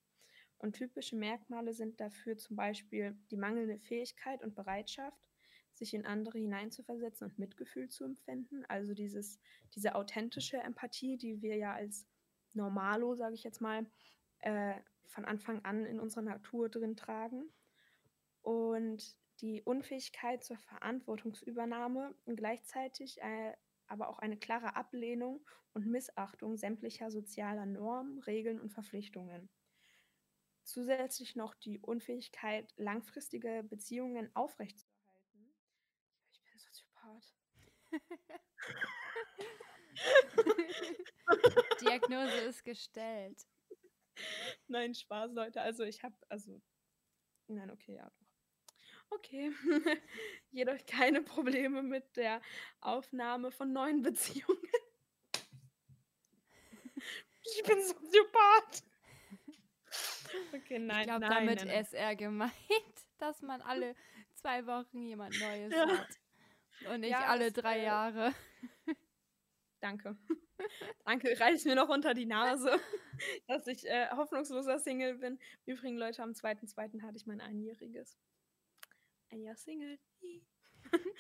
Und 0.60 0.76
typische 0.76 1.16
Merkmale 1.16 1.74
sind 1.74 2.00
dafür 2.02 2.38
zum 2.38 2.56
Beispiel 2.56 3.16
die 3.32 3.38
mangelnde 3.38 3.80
Fähigkeit 3.80 4.44
und 4.44 4.56
Bereitschaft, 4.56 5.22
sich 5.74 5.94
in 5.94 6.06
andere 6.06 6.40
hineinzuversetzen 6.40 7.30
und 7.30 7.40
Mitgefühl 7.40 7.88
zu 7.90 8.04
empfinden. 8.04 8.66
Also 8.68 8.94
dieses, 8.94 9.40
diese 9.76 9.96
authentische 9.96 10.58
Empathie, 10.58 11.18
die 11.18 11.42
wir 11.42 11.56
ja 11.56 11.74
als 11.74 12.08
Normalo, 12.54 13.16
sage 13.16 13.36
ich 13.36 13.44
jetzt 13.44 13.62
mal, 13.62 13.86
äh, 14.40 14.74
von 15.06 15.26
Anfang 15.26 15.64
an 15.64 15.86
in 15.86 16.00
unserer 16.00 16.24
Natur 16.24 16.70
drin 16.70 16.96
tragen. 16.96 17.50
Und 18.42 19.16
die 19.42 19.62
Unfähigkeit 19.64 20.44
zur 20.44 20.58
Verantwortungsübernahme 20.58 22.16
und 22.26 22.38
gleichzeitig 22.38 23.22
äh, 23.22 23.54
aber 23.88 24.10
auch 24.10 24.20
eine 24.20 24.38
klare 24.38 24.76
Ablehnung 24.76 25.46
und 25.74 25.86
Missachtung 25.86 26.58
sämtlicher 26.58 27.12
sozialer 27.12 27.66
Normen, 27.66 28.20
Regeln 28.20 28.60
und 28.60 28.72
Verpflichtungen. 28.72 29.50
Zusätzlich 30.64 31.36
noch 31.36 31.56
die 31.56 31.80
Unfähigkeit, 31.80 32.74
langfristige 32.76 33.64
Beziehungen 33.64 34.30
aufrechtzuerhalten. 34.36 35.56
Ich 36.34 36.44
bin 36.44 36.60
Soziopath. 36.60 37.34
Diagnose 41.82 42.38
ist 42.42 42.66
gestellt. 42.66 43.42
Nein, 44.68 44.94
Spaß, 44.94 45.32
Leute. 45.34 45.62
Also 45.62 45.84
ich 45.84 46.04
habe, 46.04 46.16
also, 46.28 46.62
nein, 47.48 47.72
okay, 47.72 47.96
ja, 47.96 48.10
doch. 48.20 48.27
Okay. 49.10 49.52
Jedoch 50.52 50.86
keine 50.86 51.22
Probleme 51.22 51.82
mit 51.82 52.16
der 52.16 52.42
Aufnahme 52.82 53.52
von 53.52 53.72
neuen 53.72 54.02
Beziehungen. 54.04 54.62
ich 57.44 57.64
bin 57.64 57.82
Soziopath. 57.82 58.84
Okay, 60.54 60.80
nein, 60.80 61.02
ich 61.02 61.06
glaube, 61.06 61.22
damit 61.22 61.66
nein. 61.66 61.82
ist 61.82 61.94
er 61.94 62.16
gemeint, 62.16 62.54
dass 63.18 63.42
man 63.42 63.62
alle 63.62 63.96
zwei 64.36 64.66
Wochen 64.66 65.02
jemand 65.04 65.40
Neues 65.40 65.74
ja. 65.74 65.88
hat. 65.88 66.08
Und 66.92 67.02
nicht 67.02 67.12
ja, 67.12 67.26
alle 67.26 67.52
drei 67.52 67.80
äh, 67.80 67.86
Jahre. 67.86 68.34
Danke. 69.80 70.18
Danke, 71.06 71.40
reicht 71.40 71.66
mir 71.66 71.76
noch 71.76 71.90
unter 71.90 72.14
die 72.14 72.26
Nase, 72.26 72.80
dass 73.48 73.68
ich 73.68 73.86
äh, 73.86 74.10
hoffnungsloser 74.12 74.80
Single 74.80 75.16
bin. 75.16 75.40
Übrigens, 75.66 76.00
Leute, 76.00 76.24
am 76.24 76.32
2.2. 76.32 77.02
hatte 77.02 77.18
ich 77.18 77.26
mein 77.26 77.42
Einjähriges 77.42 78.18
ein 79.30 79.42
Jahr 79.42 79.56
Single. 79.56 80.00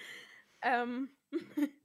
ähm, 0.61 1.09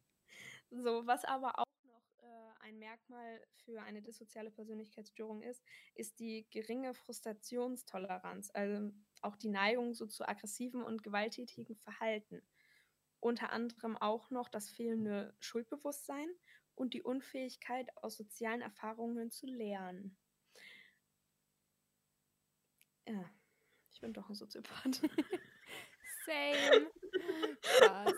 so, 0.71 1.07
was 1.07 1.25
aber 1.25 1.59
auch 1.59 1.85
noch 1.85 2.03
äh, 2.23 2.53
ein 2.61 2.79
Merkmal 2.79 3.47
für 3.65 3.83
eine 3.83 4.03
dissoziale 4.03 4.51
Persönlichkeitsstörung 4.51 5.43
ist, 5.43 5.63
ist 5.95 6.19
die 6.21 6.47
geringe 6.51 6.95
Frustrationstoleranz, 6.95 8.51
also 8.55 8.93
auch 9.23 9.37
die 9.37 9.49
Neigung 9.49 9.95
so 9.95 10.07
zu 10.07 10.27
aggressiven 10.29 10.83
und 10.83 11.03
gewalttätigen 11.03 11.77
Verhalten. 11.77 12.43
Unter 13.21 13.53
anderem 13.53 13.97
auch 13.97 14.31
noch 14.31 14.49
das 14.49 14.69
fehlende 14.69 15.37
Schuldbewusstsein 15.39 16.29
und 16.75 16.95
die 16.95 17.03
Unfähigkeit, 17.03 17.89
aus 17.97 18.17
sozialen 18.17 18.63
Erfahrungen 18.63 19.31
zu 19.31 19.47
lernen. 19.47 20.17
Ja, 23.07 23.31
ich 23.93 24.01
bin 24.01 24.13
doch 24.13 24.29
ein 24.29 24.35
Soziopath. 24.35 25.03
Same. 26.25 26.91
Spaß. 27.63 28.13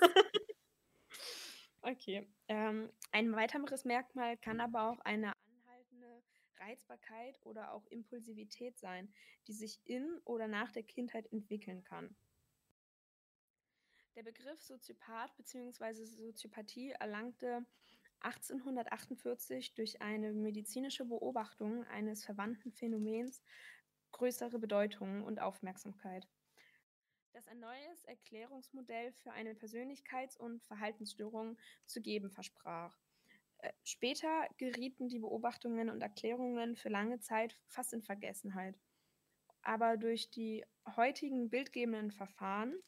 Okay. 1.82 2.26
Ähm, 2.48 2.90
ein 3.12 3.36
weiteres 3.36 3.84
Merkmal 3.84 4.38
kann 4.38 4.60
aber 4.60 4.90
auch 4.90 5.00
eine 5.00 5.34
anhaltende 5.36 6.22
Reizbarkeit 6.58 7.38
oder 7.44 7.72
auch 7.72 7.86
Impulsivität 7.88 8.78
sein, 8.78 9.12
die 9.46 9.52
sich 9.52 9.80
in 9.84 10.18
oder 10.24 10.48
nach 10.48 10.72
der 10.72 10.82
Kindheit 10.82 11.30
entwickeln 11.30 11.84
kann. 11.84 12.16
Der 14.16 14.22
Begriff 14.22 14.62
Soziopath 14.62 15.36
bzw. 15.36 16.04
Soziopathie 16.04 16.92
erlangte 16.92 17.66
1848 18.20 19.74
durch 19.74 20.00
eine 20.00 20.32
medizinische 20.32 21.04
Beobachtung 21.04 21.84
eines 21.88 22.24
verwandten 22.24 22.72
Phänomens 22.72 23.42
größere 24.12 24.58
Bedeutung 24.58 25.24
und 25.24 25.40
Aufmerksamkeit, 25.40 26.26
das 27.34 27.48
ein 27.48 27.58
neues 27.58 28.04
Erklärungsmodell 28.04 29.12
für 29.12 29.32
eine 29.32 29.54
Persönlichkeits- 29.54 30.38
und 30.38 30.62
Verhaltensstörung 30.62 31.58
zu 31.84 32.00
geben 32.00 32.30
versprach. 32.30 32.96
Äh, 33.58 33.72
später 33.82 34.48
gerieten 34.56 35.08
die 35.08 35.18
Beobachtungen 35.18 35.90
und 35.90 36.00
Erklärungen 36.00 36.76
für 36.76 36.90
lange 36.90 37.18
Zeit 37.18 37.58
fast 37.66 37.92
in 37.92 38.02
Vergessenheit. 38.02 38.78
Aber 39.62 39.96
durch 39.96 40.30
die 40.30 40.64
heutigen 40.94 41.50
bildgebenden 41.50 42.12
Verfahren 42.12 42.78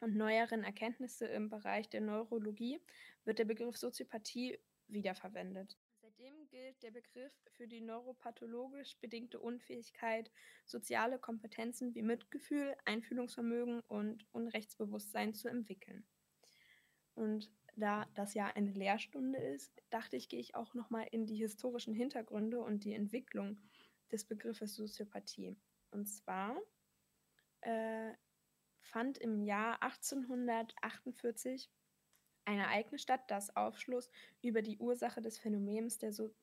und 0.00 0.16
neueren 0.16 0.64
Erkenntnisse 0.64 1.26
im 1.26 1.48
Bereich 1.48 1.88
der 1.88 2.00
Neurologie 2.00 2.80
wird 3.24 3.38
der 3.38 3.44
Begriff 3.44 3.76
Soziopathie 3.76 4.58
wiederverwendet. 4.88 5.76
Seitdem 6.18 6.48
gilt 6.48 6.82
der 6.82 6.90
Begriff 6.90 7.32
für 7.52 7.68
die 7.68 7.80
neuropathologisch 7.80 8.96
bedingte 8.98 9.38
Unfähigkeit, 9.38 10.32
soziale 10.64 11.16
Kompetenzen 11.16 11.94
wie 11.94 12.02
Mitgefühl, 12.02 12.74
Einfühlungsvermögen 12.84 13.82
und 13.86 14.26
Unrechtsbewusstsein 14.32 15.34
zu 15.34 15.46
entwickeln. 15.46 16.04
Und 17.14 17.52
da 17.76 18.08
das 18.14 18.34
ja 18.34 18.46
eine 18.46 18.72
Lehrstunde 18.72 19.38
ist, 19.38 19.80
dachte 19.90 20.16
ich, 20.16 20.28
gehe 20.28 20.40
ich 20.40 20.56
auch 20.56 20.74
nochmal 20.74 21.06
in 21.12 21.26
die 21.26 21.36
historischen 21.36 21.94
Hintergründe 21.94 22.60
und 22.60 22.82
die 22.84 22.94
Entwicklung 22.94 23.60
des 24.10 24.24
Begriffes 24.24 24.74
Soziopathie. 24.74 25.56
Und 25.92 26.06
zwar 26.06 26.60
äh, 27.60 28.12
fand 28.80 29.18
im 29.18 29.40
Jahr 29.40 29.82
1848 29.84 31.70
ein 32.48 32.58
Ereignis 32.58 33.02
statt, 33.02 33.20
das 33.28 33.54
Aufschluss 33.54 34.10
über 34.40 34.62
die 34.62 34.78
Ursache 34.78 35.20
des 35.20 35.38
Phänomens 35.38 35.98
der 35.98 36.14
so 36.14 36.34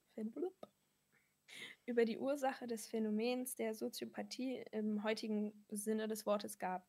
über 1.87 2.05
die 2.05 2.19
Ursache 2.19 2.67
des 2.67 2.87
Phänomens 2.87 3.55
der 3.55 3.73
Soziopathie 3.73 4.63
im 4.71 5.03
heutigen 5.03 5.65
Sinne 5.69 6.07
des 6.07 6.25
Wortes 6.25 6.59
gab. 6.59 6.87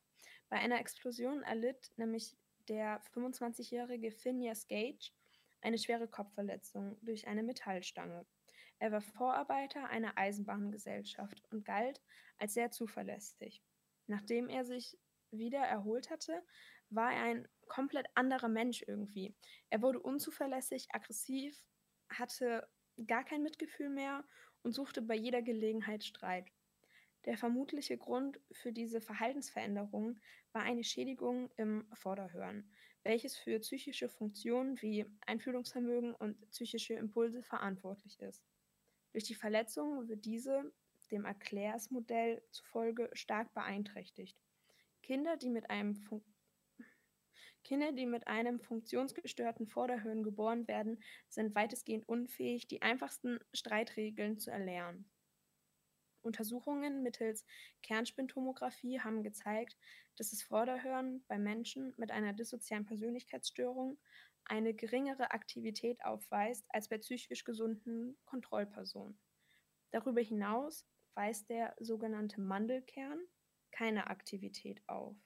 Bei 0.49 0.57
einer 0.57 0.79
Explosion 0.79 1.41
erlitt 1.41 1.91
nämlich 1.97 2.37
der 2.67 3.01
25-jährige 3.13 4.11
Phineas 4.11 4.67
Gage 4.67 5.11
eine 5.61 5.79
schwere 5.79 6.07
Kopfverletzung 6.07 6.97
durch 7.01 7.27
eine 7.27 7.41
Metallstange. 7.41 8.25
Er 8.77 8.91
war 8.91 9.01
Vorarbeiter 9.01 9.89
einer 9.89 10.15
Eisenbahngesellschaft 10.17 11.41
und 11.51 11.65
galt 11.65 12.01
als 12.37 12.53
sehr 12.53 12.69
zuverlässig. 12.69 13.63
Nachdem 14.05 14.47
er 14.47 14.63
sich 14.63 14.97
wieder 15.31 15.59
erholt 15.59 16.09
hatte, 16.09 16.43
war 16.89 17.13
er 17.13 17.23
ein 17.23 17.47
komplett 17.67 18.07
anderer 18.15 18.47
Mensch 18.47 18.83
irgendwie. 18.87 19.35
Er 19.69 19.81
wurde 19.81 19.99
unzuverlässig, 19.99 20.87
aggressiv, 20.91 21.63
hatte 22.09 22.67
gar 23.05 23.23
kein 23.23 23.43
Mitgefühl 23.43 23.89
mehr 23.89 24.23
und 24.63 24.73
suchte 24.73 25.01
bei 25.01 25.15
jeder 25.15 25.41
Gelegenheit 25.41 26.03
Streit. 26.03 26.47
Der 27.25 27.37
vermutliche 27.37 27.97
Grund 27.97 28.39
für 28.51 28.71
diese 28.71 29.01
Verhaltensveränderung 29.01 30.19
war 30.53 30.63
eine 30.63 30.83
Schädigung 30.83 31.51
im 31.57 31.85
Vorderhirn, 31.93 32.71
welches 33.03 33.35
für 33.35 33.59
psychische 33.59 34.07
Funktionen 34.07 34.81
wie 34.81 35.05
Einfühlungsvermögen 35.25 36.15
und 36.15 36.49
psychische 36.51 36.93
Impulse 36.93 37.43
verantwortlich 37.43 38.19
ist. 38.21 38.43
Durch 39.11 39.25
die 39.25 39.35
Verletzung 39.35 40.07
wird 40.07 40.25
diese 40.25 40.71
dem 41.11 41.25
Erklärsmodell 41.25 42.41
zufolge 42.51 43.09
stark 43.13 43.53
beeinträchtigt. 43.53 44.37
Kinder, 45.01 45.37
die 45.37 45.49
mit 45.49 45.69
einem 45.69 45.95
Fun 45.95 46.21
Kinder, 47.67 47.91
die 47.91 48.05
mit 48.05 48.27
einem 48.27 48.61
funktionsgestörten 48.61 49.67
Vorderhirn 49.67 50.23
geboren 50.23 50.69
werden, 50.69 51.03
sind 51.27 51.53
weitestgehend 51.53 52.07
unfähig, 52.07 52.69
die 52.69 52.81
einfachsten 52.81 53.39
Streitregeln 53.51 54.39
zu 54.39 54.51
erlernen. 54.51 55.11
Untersuchungen 56.21 57.03
mittels 57.03 57.45
Kernspintomographie 57.83 59.01
haben 59.01 59.21
gezeigt, 59.21 59.75
dass 60.15 60.29
das 60.29 60.43
Vorderhirn 60.43 61.25
bei 61.27 61.37
Menschen 61.37 61.93
mit 61.97 62.09
einer 62.09 62.31
dissozialen 62.31 62.85
Persönlichkeitsstörung 62.85 63.99
eine 64.45 64.73
geringere 64.73 65.31
Aktivität 65.31 66.01
aufweist 66.05 66.65
als 66.69 66.87
bei 66.87 66.97
psychisch 66.99 67.43
gesunden 67.43 68.17
Kontrollpersonen. 68.23 69.19
Darüber 69.91 70.21
hinaus 70.21 70.87
weist 71.15 71.49
der 71.49 71.75
sogenannte 71.81 72.39
Mandelkern 72.39 73.19
keine 73.71 74.07
Aktivität 74.07 74.81
auf. 74.87 75.17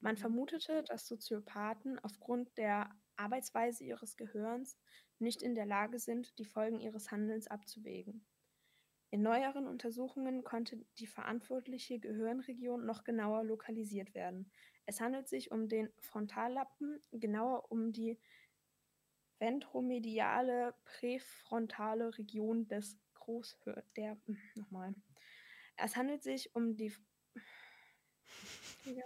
Man 0.00 0.16
vermutete, 0.16 0.84
dass 0.84 1.06
Soziopathen 1.06 1.98
aufgrund 1.98 2.56
der 2.56 2.90
Arbeitsweise 3.16 3.84
ihres 3.84 4.16
Gehirns 4.16 4.78
nicht 5.18 5.42
in 5.42 5.54
der 5.54 5.66
Lage 5.66 5.98
sind, 5.98 6.38
die 6.38 6.44
Folgen 6.44 6.80
ihres 6.80 7.10
Handelns 7.10 7.48
abzuwägen. 7.48 8.24
In 9.10 9.22
neueren 9.22 9.66
Untersuchungen 9.66 10.44
konnte 10.44 10.84
die 10.98 11.06
verantwortliche 11.06 11.98
Gehirnregion 11.98 12.84
noch 12.84 13.04
genauer 13.04 13.42
lokalisiert 13.42 14.14
werden. 14.14 14.52
Es 14.86 15.00
handelt 15.00 15.28
sich 15.28 15.50
um 15.50 15.68
den 15.68 15.90
Frontallappen, 15.98 17.02
genauer 17.12 17.70
um 17.72 17.90
die 17.90 18.18
ventromediale 19.38 20.74
präfrontale 20.84 22.16
Region 22.18 22.68
des 22.68 22.98
Großhirns. 23.14 23.84
Der, 23.96 24.18
hm, 24.26 24.38
nochmal. 24.54 24.94
Es 25.76 25.96
handelt 25.96 26.22
sich 26.22 26.54
um 26.54 26.76
die. 26.76 26.92
Ja. 28.84 29.04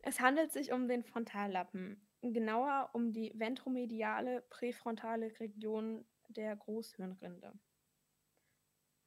Es 0.00 0.20
handelt 0.20 0.52
sich 0.52 0.72
um 0.72 0.88
den 0.88 1.04
Frontallappen, 1.04 2.00
genauer 2.22 2.90
um 2.94 3.12
die 3.12 3.32
ventromediale 3.34 4.42
präfrontale 4.48 5.38
Region 5.38 6.06
der 6.28 6.56
Großhirnrinde. 6.56 7.52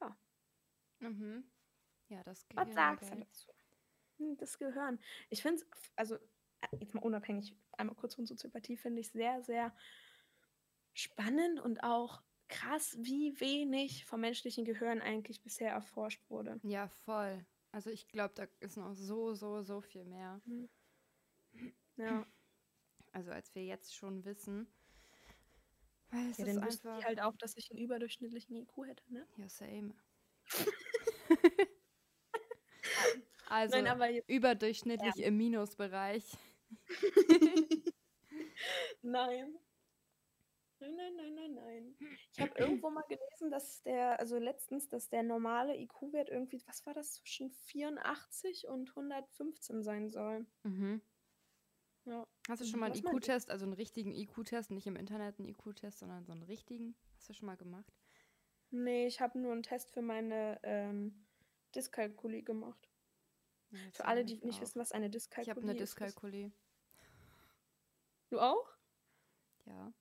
Ja. 0.01 0.17
Mhm. 0.99 1.43
Ja, 2.09 2.23
das 2.23 2.47
Gehirn. 2.47 2.67
Was 2.67 2.75
sagst 2.75 3.11
du 3.11 3.15
dazu? 3.15 3.51
Hm, 4.17 4.37
das 4.37 4.57
Gehirn. 4.59 4.99
Ich 5.29 5.41
finde 5.41 5.61
es, 5.61 5.91
also 5.95 6.17
jetzt 6.79 6.93
mal 6.93 7.01
unabhängig, 7.01 7.55
einmal 7.77 7.95
kurz 7.95 8.15
von 8.15 8.25
Soziopathie, 8.25 8.77
finde 8.77 9.01
ich 9.01 9.09
sehr, 9.11 9.41
sehr 9.41 9.73
spannend 10.93 11.59
und 11.59 11.83
auch 11.83 12.21
krass, 12.47 12.97
wie 12.99 13.39
wenig 13.39 14.05
vom 14.05 14.21
menschlichen 14.21 14.65
Gehirn 14.65 15.01
eigentlich 15.01 15.41
bisher 15.41 15.71
erforscht 15.71 16.29
wurde. 16.29 16.59
Ja, 16.63 16.89
voll. 16.89 17.45
Also 17.71 17.89
ich 17.89 18.07
glaube, 18.07 18.33
da 18.35 18.47
ist 18.59 18.77
noch 18.77 18.93
so, 18.93 19.33
so, 19.33 19.61
so 19.61 19.81
viel 19.81 20.03
mehr. 20.05 20.41
Mhm. 20.45 20.69
Ja. 21.97 22.25
Also 23.13 23.31
als 23.31 23.53
wir 23.55 23.63
jetzt 23.63 23.95
schon 23.95 24.25
wissen. 24.25 24.67
Weil 26.09 26.29
es 26.29 26.37
ja, 26.37 26.45
ist 26.45 26.55
dann 26.55 26.63
einfach 26.63 26.99
ich 26.99 27.05
halt 27.05 27.21
auch, 27.21 27.35
dass 27.37 27.55
ich 27.55 27.71
einen 27.71 27.79
überdurchschnittlichen 27.79 28.55
IQ 28.55 28.85
hätte, 28.85 29.03
ne? 29.13 29.25
Ja, 29.37 29.47
same. 29.47 29.93
also 33.47 33.81
Nein, 33.81 34.21
überdurchschnittlich 34.27 35.15
ja. 35.15 35.27
im 35.27 35.37
Minusbereich. 35.37 36.25
Nein. 39.01 39.57
Nein, 40.81 40.95
nein, 40.95 41.15
nein, 41.15 41.35
nein, 41.35 41.53
nein. 41.53 41.95
Ich 42.33 42.41
habe 42.41 42.57
irgendwo 42.57 42.89
mal 42.89 43.03
gelesen, 43.03 43.51
dass 43.51 43.83
der, 43.83 44.19
also 44.19 44.39
letztens, 44.39 44.89
dass 44.89 45.09
der 45.09 45.21
normale 45.21 45.77
IQ-Wert 45.77 46.29
irgendwie, 46.29 46.61
was 46.65 46.85
war 46.87 46.95
das, 46.95 47.13
zwischen 47.13 47.51
84 47.51 48.67
und 48.67 48.89
115 48.89 49.83
sein 49.83 50.09
soll. 50.09 50.47
Mhm. 50.63 51.01
Ja. 52.05 52.25
Hast 52.49 52.63
du 52.63 52.65
schon 52.65 52.79
mal 52.79 52.91
einen 52.91 52.95
IQ-Test, 52.95 53.51
also 53.51 53.65
einen 53.65 53.73
richtigen 53.73 54.11
IQ-Test, 54.11 54.71
nicht 54.71 54.87
im 54.87 54.95
Internet 54.95 55.37
einen 55.37 55.49
IQ-Test, 55.49 55.99
sondern 55.99 56.25
so 56.25 56.31
einen 56.31 56.43
richtigen? 56.43 56.95
Hast 57.15 57.29
du 57.29 57.33
schon 57.33 57.45
mal 57.45 57.57
gemacht? 57.57 57.93
Nee, 58.71 59.05
ich 59.05 59.21
habe 59.21 59.37
nur 59.37 59.51
einen 59.51 59.61
Test 59.63 59.91
für 59.91 60.01
meine 60.01 60.59
ähm, 60.63 61.27
Dyskalkulie 61.75 62.41
gemacht. 62.41 62.89
Ja, 63.69 63.79
für 63.93 64.05
alle, 64.05 64.25
die 64.25 64.37
nicht 64.37 64.57
auch. 64.57 64.61
wissen, 64.61 64.79
was 64.79 64.93
eine 64.93 65.11
Dyskalkulie 65.11 65.43
ist. 65.43 65.57
Ich 65.57 65.63
habe 65.63 65.69
eine 65.69 65.79
Dyskalkulie. 65.79 66.51
Du 68.29 68.39
auch? 68.39 68.67
Ja. 69.65 69.93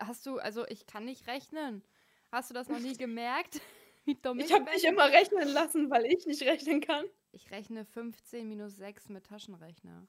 Hast 0.00 0.26
du, 0.26 0.38
also 0.38 0.66
ich 0.66 0.86
kann 0.86 1.04
nicht 1.04 1.26
rechnen. 1.26 1.82
Hast 2.30 2.50
du 2.50 2.54
das 2.54 2.68
noch 2.68 2.80
nie 2.80 2.96
gemerkt? 2.96 3.60
Wie 4.04 4.14
dumm 4.14 4.38
ich 4.40 4.52
habe 4.52 4.64
mich 4.64 4.84
immer 4.84 5.10
rechnen 5.10 5.48
lassen, 5.48 5.90
weil 5.90 6.06
ich 6.06 6.26
nicht 6.26 6.42
rechnen 6.42 6.80
kann. 6.80 7.04
Ich 7.32 7.50
rechne 7.50 7.84
15 7.84 8.48
minus 8.48 8.76
6 8.76 9.10
mit 9.10 9.26
Taschenrechner. 9.26 10.06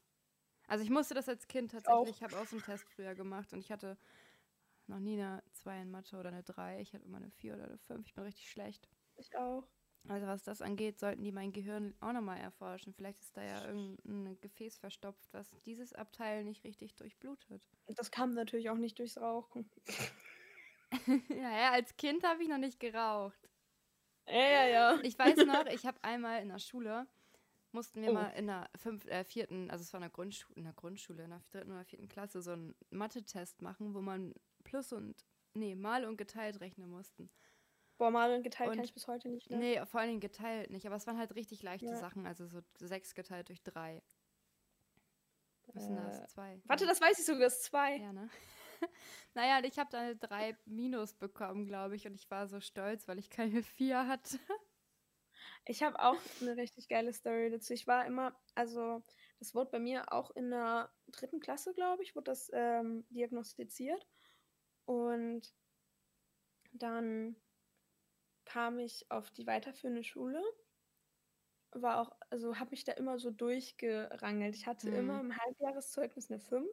Also 0.67 0.83
ich 0.83 0.89
musste 0.89 1.13
das 1.13 1.27
als 1.27 1.47
Kind 1.47 1.71
tatsächlich, 1.71 2.15
ich 2.15 2.23
habe 2.23 2.39
auch 2.39 2.45
so 2.45 2.55
einen 2.55 2.63
Test 2.63 2.89
früher 2.95 3.13
gemacht 3.15 3.51
und 3.51 3.59
ich 3.59 3.71
hatte 3.71 3.97
noch 4.87 4.99
nie 4.99 5.21
eine 5.21 5.43
2 5.51 5.81
in 5.81 5.91
Mathe 5.91 6.17
oder 6.17 6.29
eine 6.29 6.43
3. 6.43 6.79
Ich 6.81 6.93
hatte 6.93 7.03
immer 7.05 7.17
eine 7.17 7.29
4 7.31 7.55
oder 7.55 7.65
eine 7.65 7.77
5. 7.77 8.07
Ich 8.07 8.13
bin 8.13 8.23
richtig 8.23 8.49
schlecht. 8.49 8.87
Ich 9.15 9.35
auch. 9.37 9.67
Also 10.07 10.25
was 10.27 10.43
das 10.43 10.61
angeht, 10.61 10.99
sollten 10.99 11.23
die 11.23 11.31
mein 11.31 11.53
Gehirn 11.53 11.93
auch 11.99 12.11
nochmal 12.11 12.39
erforschen. 12.39 12.93
Vielleicht 12.93 13.21
ist 13.21 13.37
da 13.37 13.43
ja 13.43 13.65
irgendein 13.65 14.39
Gefäß 14.41 14.77
verstopft, 14.79 15.31
was 15.31 15.49
dieses 15.65 15.93
Abteil 15.93 16.43
nicht 16.43 16.63
richtig 16.63 16.95
durchblutet. 16.95 17.61
Das 17.87 18.09
kam 18.11 18.33
natürlich 18.33 18.69
auch 18.69 18.77
nicht 18.77 18.97
durchs 18.99 19.17
Rauchen. 19.17 19.69
ja, 21.29 21.51
ja, 21.57 21.71
als 21.71 21.95
Kind 21.97 22.23
habe 22.23 22.43
ich 22.43 22.49
noch 22.49 22.57
nicht 22.57 22.79
geraucht. 22.79 23.39
Ja, 24.27 24.35
ja, 24.49 24.65
ja. 24.67 24.99
Ich 25.03 25.17
weiß 25.17 25.45
noch, 25.45 25.65
ich 25.67 25.85
habe 25.85 26.03
einmal 26.03 26.41
in 26.41 26.49
der 26.49 26.59
Schule, 26.59 27.07
mussten 27.71 28.01
wir 28.01 28.09
Oh. 28.09 28.13
mal 28.13 28.29
in 28.29 28.47
der 28.47 28.69
fünf, 28.75 29.05
äh, 29.05 29.23
vierten, 29.23 29.69
also 29.71 29.81
es 29.83 29.93
war 29.93 29.99
in 29.99 30.03
der, 30.03 30.09
Grundschule, 30.11 30.55
in 30.57 30.63
der 30.63 30.73
Grundschule, 30.73 31.23
in 31.23 31.29
der 31.31 31.41
dritten 31.51 31.71
oder 31.71 31.85
vierten 31.85 32.07
Klasse, 32.07 32.41
so 32.41 32.51
einen 32.51 32.75
Mathe-Test 32.89 33.61
machen, 33.61 33.93
wo 33.93 34.01
man 34.01 34.33
Plus 34.63 34.93
und, 34.93 35.25
nee, 35.53 35.75
Mal 35.75 36.05
und 36.05 36.17
geteilt 36.17 36.59
rechnen 36.61 36.89
mussten. 36.89 37.29
Boah, 38.01 38.07
und 38.35 38.41
geteilt 38.41 38.71
Und- 38.71 38.77
kann 38.77 38.83
ich 38.85 38.95
bis 38.95 39.05
heute 39.07 39.29
nicht. 39.29 39.51
Ne? 39.51 39.57
Nee, 39.57 39.85
vor 39.85 39.99
allen 39.99 40.09
Dingen 40.09 40.21
geteilt 40.21 40.71
nicht, 40.71 40.87
aber 40.87 40.95
es 40.95 41.05
waren 41.05 41.19
halt 41.19 41.35
richtig 41.35 41.61
leichte 41.61 41.85
Ja. 41.85 41.95
Sachen, 41.97 42.25
also 42.25 42.47
so 42.47 42.59
sechs 42.79 43.13
geteilt 43.13 43.49
durch 43.49 43.61
drei. 43.61 44.01
Was 45.67 45.83
sind 45.85 45.97
Äh, 45.97 46.01
das? 46.01 46.27
Zwei. 46.33 46.59
Warte, 46.65 46.87
das 46.87 46.99
weiß 46.99 47.19
ich 47.19 47.25
sogar, 47.25 47.41
das 47.41 47.57
ist 47.57 47.65
zwei. 47.65 47.97
Ja, 47.97 48.11
ne? 48.11 48.27
naja, 49.35 49.63
ich 49.63 49.77
habe 49.77 49.91
da 49.91 49.99
eine 49.99 50.15
3 50.15 50.57
Minus 50.65 51.13
bekommen, 51.13 51.67
glaube 51.67 51.95
ich, 51.95 52.07
und 52.07 52.15
ich 52.15 52.31
war 52.31 52.47
so 52.47 52.59
stolz, 52.59 53.07
weil 53.07 53.19
ich 53.19 53.29
keine 53.29 53.61
4 53.63 54.07
hatte. 54.07 54.39
Ich 55.65 55.83
habe 55.83 55.99
auch 55.99 56.17
eine 56.41 56.57
richtig 56.57 56.87
geile 56.89 57.13
Story 57.13 57.51
dazu. 57.51 57.71
Ich 57.73 57.85
war 57.85 58.07
immer, 58.07 58.35
also 58.55 59.03
das 59.37 59.53
wurde 59.53 59.69
bei 59.69 59.79
mir 59.79 60.11
auch 60.11 60.31
in 60.31 60.49
der 60.49 60.91
dritten 61.11 61.39
Klasse, 61.39 61.71
glaube 61.75 62.01
ich, 62.01 62.15
wurde 62.15 62.31
das 62.31 62.49
ähm, 62.51 63.05
diagnostiziert. 63.11 64.07
Und 64.85 65.53
dann 66.73 67.35
kam 68.51 68.79
ich 68.79 69.09
auf 69.09 69.31
die 69.31 69.47
weiterführende 69.47 70.03
Schule. 70.03 70.43
War 71.73 72.01
auch, 72.01 72.11
also 72.29 72.59
habe 72.59 72.71
mich 72.71 72.83
da 72.83 72.91
immer 72.93 73.17
so 73.17 73.31
durchgerangelt. 73.31 74.55
Ich 74.55 74.67
hatte 74.67 74.89
Mhm. 74.89 74.95
immer 74.97 75.21
im 75.21 75.37
Halbjahreszeugnis 75.37 76.29
eine 76.29 76.39
5 76.39 76.69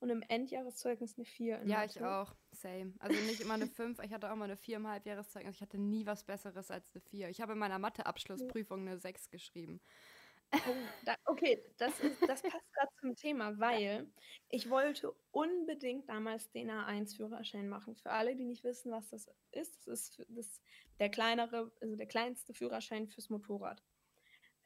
und 0.00 0.10
im 0.10 0.22
Endjahreszeugnis 0.22 1.16
eine 1.16 1.24
4. 1.24 1.60
in 1.60 1.68
Ja, 1.68 1.84
ich 1.84 1.94
Mathe. 1.94 2.08
auch. 2.08 2.34
Same. 2.50 2.94
Also 2.98 3.20
nicht 3.20 3.40
immer 3.40 3.54
eine 3.54 3.68
5, 3.68 4.00
ich 4.00 4.12
hatte 4.12 4.30
auch 4.32 4.36
mal 4.36 4.44
eine 4.46 4.56
4 4.56 4.76
im 4.78 4.88
Halbjahreszeugnis. 4.88 5.56
Ich 5.56 5.62
hatte 5.62 5.78
nie 5.78 6.06
was 6.06 6.24
Besseres 6.24 6.70
als 6.72 6.92
eine 6.92 7.00
4. 7.02 7.28
Ich 7.28 7.40
habe 7.40 7.52
in 7.52 7.58
meiner 7.58 7.78
Mathe-Abschlussprüfung 7.78 8.80
eine 8.80 8.98
6 8.98 9.30
geschrieben. 9.30 9.80
Oh, 10.66 10.76
okay, 11.26 11.64
das, 11.78 11.98
ist, 12.00 12.20
das 12.28 12.42
passt 12.42 12.72
gerade 12.74 12.90
zum 13.00 13.16
Thema, 13.16 13.58
weil 13.58 14.06
ich 14.50 14.68
wollte 14.68 15.12
unbedingt 15.30 16.08
damals 16.08 16.50
den 16.50 16.70
A1-Führerschein 16.70 17.68
machen. 17.68 17.96
Für 17.96 18.10
alle, 18.10 18.36
die 18.36 18.44
nicht 18.44 18.62
wissen, 18.62 18.92
was 18.92 19.08
das 19.08 19.28
ist, 19.52 19.86
das 19.86 20.18
ist 20.18 20.26
das, 20.28 20.62
der 21.00 21.08
kleinere, 21.10 21.72
also 21.80 21.96
der 21.96 22.06
kleinste 22.06 22.52
Führerschein 22.54 23.08
fürs 23.08 23.30
Motorrad. 23.30 23.82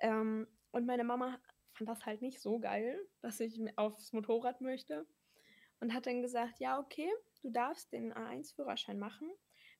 Ähm, 0.01 0.47
und 0.73 0.87
meine 0.87 1.05
Mama 1.05 1.39
fand 1.73 1.89
das 1.89 2.05
halt 2.05 2.21
nicht 2.21 2.41
so 2.41 2.59
geil, 2.59 2.99
dass 3.23 3.41
ich 3.41 3.61
aufs 3.79 4.13
Motorrad 4.13 4.61
möchte 4.61 5.07
und 5.81 5.95
hat 5.95 6.07
dann 6.07 6.23
gesagt, 6.23 6.59
ja, 6.59 6.79
okay, 6.81 7.09
du 7.43 7.51
darfst 7.51 7.93
den 7.93 8.13
A1-Führerschein 8.13 8.99
machen, 8.99 9.31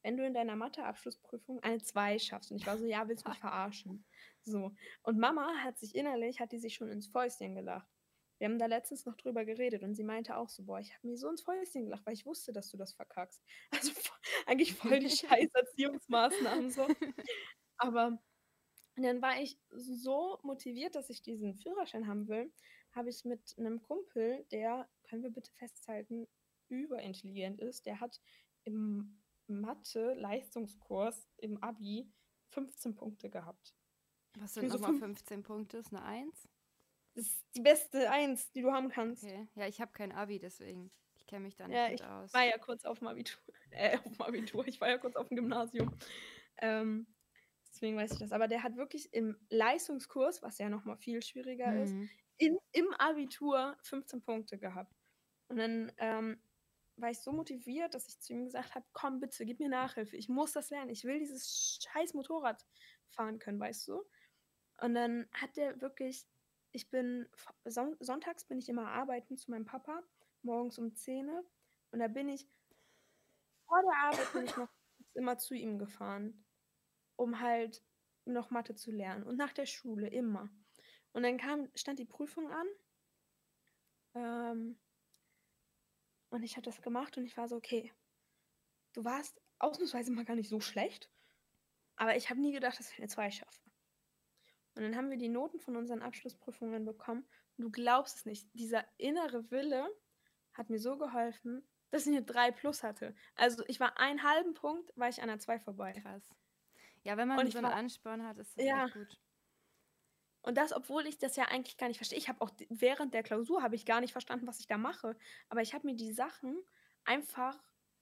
wenn 0.03 0.17
du 0.17 0.25
in 0.27 0.35
deiner 0.35 0.57
Mathe-Abschlussprüfung 0.57 1.61
eine 1.63 1.83
2 1.83 2.19
schaffst. 2.19 2.51
Und 2.53 2.59
ich 2.59 2.67
war 2.67 2.79
so, 2.79 2.87
ja, 2.87 3.09
willst 3.09 3.27
du 3.27 3.31
mich 3.31 3.39
verarschen? 3.41 4.05
So. 4.47 4.73
Und 5.03 5.19
Mama 5.19 5.53
hat 5.65 5.79
sich 5.79 5.95
innerlich, 5.95 6.41
hat 6.41 6.53
die 6.53 6.59
sich 6.59 6.75
schon 6.75 6.89
ins 6.89 7.09
Fäustchen 7.09 7.55
gelacht. 7.55 7.89
Wir 8.39 8.47
haben 8.49 8.59
da 8.59 8.67
letztens 8.67 9.07
noch 9.07 9.17
drüber 9.17 9.45
geredet 9.45 9.83
und 9.83 9.95
sie 9.95 10.05
meinte 10.05 10.37
auch 10.37 10.51
so, 10.51 10.65
boah, 10.65 10.79
ich 10.79 10.95
habe 10.95 11.07
mir 11.09 11.17
so 11.17 11.29
ins 11.29 11.43
Fäustchen 11.43 11.85
gelacht, 11.85 12.05
weil 12.07 12.15
ich 12.15 12.27
wusste, 12.27 12.53
dass 12.53 12.71
du 12.71 12.77
das 12.77 12.93
verkackst. 12.95 13.43
Also 13.71 13.93
eigentlich 14.47 14.75
voll 14.75 15.01
die 15.01 15.11
scheiß 15.11 15.51
Erziehungsmaßnahmen 15.53 16.71
so. 16.71 16.87
Aber 17.79 18.19
dann 18.97 19.21
war 19.21 19.41
ich 19.41 19.59
so 19.71 20.39
motiviert, 20.43 20.95
dass 20.95 21.11
ich 21.11 21.23
diesen 21.23 21.55
Führerschein 21.55 22.07
haben 22.07 22.29
will, 22.29 22.53
habe 22.93 23.11
ich 23.11 23.25
mit 23.25 23.55
einem 23.59 23.83
Kumpel, 23.83 24.47
der, 24.53 24.89
können 25.09 25.23
wir 25.23 25.31
bitte 25.31 25.53
festhalten, 25.53 26.27
überintelligent 26.69 27.61
ist, 27.61 27.87
der 27.87 28.01
hat 28.01 28.21
im 28.65 29.21
Mathe-Leistungskurs 29.49 31.29
im 31.39 31.63
Abi 31.63 32.11
15 32.51 32.95
Punkte 32.95 33.31
gehabt. 33.31 33.75
Was 34.37 34.55
sind 34.55 34.69
so 34.71 34.75
nochmal 34.75 34.91
fünf- 34.93 35.19
15 35.19 35.43
Punkte? 35.43 35.79
Ist 35.79 35.93
eine 35.93 36.03
1? 36.05 36.49
Das 37.15 37.27
ist 37.27 37.45
die 37.55 37.61
beste 37.63 38.11
Eins, 38.11 38.51
die 38.53 38.63
du 38.63 38.73
haben 38.73 38.89
kannst. 38.91 39.25
Okay. 39.25 39.49
Ja, 39.55 39.67
ich 39.67 39.81
habe 39.81 39.93
kein 39.93 40.13
Abi, 40.13 40.39
deswegen. 40.39 40.91
Ich 41.15 41.27
kenne 41.27 41.45
mich 41.45 41.57
da 41.57 41.67
nicht 41.67 41.77
Ja, 41.77 41.89
ich 41.91 42.05
aus. 42.05 42.33
war 42.35 42.45
ja 42.45 42.59
kurz 42.59 42.85
auf 42.85 42.99
dem 42.99 43.09
Abitur. 43.09 43.41
Äh, 43.71 43.97
auf 43.99 44.05
dem 44.05 44.21
Abitur. 44.23 44.67
Ich 44.69 44.81
war 44.81 44.89
ja 44.89 44.99
kurz 44.99 45.17
auf 45.17 45.29
dem 45.29 45.37
Gymnasium. 45.37 45.93
Ähm, 46.59 47.07
deswegen 47.71 47.97
weiß 47.97 48.13
ich 48.13 48.19
das. 48.19 48.33
Aber 48.33 48.47
der 48.49 48.63
hat 48.63 48.77
wirklich 48.77 49.13
im 49.15 49.37
Leistungskurs, 49.49 50.43
was 50.43 50.59
ja 50.59 50.69
nochmal 50.69 50.97
viel 50.99 51.23
schwieriger 51.23 51.75
ist, 51.83 51.93
Mhm. 51.93 52.11
in, 52.37 52.59
im 52.73 52.93
Abitur 52.99 53.77
15 53.83 54.23
Punkte 54.23 54.59
gehabt. 54.59 54.95
Und 55.49 55.57
dann 55.57 55.91
ähm, 55.99 56.39
war 56.97 57.11
ich 57.11 57.19
so 57.21 57.33
motiviert, 57.33 57.95
dass 57.95 58.09
ich 58.09 58.21
zu 58.21 58.33
ihm 58.35 58.45
gesagt 58.45 58.75
habe, 58.75 58.87
komm 58.93 59.21
bitte, 59.21 59.45
gib 59.47 59.59
mir 59.59 59.69
Nachhilfe. 59.71 60.17
Ich 60.17 60.29
muss 60.29 60.53
das 60.53 60.69
lernen. 60.71 60.91
Ich 60.91 61.05
will 61.05 61.19
dieses 61.19 61.79
scheiß 61.83 62.13
Motorrad 62.15 62.67
fahren 63.09 63.39
können, 63.39 63.59
weißt 63.61 63.89
du? 63.89 64.03
Und 64.81 64.95
dann 64.95 65.29
hat 65.33 65.57
der 65.57 65.81
wirklich, 65.81 66.27
ich 66.73 66.91
bin, 66.91 67.29
son 67.65 67.97
sonntags 68.01 68.45
bin 68.45 68.59
ich 68.59 68.69
immer 68.69 68.89
arbeiten 68.89 69.37
zu 69.37 69.51
meinem 69.51 69.65
Papa, 69.65 70.03
morgens 70.43 70.79
um 70.79 70.95
10 70.95 71.29
Uhr. 71.29 71.45
Und 71.93 72.01
da 72.01 72.09
bin 72.09 72.29
ich, 72.29 72.47
vor 73.67 73.83
der 73.83 73.97
Arbeit 73.97 74.33
bin 74.33 74.45
ich 74.45 74.57
noch 74.57 74.69
immer 75.15 75.39
zu 75.39 75.55
ihm 75.55 75.79
gefahren, 75.79 76.45
um 77.17 77.41
halt 77.41 77.83
noch 78.27 78.51
Mathe 78.51 78.75
zu 78.75 78.91
lernen. 78.91 79.25
Und 79.25 79.37
nach 79.37 79.53
der 79.53 79.67
Schule 79.67 80.09
immer. 80.09 80.51
Und 81.13 81.23
dann 81.23 81.39
kam, 81.39 81.71
stand 81.75 81.99
die 81.99 82.05
Prüfung 82.05 82.51
an. 82.51 82.67
Ähm, 84.15 84.79
und 86.31 86.43
ich 86.43 86.57
habe 86.57 86.65
das 86.65 86.83
gemacht 86.83 87.17
und 87.17 87.25
ich 87.25 87.37
war 87.37 87.49
so, 87.49 87.57
okay, 87.57 87.93
du 88.93 89.05
warst 89.05 89.41
ausnahmsweise 89.59 90.13
mal 90.13 90.25
gar 90.25 90.37
nicht 90.37 90.51
so 90.51 90.61
schlecht. 90.61 91.11
Aber 91.97 92.17
ich 92.17 92.29
habe 92.29 92.41
nie 92.41 92.53
gedacht, 92.53 92.79
dass 92.79 92.91
ich 92.91 92.99
eine 92.99 93.09
2 93.09 93.31
schaffe. 93.31 93.66
Und 94.77 94.83
dann 94.83 94.97
haben 94.97 95.11
wir 95.11 95.17
die 95.17 95.29
Noten 95.29 95.59
von 95.59 95.77
unseren 95.77 96.03
Abschlussprüfungen 96.03 96.85
bekommen. 96.85 97.27
Und 97.57 97.65
du 97.65 97.71
glaubst 97.71 98.17
es 98.17 98.27
nicht, 98.27 98.49
dieser 98.55 98.85
innere 98.99 99.51
Wille 99.51 99.89
hat 100.53 100.71
mir 100.71 100.79
so 100.79 100.97
geholfen, 100.99 101.67
dass 101.91 102.07
ich 102.07 102.13
eine 102.15 102.23
3 102.25 102.51
plus 102.53 102.83
hatte. 102.83 103.15
Also 103.37 103.65
ich 103.69 103.81
war 103.81 103.99
einen 103.99 104.23
halben 104.23 104.55
Punkt, 104.55 104.93
war 104.97 105.09
ich 105.09 105.23
an 105.23 105.29
der 105.29 105.39
2 105.39 105.59
vorbei. 105.61 105.93
Krass. 105.93 106.35
Ja, 107.05 107.17
wenn 107.17 107.29
man 107.29 107.39
Und 107.39 107.51
so 107.53 107.59
einen 107.59 107.67
war- 107.69 107.75
Ansporn 107.75 108.23
hat, 108.27 108.37
ist 108.39 108.57
das 108.59 108.65
Ja. 108.65 108.85
echt 108.87 108.95
gut. 108.95 109.19
Und 110.43 110.57
das, 110.59 110.73
obwohl 110.73 111.07
ich 111.07 111.19
das 111.19 111.37
ja 111.37 111.45
eigentlich 111.47 111.77
gar 111.77 111.89
nicht 111.89 111.97
verstehe. 111.97 112.19
Ich 112.19 112.29
habe 112.29 112.41
auch 112.41 112.51
während 112.69 113.15
der 113.15 113.23
Klausur 113.23 113.63
habe 113.63 113.75
ich 113.75 113.85
gar 113.87 114.01
nicht 114.01 114.13
verstanden, 114.13 114.47
was 114.47 114.61
ich 114.61 114.67
da 114.67 114.77
mache. 114.79 115.17
Aber 115.49 115.63
ich 115.63 115.75
habe 115.75 115.87
mir 115.87 115.97
die 115.97 116.13
Sachen 116.13 116.57
einfach 117.05 117.59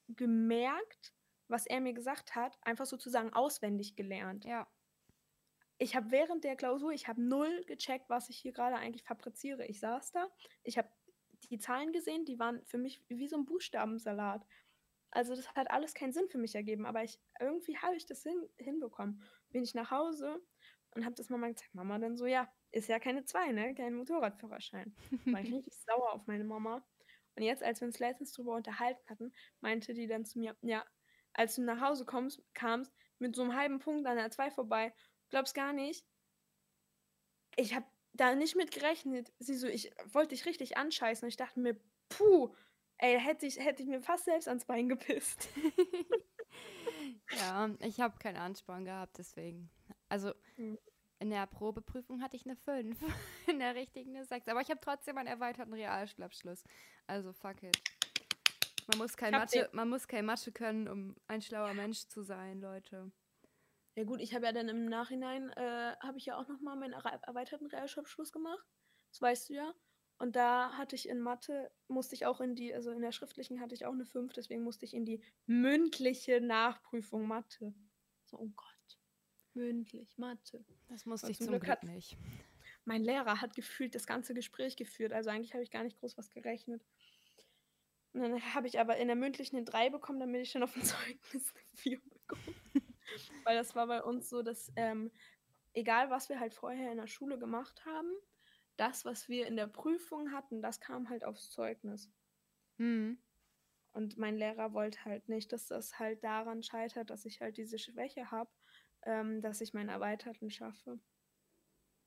gemerkt, 0.08 1.14
was 1.48 1.66
er 1.66 1.80
mir 1.80 1.92
gesagt 1.94 2.34
hat, 2.34 2.58
einfach 2.62 2.86
sozusagen 2.86 3.32
auswendig 3.32 3.96
gelernt. 3.96 4.44
Ja. 4.44 4.66
Ich 5.78 5.96
habe 5.96 6.10
während 6.10 6.44
der 6.44 6.56
Klausur, 6.56 6.92
ich 6.92 7.08
habe 7.08 7.20
null 7.20 7.64
gecheckt, 7.66 8.08
was 8.08 8.28
ich 8.28 8.38
hier 8.38 8.52
gerade 8.52 8.76
eigentlich 8.76 9.02
fabriziere. 9.02 9.66
Ich 9.66 9.80
saß 9.80 10.12
da, 10.12 10.28
ich 10.62 10.78
habe 10.78 10.88
die 11.50 11.58
Zahlen 11.58 11.92
gesehen, 11.92 12.24
die 12.24 12.38
waren 12.38 12.64
für 12.64 12.78
mich 12.78 13.02
wie 13.08 13.28
so 13.28 13.36
ein 13.36 13.44
Buchstabensalat. 13.44 14.46
Also 15.10 15.34
das 15.36 15.54
hat 15.54 15.70
alles 15.70 15.94
keinen 15.94 16.12
Sinn 16.12 16.28
für 16.28 16.38
mich 16.38 16.54
ergeben, 16.54 16.86
aber 16.86 17.04
ich 17.04 17.20
irgendwie 17.40 17.76
habe 17.78 17.96
ich 17.96 18.06
das 18.06 18.22
hin, 18.22 18.48
hinbekommen. 18.56 19.22
Bin 19.50 19.62
ich 19.62 19.74
nach 19.74 19.90
Hause 19.90 20.40
und 20.94 21.04
habe 21.04 21.14
das 21.14 21.28
Mama 21.28 21.48
gezeigt. 21.48 21.74
Mama 21.74 21.98
dann 21.98 22.16
so, 22.16 22.26
ja, 22.26 22.52
ist 22.72 22.88
ja 22.88 22.98
keine 22.98 23.24
zwei, 23.24 23.52
ne? 23.52 23.74
Kein 23.74 23.94
Motorradführerschein. 23.94 24.94
War 25.26 25.40
ich 25.40 25.52
richtig 25.52 25.74
sauer 25.86 26.12
auf 26.12 26.26
meine 26.26 26.44
Mama. 26.44 26.84
Und 27.36 27.42
jetzt, 27.42 27.62
als 27.62 27.80
wir 27.80 27.86
uns 27.86 27.98
letztens 27.98 28.32
drüber 28.32 28.54
unterhalten 28.54 29.02
hatten, 29.08 29.32
meinte 29.60 29.92
die 29.94 30.06
dann 30.06 30.24
zu 30.24 30.38
mir, 30.38 30.56
ja, 30.62 30.84
als 31.32 31.56
du 31.56 31.62
nach 31.62 31.80
Hause 31.80 32.04
kommst, 32.04 32.42
kamst 32.54 32.92
mit 33.18 33.34
so 33.34 33.42
einem 33.42 33.54
halben 33.54 33.78
Punkt 33.80 34.06
an 34.06 34.16
der 34.16 34.30
2 34.30 34.50
vorbei, 34.52 34.94
glaubst 35.30 35.54
gar 35.54 35.72
nicht, 35.72 36.04
ich 37.56 37.74
habe 37.74 37.86
da 38.12 38.34
nicht 38.34 38.56
mit 38.56 38.70
gerechnet. 38.72 39.32
Sie 39.38 39.56
so, 39.56 39.66
ich 39.66 39.90
wollte 40.06 40.30
dich 40.34 40.46
richtig 40.46 40.76
anscheißen 40.76 41.24
und 41.26 41.28
ich 41.28 41.36
dachte 41.36 41.60
mir, 41.60 41.76
puh, 42.08 42.54
ey, 42.98 43.18
hätte 43.18 43.46
ich, 43.46 43.58
hätte 43.58 43.82
ich 43.82 43.88
mir 43.88 44.00
fast 44.02 44.24
selbst 44.24 44.48
ans 44.48 44.64
Bein 44.64 44.88
gepisst. 44.88 45.48
Ja, 47.38 47.70
ich 47.80 48.00
habe 48.00 48.18
keinen 48.18 48.36
Ansporn 48.36 48.84
gehabt, 48.84 49.18
deswegen. 49.18 49.70
Also 50.08 50.32
Hm. 50.56 50.78
in 51.18 51.30
der 51.30 51.46
Probeprüfung 51.46 52.22
hatte 52.22 52.36
ich 52.36 52.44
eine 52.44 52.54
5, 52.54 52.96
in 53.48 53.58
der 53.58 53.74
richtigen 53.74 54.14
eine 54.14 54.24
6. 54.24 54.46
Aber 54.48 54.60
ich 54.60 54.70
habe 54.70 54.80
trotzdem 54.80 55.18
einen 55.18 55.28
erweiterten 55.28 55.72
Realschulabschluss. 55.72 56.62
Also 57.06 57.32
fuck 57.32 57.62
it. 57.62 57.76
Man 58.86 58.98
muss 58.98 59.16
kein 59.16 59.32
Mathe, 59.32 59.68
man 59.72 59.88
muss 59.88 60.06
kein 60.06 60.26
Mathe 60.26 60.52
können, 60.52 60.86
um 60.88 61.16
ein 61.26 61.40
schlauer 61.40 61.72
Mensch 61.74 62.06
zu 62.06 62.22
sein, 62.22 62.60
Leute. 62.60 63.10
Ja 63.96 64.04
gut, 64.04 64.20
ich 64.20 64.34
habe 64.34 64.46
ja 64.46 64.52
dann 64.52 64.68
im 64.68 64.86
Nachhinein, 64.86 65.50
äh, 65.50 65.94
habe 66.00 66.18
ich 66.18 66.26
ja 66.26 66.36
auch 66.36 66.48
nochmal 66.48 66.76
meinen 66.76 66.92
erweiterten 66.94 67.66
Realschulabschluss 67.66 68.32
gemacht. 68.32 68.66
Das 69.10 69.20
weißt 69.22 69.48
du 69.50 69.54
ja. 69.54 69.74
Und 70.18 70.36
da 70.36 70.72
hatte 70.76 70.94
ich 70.96 71.08
in 71.08 71.20
Mathe, 71.20 71.70
musste 71.88 72.14
ich 72.14 72.26
auch 72.26 72.40
in 72.40 72.54
die, 72.54 72.74
also 72.74 72.90
in 72.90 73.00
der 73.02 73.12
schriftlichen 73.12 73.60
hatte 73.60 73.74
ich 73.74 73.84
auch 73.86 73.92
eine 73.92 74.04
5, 74.04 74.32
deswegen 74.32 74.62
musste 74.62 74.84
ich 74.84 74.94
in 74.94 75.04
die 75.04 75.22
mündliche 75.46 76.40
Nachprüfung 76.40 77.26
Mathe. 77.26 77.74
So, 78.24 78.38
oh 78.38 78.50
Gott. 78.54 78.98
Mündlich, 79.54 80.16
Mathe. 80.18 80.64
Das 80.88 81.04
musste 81.06 81.30
ich 81.30 81.38
zum 81.38 81.46
zum 81.46 81.52
Glück 81.52 81.62
Glück 81.64 81.72
hat- 81.76 81.84
nicht. 81.84 82.16
Mein 82.84 83.02
Lehrer 83.02 83.40
hat 83.40 83.54
gefühlt 83.54 83.94
das 83.94 84.06
ganze 84.06 84.34
Gespräch 84.34 84.76
geführt, 84.76 85.12
also 85.12 85.30
eigentlich 85.30 85.54
habe 85.54 85.62
ich 85.62 85.70
gar 85.70 85.82
nicht 85.84 85.98
groß 85.98 86.16
was 86.18 86.30
gerechnet. 86.30 86.84
Und 88.12 88.20
dann 88.22 88.54
habe 88.54 88.66
ich 88.68 88.78
aber 88.78 88.96
in 88.98 89.06
der 89.08 89.16
mündlichen 89.16 89.56
eine 89.56 89.64
3 89.64 89.90
bekommen, 89.90 90.20
damit 90.20 90.42
ich 90.42 90.52
dann 90.52 90.62
auf 90.62 90.72
dem 90.74 90.82
Zeugnis 91.22 91.54
eine 91.54 91.76
4 91.76 92.00
bekomme. 92.00 92.56
Weil 93.44 93.56
das 93.56 93.74
war 93.74 93.86
bei 93.86 94.02
uns 94.02 94.28
so, 94.28 94.42
dass 94.42 94.72
ähm, 94.76 95.10
egal 95.72 96.10
was 96.10 96.28
wir 96.28 96.40
halt 96.40 96.54
vorher 96.54 96.90
in 96.90 96.98
der 96.98 97.06
Schule 97.06 97.38
gemacht 97.38 97.84
haben, 97.84 98.10
das, 98.76 99.04
was 99.04 99.28
wir 99.28 99.46
in 99.46 99.56
der 99.56 99.66
Prüfung 99.66 100.32
hatten, 100.32 100.62
das 100.62 100.80
kam 100.80 101.08
halt 101.08 101.24
aufs 101.24 101.50
Zeugnis. 101.50 102.10
Mhm. 102.78 103.18
Und 103.92 104.18
mein 104.18 104.36
Lehrer 104.36 104.72
wollte 104.72 105.04
halt 105.04 105.28
nicht, 105.28 105.52
dass 105.52 105.66
das 105.66 105.98
halt 105.98 106.24
daran 106.24 106.62
scheitert, 106.62 107.10
dass 107.10 107.24
ich 107.24 107.40
halt 107.40 107.56
diese 107.56 107.78
Schwäche 107.78 108.30
habe, 108.32 108.50
ähm, 109.02 109.40
dass 109.40 109.60
ich 109.60 109.72
meinen 109.72 109.88
Erweiterten 109.88 110.50
schaffe. 110.50 110.98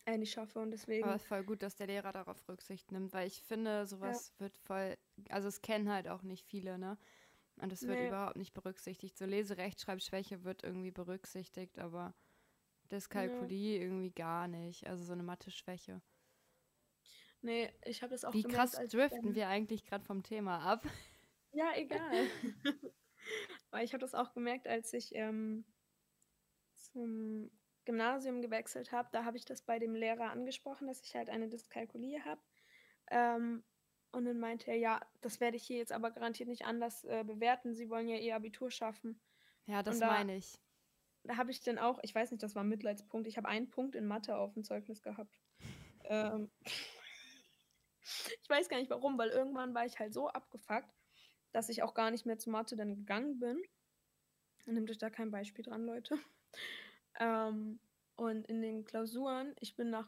Äh, 0.06 0.18
nicht 0.18 0.34
schaffe 0.34 0.60
und 0.60 0.72
deswegen. 0.72 1.06
Aber 1.06 1.16
es 1.16 1.22
ist 1.22 1.28
voll 1.28 1.44
gut, 1.44 1.62
dass 1.62 1.76
der 1.76 1.88
Lehrer 1.88 2.12
darauf 2.12 2.48
Rücksicht 2.48 2.92
nimmt, 2.92 3.14
weil 3.14 3.28
ich 3.28 3.42
finde, 3.44 3.86
sowas 3.86 4.34
ja. 4.34 4.46
wird 4.46 4.58
voll. 4.58 4.98
Also, 5.30 5.48
es 5.48 5.62
kennen 5.62 5.90
halt 5.90 6.08
auch 6.08 6.24
nicht 6.24 6.46
viele, 6.46 6.78
ne? 6.78 6.98
Und 7.60 7.72
es 7.72 7.88
wird 7.88 8.00
nee. 8.00 8.08
überhaupt 8.08 8.38
nicht 8.38 8.54
berücksichtigt. 8.54 9.18
So 9.18 9.26
Leserechtschreibschwäche 9.26 10.44
wird 10.44 10.64
irgendwie 10.64 10.92
berücksichtigt, 10.92 11.80
aber 11.80 12.14
Dyskalkulie 12.92 13.78
ja. 13.78 13.84
irgendwie 13.84 14.12
gar 14.12 14.48
nicht. 14.48 14.88
Also, 14.88 15.04
so 15.04 15.14
eine 15.14 15.24
Mathe-Schwäche. 15.24 16.02
Nee, 17.42 17.72
ich 17.86 18.02
habe 18.02 18.12
das 18.12 18.26
auch 18.26 18.34
Wie 18.34 18.44
gemerkt, 18.44 18.74
krass 18.74 18.90
driften 18.90 19.36
wir 19.36 19.48
eigentlich 19.48 19.86
gerade 19.86 20.04
vom 20.04 20.24
Thema 20.24 20.60
ab. 20.60 20.86
Ja, 21.52 21.72
egal. 21.76 22.28
Weil 23.72 23.86
ich 23.86 23.94
habe 23.94 24.02
das 24.02 24.14
auch 24.14 24.34
gemerkt, 24.34 24.68
als 24.68 24.94
ich 24.94 25.14
ähm, 25.16 25.66
zum 26.74 27.52
Gymnasium 27.86 28.42
gewechselt 28.42 28.92
habe. 28.92 29.10
Da 29.12 29.24
habe 29.24 29.38
ich 29.38 29.46
das 29.46 29.62
bei 29.62 29.80
dem 29.80 29.96
Lehrer 29.96 30.32
angesprochen, 30.32 30.88
dass 30.88 31.02
ich 31.02 31.16
halt 31.16 31.30
eine 31.30 31.48
Dyskalkulie 31.48 32.24
habe. 32.26 32.42
Ähm, 33.10 33.64
und 34.18 34.26
dann 34.26 34.40
meinte 34.40 34.72
er, 34.72 34.78
ja, 34.78 35.00
das 35.22 35.40
werde 35.40 35.58
ich 35.58 35.64
hier 35.64 35.78
jetzt 35.78 35.92
aber 35.92 36.10
garantiert 36.10 36.50
nicht 36.50 36.66
anders 36.66 37.04
äh, 37.04 37.24
bewerten. 37.24 37.76
Sie 37.76 37.88
wollen 37.88 38.10
ja 38.10 38.18
ihr 38.18 38.36
Abitur 38.36 38.72
schaffen. 38.72 39.22
Ja, 39.68 39.84
das 39.84 40.00
da, 40.00 40.08
meine 40.08 40.36
ich. 40.36 40.58
Da 41.24 41.38
habe 41.38 41.52
ich 41.52 41.62
dann 41.62 41.78
auch, 41.78 42.00
ich 42.02 42.16
weiß 42.16 42.32
nicht, 42.32 42.42
das 42.42 42.56
war 42.56 42.64
ein 42.64 42.70
Mitleidspunkt. 42.70 43.28
Ich 43.28 43.38
habe 43.38 43.48
einen 43.48 43.70
Punkt 43.70 43.94
in 43.94 44.08
Mathe 44.08 44.36
auf 44.36 44.56
dem 44.56 44.64
Zeugnis 44.64 45.04
gehabt. 45.04 45.38
ähm, 46.06 46.50
ich 48.02 48.50
weiß 48.50 48.70
gar 48.70 48.78
nicht 48.78 48.90
warum, 48.90 49.20
weil 49.20 49.30
irgendwann 49.30 49.76
war 49.76 49.86
ich 49.86 50.00
halt 50.00 50.16
so 50.16 50.30
abgefuckt, 50.30 50.96
dass 51.52 51.70
ich 51.70 51.84
auch 51.84 51.94
gar 51.94 52.10
nicht 52.10 52.26
mehr 52.26 52.40
zu 52.40 52.50
Mathe 52.50 52.76
dann 52.76 52.96
gegangen 52.96 53.40
bin. 53.40 53.62
Nehmt 54.66 54.90
euch 54.90 54.98
da 54.98 55.12
kein 55.12 55.30
Beispiel 55.30 55.64
dran, 55.64 55.86
Leute. 55.86 56.18
Ähm, 57.20 57.80
und 58.16 58.46
in 58.46 58.62
den 58.62 58.86
Klausuren, 58.86 59.56
ich 59.60 59.76
bin 59.76 59.90
nach 59.90 60.08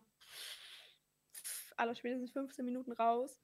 aller 1.76 1.96
spätestens 1.96 2.32
15 2.34 2.64
Minuten 2.64 2.92
raus. 2.92 3.42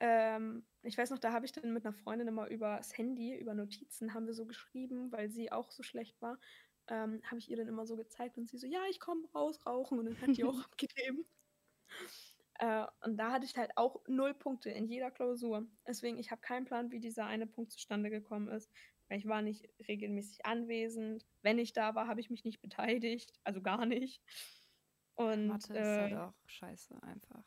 Ähm, 0.00 0.64
ich 0.82 0.96
weiß 0.96 1.10
noch, 1.10 1.18
da 1.18 1.32
habe 1.32 1.44
ich 1.44 1.52
dann 1.52 1.72
mit 1.72 1.84
einer 1.84 1.92
Freundin 1.92 2.28
immer 2.28 2.48
über 2.48 2.78
das 2.78 2.96
Handy, 2.96 3.36
über 3.36 3.54
Notizen, 3.54 4.14
haben 4.14 4.26
wir 4.26 4.34
so 4.34 4.46
geschrieben, 4.46 5.12
weil 5.12 5.30
sie 5.30 5.52
auch 5.52 5.70
so 5.70 5.82
schlecht 5.82 6.20
war. 6.22 6.38
Ähm, 6.88 7.20
habe 7.24 7.38
ich 7.38 7.50
ihr 7.50 7.56
dann 7.56 7.68
immer 7.68 7.86
so 7.86 7.96
gezeigt 7.96 8.38
und 8.38 8.48
sie 8.48 8.58
so, 8.58 8.66
ja, 8.66 8.80
ich 8.90 8.98
komme 8.98 9.28
raus 9.34 9.64
rauchen 9.66 9.98
und 9.98 10.06
dann 10.06 10.20
hat 10.20 10.36
die 10.36 10.44
auch 10.44 10.58
abgegeben. 10.64 11.26
Äh, 12.58 12.86
und 13.04 13.16
da 13.16 13.30
hatte 13.32 13.44
ich 13.44 13.56
halt 13.56 13.76
auch 13.76 14.00
null 14.08 14.34
Punkte 14.34 14.70
in 14.70 14.88
jeder 14.88 15.10
Klausur. 15.10 15.66
Deswegen, 15.86 16.18
ich 16.18 16.30
habe 16.30 16.40
keinen 16.40 16.64
Plan, 16.64 16.90
wie 16.90 17.00
dieser 17.00 17.26
eine 17.26 17.46
Punkt 17.46 17.72
zustande 17.72 18.10
gekommen 18.10 18.48
ist. 18.48 18.70
Weil 19.08 19.18
ich 19.18 19.26
war 19.26 19.42
nicht 19.42 19.68
regelmäßig 19.88 20.46
anwesend. 20.46 21.26
Wenn 21.42 21.58
ich 21.58 21.72
da 21.72 21.94
war, 21.94 22.06
habe 22.06 22.20
ich 22.20 22.30
mich 22.30 22.44
nicht 22.44 22.60
beteiligt. 22.60 23.32
Also 23.44 23.60
gar 23.60 23.86
nicht. 23.86 24.22
Und, 25.14 25.48
Mathe 25.48 25.74
äh, 25.74 25.80
ist 25.80 26.00
halt 26.00 26.14
auch 26.14 26.34
scheiße 26.46 27.02
einfach. 27.02 27.44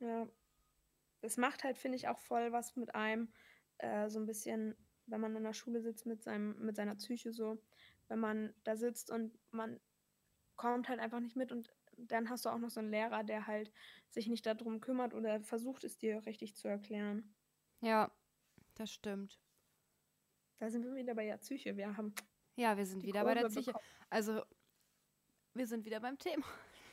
Ja. 0.00 0.28
Das 1.24 1.38
macht 1.38 1.64
halt, 1.64 1.78
finde 1.78 1.96
ich, 1.96 2.06
auch 2.06 2.18
voll 2.18 2.52
was 2.52 2.76
mit 2.76 2.94
einem. 2.94 3.32
Äh, 3.78 4.10
so 4.10 4.18
ein 4.18 4.26
bisschen, 4.26 4.76
wenn 5.06 5.22
man 5.22 5.34
in 5.34 5.42
der 5.42 5.54
Schule 5.54 5.80
sitzt 5.80 6.04
mit, 6.04 6.22
seinem, 6.22 6.54
mit 6.62 6.76
seiner 6.76 6.94
Psyche 6.96 7.32
so. 7.32 7.62
Wenn 8.08 8.18
man 8.18 8.52
da 8.62 8.76
sitzt 8.76 9.10
und 9.10 9.38
man 9.50 9.80
kommt 10.56 10.90
halt 10.90 11.00
einfach 11.00 11.20
nicht 11.20 11.34
mit 11.34 11.50
und 11.50 11.74
dann 11.96 12.28
hast 12.28 12.44
du 12.44 12.50
auch 12.50 12.58
noch 12.58 12.68
so 12.68 12.80
einen 12.80 12.90
Lehrer, 12.90 13.24
der 13.24 13.46
halt 13.46 13.72
sich 14.10 14.28
nicht 14.28 14.44
darum 14.44 14.82
kümmert 14.82 15.14
oder 15.14 15.40
versucht 15.40 15.84
es 15.84 15.96
dir 15.96 16.26
richtig 16.26 16.56
zu 16.56 16.68
erklären. 16.68 17.34
Ja, 17.80 18.12
das 18.74 18.92
stimmt. 18.92 19.40
Da 20.58 20.68
sind 20.68 20.84
wir 20.84 20.94
wieder 20.94 21.14
bei 21.14 21.24
der 21.24 21.38
Psyche. 21.38 21.74
Wir 21.78 21.96
haben. 21.96 22.14
Ja, 22.56 22.76
wir 22.76 22.84
sind 22.84 23.02
wieder 23.02 23.20
Kurve 23.20 23.34
bei 23.34 23.40
der 23.40 23.48
Psyche. 23.48 23.72
Bekommen. 23.72 23.84
Also, 24.10 24.42
wir 25.54 25.66
sind 25.66 25.86
wieder 25.86 26.00
beim 26.00 26.18
Thema. 26.18 26.44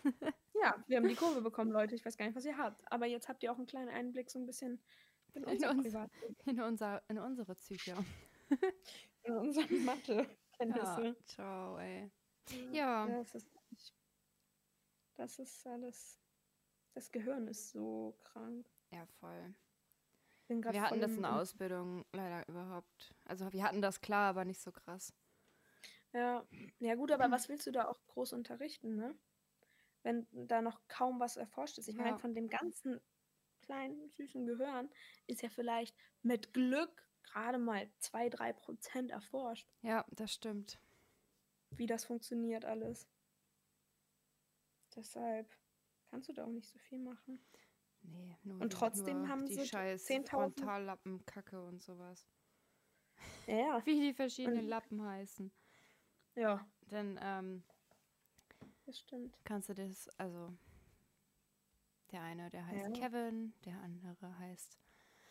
ja, 0.61 0.83
wir 0.87 0.97
haben 0.97 1.07
die 1.07 1.15
Kurve 1.15 1.41
bekommen, 1.41 1.71
Leute. 1.71 1.95
Ich 1.95 2.05
weiß 2.05 2.17
gar 2.17 2.25
nicht, 2.25 2.35
was 2.35 2.45
ihr 2.45 2.57
habt. 2.57 2.83
Aber 2.91 3.05
jetzt 3.05 3.29
habt 3.29 3.43
ihr 3.43 3.51
auch 3.51 3.57
einen 3.57 3.67
kleinen 3.67 3.89
Einblick 3.89 4.29
so 4.29 4.39
ein 4.39 4.45
bisschen 4.45 4.81
in, 5.33 5.43
in, 5.43 5.65
uns, 5.65 5.85
in, 6.45 6.61
unser, 6.61 7.01
in 7.07 7.19
unsere 7.19 7.55
Psyche. 7.55 7.95
in 9.23 9.33
unsere 9.35 9.73
Mathe-Kenntnisse. 9.73 11.05
Ja, 11.05 11.25
ciao, 11.25 11.77
ey. 11.77 12.11
Ja. 12.71 13.07
ja. 13.07 13.17
Das 13.17 13.35
ist 13.35 13.47
das 15.21 15.37
ist 15.37 15.67
alles. 15.67 16.19
Das 16.93 17.11
Gehirn 17.11 17.47
ist 17.47 17.69
so 17.69 18.17
krank. 18.23 18.67
Ja, 18.89 19.05
voll. 19.19 19.53
Wir 20.47 20.81
hatten 20.81 20.99
das 20.99 21.11
in 21.11 21.21
der 21.21 21.35
Ausbildung 21.35 22.05
leider 22.11 22.45
überhaupt. 22.49 23.13
Also 23.25 23.53
wir 23.53 23.63
hatten 23.63 23.83
das 23.83 24.01
klar, 24.01 24.29
aber 24.29 24.45
nicht 24.45 24.59
so 24.59 24.71
krass. 24.71 25.13
Ja, 26.11 26.43
ja 26.79 26.95
gut, 26.95 27.11
aber 27.11 27.29
was 27.29 27.47
willst 27.47 27.67
du 27.67 27.71
da 27.71 27.87
auch 27.87 28.03
groß 28.07 28.33
unterrichten, 28.33 28.95
ne? 28.95 29.15
Wenn 30.03 30.27
da 30.31 30.61
noch 30.61 30.79
kaum 30.87 31.19
was 31.19 31.37
erforscht 31.37 31.77
ist. 31.77 31.87
Ich 31.87 31.95
meine, 31.95 32.17
von 32.17 32.33
dem 32.33 32.49
ganzen 32.49 32.99
kleinen, 33.61 34.09
süßen 34.09 34.45
Gehirn 34.45 34.89
ist 35.27 35.41
ja 35.41 35.49
vielleicht 35.49 35.95
mit 36.23 36.53
Glück 36.53 37.07
gerade 37.23 37.59
mal 37.59 37.89
2-3 38.01 38.53
Prozent 38.53 39.11
erforscht. 39.11 39.67
Ja, 39.81 40.05
das 40.11 40.33
stimmt. 40.33 40.79
Wie 41.71 41.85
das 41.85 42.05
funktioniert 42.05 42.65
alles. 42.65 43.07
Deshalb 44.95 45.55
kannst 46.09 46.27
du 46.29 46.33
da 46.33 46.43
auch 46.43 46.51
nicht 46.51 46.67
so 46.67 46.79
viel 46.79 46.99
machen. 46.99 47.39
Nee, 48.03 48.35
nur 48.43 48.59
Und 48.61 48.73
trotzdem 48.73 49.19
nur 49.19 49.29
haben 49.29 49.45
die 49.45 49.53
sie 49.53 49.65
scheiß 49.65 50.07
10.000 50.07 50.29
Frontallappenkacke 50.29 51.63
und 51.63 51.81
sowas. 51.81 52.27
Ja. 53.47 53.81
Wie 53.85 53.99
die 53.99 54.13
verschiedenen 54.13 54.65
und, 54.65 54.67
Lappen 54.67 55.03
heißen. 55.03 55.51
Ja. 56.35 56.65
Dann, 56.87 57.19
ähm, 57.21 57.63
das 58.91 58.99
stimmt. 58.99 59.37
Kannst 59.45 59.69
du 59.69 59.73
das, 59.73 60.09
also 60.17 60.53
der 62.11 62.21
eine, 62.23 62.49
der 62.49 62.67
heißt 62.67 62.97
ja. 62.97 63.07
Kevin, 63.07 63.53
der 63.63 63.79
andere 63.79 64.37
heißt 64.39 64.77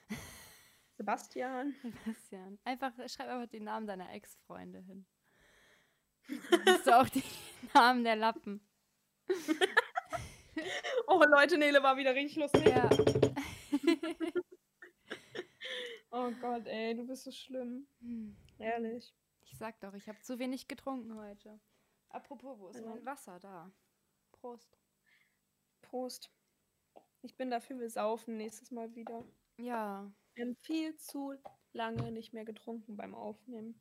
Sebastian. 0.97 1.75
Sebastian. 1.83 2.59
Einfach, 2.65 2.93
schreib 3.07 3.29
einfach 3.29 3.51
den 3.51 3.65
Namen 3.65 3.87
deiner 3.87 4.11
Ex-Freunde 4.13 4.81
hin. 4.81 5.05
Hast 6.67 6.87
du 6.87 6.99
auch 6.99 7.09
die 7.11 7.23
Namen 7.75 8.03
der 8.03 8.17
Lappen. 8.17 8.67
oh 11.07 11.23
Leute, 11.23 11.59
Nele 11.59 11.83
war 11.83 11.99
wieder 11.99 12.15
richtig 12.15 12.39
lustig. 12.39 12.67
Ja. 12.67 12.89
oh 16.11 16.31
Gott, 16.41 16.67
ey, 16.67 16.95
du 16.95 17.07
bist 17.07 17.25
so 17.25 17.31
schlimm. 17.31 17.87
Hm. 18.01 18.35
Ehrlich. 18.59 19.15
Ich 19.43 19.59
sag 19.59 19.79
doch, 19.81 19.93
ich 19.93 20.09
habe 20.09 20.21
zu 20.23 20.39
wenig 20.39 20.67
getrunken 20.67 21.15
heute. 21.15 21.61
Apropos, 22.11 22.59
wo 22.59 22.69
ist 22.69 22.85
mein 22.85 23.05
Wasser 23.05 23.39
da? 23.39 23.71
Prost. 24.33 24.79
Prost. 25.83 26.31
Ich 27.23 27.37
bin 27.37 27.51
dafür, 27.51 27.79
wir 27.79 27.91
saufen 27.91 28.37
nächstes 28.37 28.71
Mal 28.71 28.95
wieder. 28.95 29.25
Ja. 29.57 30.11
Wir 30.35 30.45
haben 30.45 30.57
viel 30.57 30.97
zu 30.97 31.35
lange 31.73 32.11
nicht 32.11 32.33
mehr 32.33 32.45
getrunken 32.45 32.97
beim 32.97 33.15
Aufnehmen. 33.15 33.81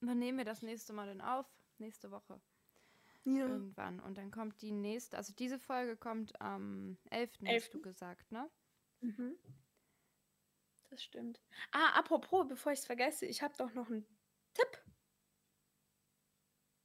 Wann 0.00 0.18
nehmen 0.18 0.38
wir 0.38 0.44
das 0.44 0.62
nächste 0.62 0.92
Mal 0.92 1.08
denn 1.08 1.20
auf? 1.20 1.46
Nächste 1.78 2.10
Woche. 2.10 2.40
Ja. 3.24 3.46
Irgendwann. 3.46 4.00
Und 4.00 4.16
dann 4.16 4.30
kommt 4.30 4.62
die 4.62 4.72
nächste, 4.72 5.16
also 5.16 5.34
diese 5.34 5.58
Folge 5.58 5.96
kommt 5.96 6.40
am 6.40 6.96
11. 7.10 7.42
11. 7.42 7.64
hast 7.64 7.74
du 7.74 7.80
gesagt, 7.82 8.32
ne? 8.32 8.50
Mhm. 9.00 9.36
Das 10.88 11.02
stimmt. 11.02 11.40
Ah, 11.72 11.98
apropos, 11.98 12.48
bevor 12.48 12.72
ich 12.72 12.78
es 12.78 12.86
vergesse, 12.86 13.26
ich 13.26 13.42
habe 13.42 13.54
doch 13.58 13.74
noch 13.74 13.90
einen 13.90 14.06
Tipp. 14.54 14.84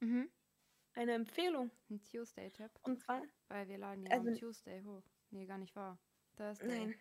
Mhm. 0.00 0.30
Eine 0.94 1.14
Empfehlung. 1.14 1.70
Ein 1.90 2.02
Tuesday-Tipp. 2.04 2.70
Und 2.82 3.00
zwar. 3.00 3.22
Weil 3.48 3.68
wir 3.68 3.78
laden 3.78 4.06
ja 4.06 4.12
also, 4.12 4.28
am 4.28 4.34
Tuesday 4.34 4.82
hoch. 4.82 5.02
Nee, 5.30 5.46
gar 5.46 5.58
nicht 5.58 5.74
wahr. 5.74 5.98
Thursday. 6.36 6.68
Nein. 6.68 6.94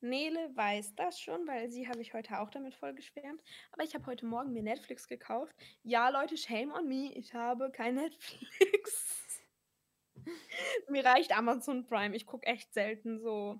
Nele 0.00 0.54
weiß 0.54 0.94
das 0.94 1.18
schon, 1.18 1.46
weil 1.46 1.70
sie 1.70 1.88
habe 1.88 2.02
ich 2.02 2.12
heute 2.12 2.38
auch 2.38 2.50
damit 2.50 2.74
voll 2.74 2.94
geschwärmt. 2.94 3.42
Aber 3.72 3.82
ich 3.82 3.94
habe 3.94 4.04
heute 4.06 4.26
Morgen 4.26 4.52
mir 4.52 4.62
Netflix 4.62 5.08
gekauft. 5.08 5.56
Ja, 5.82 6.10
Leute, 6.10 6.36
shame 6.36 6.70
on 6.72 6.86
me. 6.86 7.12
Ich 7.14 7.32
habe 7.32 7.70
kein 7.70 7.94
Netflix. 7.94 9.42
mir 10.88 11.04
reicht 11.04 11.36
Amazon 11.36 11.86
Prime. 11.86 12.14
Ich 12.14 12.26
gucke 12.26 12.46
echt 12.46 12.74
selten 12.74 13.18
so 13.18 13.58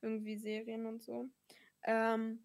irgendwie 0.00 0.36
Serien 0.36 0.86
und 0.86 1.02
so. 1.02 1.28
Ähm, 1.82 2.44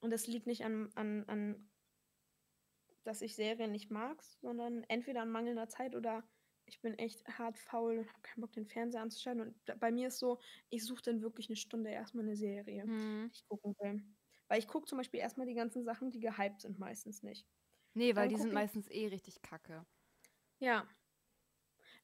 und 0.00 0.10
das 0.10 0.26
liegt 0.26 0.46
nicht 0.46 0.64
an, 0.64 0.90
an, 0.96 1.24
an, 1.28 1.69
dass 3.04 3.22
ich 3.22 3.34
Serien 3.34 3.72
nicht 3.72 3.90
mag, 3.90 4.22
sondern 4.40 4.84
entweder 4.84 5.22
an 5.22 5.30
mangelnder 5.30 5.68
Zeit 5.68 5.94
oder 5.94 6.24
ich 6.66 6.80
bin 6.80 6.98
echt 6.98 7.26
hart 7.26 7.58
faul 7.58 7.98
und 7.98 8.08
habe 8.08 8.20
keinen 8.22 8.40
Bock, 8.42 8.52
den 8.52 8.66
Fernseher 8.66 9.02
anzuschalten. 9.02 9.42
Und 9.42 9.80
bei 9.80 9.90
mir 9.90 10.08
ist 10.08 10.18
so, 10.18 10.38
ich 10.68 10.84
suche 10.84 11.02
dann 11.02 11.22
wirklich 11.22 11.48
eine 11.48 11.56
Stunde 11.56 11.90
erstmal 11.90 12.24
eine 12.24 12.36
Serie, 12.36 12.84
hm. 12.84 13.30
die 13.32 13.36
ich 13.36 13.48
gucken 13.48 13.74
will. 13.80 14.04
Weil 14.48 14.58
ich 14.58 14.68
gucke 14.68 14.86
zum 14.86 14.98
Beispiel 14.98 15.20
erstmal 15.20 15.46
die 15.46 15.54
ganzen 15.54 15.84
Sachen, 15.84 16.10
die 16.10 16.20
gehypt 16.20 16.62
sind, 16.62 16.78
meistens 16.78 17.22
nicht. 17.22 17.46
Nee, 17.94 18.14
weil 18.14 18.28
Dann 18.28 18.36
die 18.36 18.42
sind 18.42 18.52
meistens 18.52 18.88
eh 18.88 19.08
richtig 19.08 19.42
kacke. 19.42 19.84
Ja. 20.60 20.86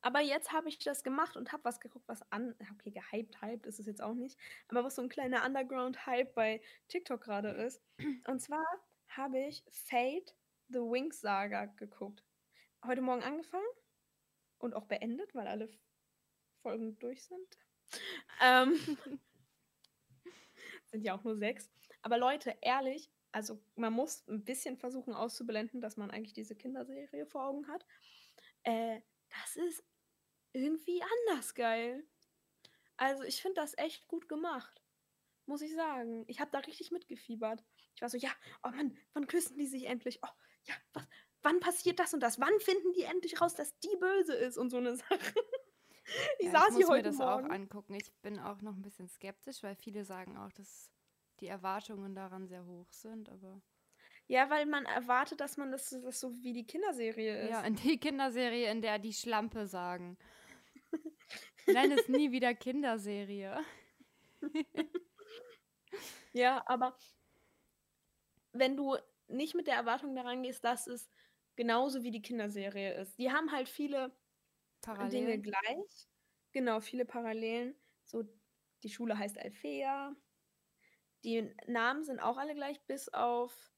Aber 0.01 0.21
jetzt 0.21 0.53
habe 0.53 0.69
ich 0.69 0.79
das 0.79 1.03
gemacht 1.03 1.37
und 1.37 1.53
habe 1.53 1.65
was 1.65 1.81
geguckt, 1.81 2.07
was 2.09 2.23
an 2.31 2.55
okay, 2.73 2.91
gehypt, 2.91 3.41
hyped 3.41 3.67
ist 3.67 3.81
es 3.81 3.87
jetzt 3.87 4.03
auch 4.03 4.15
nicht, 4.15 4.39
aber 4.69 4.85
was 4.85 4.95
so 4.95 5.03
ein 5.03 5.09
kleiner 5.09 5.45
Underground-Hype 5.45 6.35
bei 6.35 6.61
TikTok 6.89 7.21
gerade 7.23 7.51
ist. 7.51 7.83
Und 8.29 8.41
zwar 8.41 8.65
habe 9.09 9.39
ich 9.39 9.65
Fate 9.71 10.35
The 10.69 10.81
Wings 10.81 11.21
Saga 11.21 11.67
geguckt. 11.67 12.25
Heute 12.85 13.01
Morgen 13.01 13.23
angefangen 13.23 13.67
und 14.59 14.75
auch 14.75 14.87
beendet, 14.87 15.33
weil 15.35 15.47
alle 15.47 15.69
Folgen 16.63 16.99
durch 16.99 17.23
sind. 17.23 17.59
Ähm, 18.41 18.75
sind 20.87 21.03
ja 21.03 21.17
auch 21.17 21.23
nur 21.23 21.37
sechs. 21.37 21.71
Aber 22.03 22.19
Leute, 22.19 22.57
ehrlich, 22.63 23.11
also 23.31 23.63
man 23.77 23.93
muss 23.93 24.27
ein 24.27 24.45
bisschen 24.45 24.77
versuchen 24.77 25.15
auszublenden, 25.15 25.81
dass 25.81 25.97
man 25.97 26.11
eigentlich 26.11 26.33
diese 26.33 26.57
Kinderserie 26.57 27.27
vor 27.27 27.45
Augen 27.45 27.69
hat. 27.69 27.87
Äh, 28.65 29.01
das 29.29 29.57
ist 29.57 29.85
irgendwie 30.53 31.01
anders 31.03 31.55
geil. 31.55 32.05
Also 32.97 33.23
ich 33.23 33.41
finde 33.41 33.61
das 33.61 33.79
echt 33.79 34.09
gut 34.09 34.29
gemacht. 34.29 34.83
Muss 35.45 35.63
ich 35.63 35.73
sagen. 35.75 36.25
Ich 36.27 36.41
habe 36.41 36.51
da 36.51 36.59
richtig 36.59 36.91
mitgefiebert. 36.91 37.63
Ich 37.95 38.03
war 38.03 38.09
so, 38.09 38.17
ja, 38.19 38.31
oh 38.65 38.71
Mann, 38.71 38.99
wann 39.13 39.29
küssen 39.29 39.57
die 39.57 39.67
sich 39.67 39.85
endlich? 39.85 40.19
Oh, 40.25 40.46
ja, 40.67 40.75
was, 40.93 41.07
wann 41.43 41.61
passiert 41.61 41.99
das 41.99 42.13
und 42.15 42.21
das? 42.21 42.41
Wann 42.41 42.59
finden 42.61 42.93
die 42.93 43.03
endlich 43.03 43.41
raus, 43.41 43.55
dass 43.55 43.79
die 43.79 43.97
böse 43.99 44.35
ist 44.35 44.59
und 44.59 44.71
so 44.71 44.79
eine 44.79 44.97
Sache? 44.97 45.35
ich 46.39 46.47
ja, 46.47 46.53
saß 46.53 46.71
ich 46.71 46.77
hier 46.77 46.89
heute 46.89 47.11
mir 47.11 47.17
das 47.17 47.19
Morgen. 47.19 47.47
auch 47.47 47.55
angucken. 47.55 47.95
Ich 47.95 48.13
bin 48.23 48.39
auch 48.39 48.61
noch 48.61 48.75
ein 48.75 48.83
bisschen 48.83 49.09
skeptisch, 49.09 49.63
weil 49.63 49.77
viele 49.77 50.05
sagen 50.05 50.37
auch, 50.37 50.53
dass 50.53 50.91
die 51.41 51.47
Erwartungen 51.47 52.15
daran 52.15 52.47
sehr 52.47 52.65
hoch 52.65 52.93
sind, 52.93 53.29
aber. 53.29 53.63
Ja, 54.29 54.51
weil 54.51 54.67
man 54.67 54.87
erwartet, 54.87 55.41
dass 55.41 55.57
man 55.57 55.71
das, 55.71 55.91
das 55.91 56.19
so 56.19 56.35
wie 56.43 56.53
die 56.53 56.67
Kinderserie 56.67 57.43
ist. 57.43 57.51
Ja, 57.51 57.61
in 57.61 57.77
die 57.77 57.99
Kinderserie, 57.99 58.71
in 58.73 58.83
der 58.83 58.99
die 58.99 59.13
Schlampe 59.13 59.67
sagen. 59.67 60.19
Nenn 61.67 61.93
es 61.93 62.09
nie 62.09 62.33
wieder 62.33 62.53
Kinderserie. 62.55 63.61
ja, 66.33 66.63
aber 66.67 66.97
wenn 68.53 68.77
du 68.77 68.97
nicht 69.29 69.55
mit 69.55 69.67
der 69.67 69.75
Erwartung 69.75 70.15
daran 70.15 70.43
gehst, 70.43 70.65
dass 70.65 70.87
es 70.87 71.09
genauso 71.57 72.03
wie 72.03 72.11
die 72.11 72.23
Kinderserie 72.23 72.95
ist. 72.95 73.19
Die 73.19 73.33
haben 73.33 73.51
halt 73.53 73.69
viele 73.69 74.17
Parallelen. 74.83 75.11
Dinge 75.11 75.41
gleich. 75.41 76.09
Genau, 76.53 76.81
viele 76.81 77.05
Parallelen. 77.05 77.75
So, 78.05 78.25
die 78.83 78.91
Schule 78.91 79.19
heißt 79.19 79.39
Alfea. 79.39 80.15
Die 81.25 81.55
Namen 81.67 82.05
sind 82.05 82.21
auch 82.21 82.37
alle 82.37 82.55
gleich, 82.55 82.81
bis 82.87 83.09
auf 83.09 83.73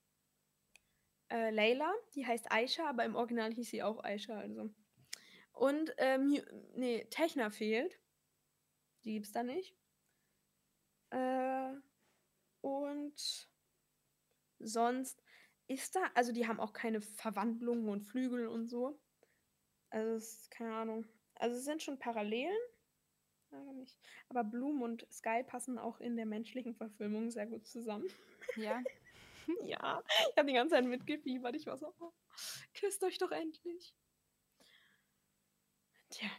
äh, 1.30 1.50
Layla. 1.50 1.92
Die 2.14 2.26
heißt 2.26 2.50
Aisha, 2.50 2.88
aber 2.88 3.04
im 3.04 3.16
Original 3.16 3.52
hieß 3.52 3.70
sie 3.70 3.82
auch 3.82 4.02
Aisha. 4.04 4.38
Also. 4.38 4.70
Und 5.52 5.94
ähm, 5.98 6.40
nee, 6.74 7.06
Techna 7.10 7.50
fehlt. 7.50 7.98
Die 9.04 9.14
gibt's 9.14 9.32
da 9.32 9.42
nicht. 9.42 9.74
Äh, 11.10 11.72
und 12.60 13.48
sonst 14.58 15.22
ist 15.68 15.94
da, 15.94 16.00
also 16.14 16.32
die 16.32 16.48
haben 16.48 16.60
auch 16.60 16.72
keine 16.72 17.00
Verwandlungen 17.00 17.88
und 17.88 18.02
Flügel 18.02 18.48
und 18.48 18.66
so. 18.66 18.98
Also 19.90 20.14
es 20.14 20.40
ist 20.40 20.50
keine 20.50 20.74
Ahnung. 20.74 21.06
Also 21.34 21.56
es 21.56 21.64
sind 21.64 21.82
schon 21.82 21.98
Parallelen. 21.98 22.56
nicht. 23.74 23.98
Aber 24.28 24.44
Bloom 24.44 24.82
und 24.82 25.06
Sky 25.12 25.42
passen 25.46 25.78
auch 25.78 26.00
in 26.00 26.16
der 26.16 26.26
menschlichen 26.26 26.74
Verfilmung 26.74 27.30
sehr 27.30 27.46
gut 27.46 27.66
zusammen. 27.66 28.08
Ja. 28.56 28.82
ja, 29.62 30.02
ich 30.30 30.36
habe 30.36 30.48
die 30.48 30.54
ganze 30.54 30.74
Zeit 30.74 30.84
mitgefiebert. 30.84 31.54
Ich 31.54 31.66
war 31.66 31.78
so, 31.78 31.94
oh, 32.00 32.12
küsst 32.74 33.02
euch 33.04 33.18
doch 33.18 33.30
endlich. 33.30 33.94
Tja. 36.10 36.30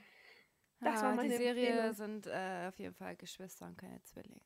Das 0.81 1.01
ah, 1.01 1.07
war 1.07 1.15
meine 1.15 1.29
die 1.29 1.37
Serie 1.37 1.67
Empfehlung. 1.67 1.93
sind 1.93 2.27
äh, 2.27 2.67
auf 2.67 2.79
jeden 2.79 2.95
Fall 2.95 3.15
Geschwister 3.15 3.67
und 3.67 3.77
keine 3.77 4.01
Zwillinge. 4.03 4.41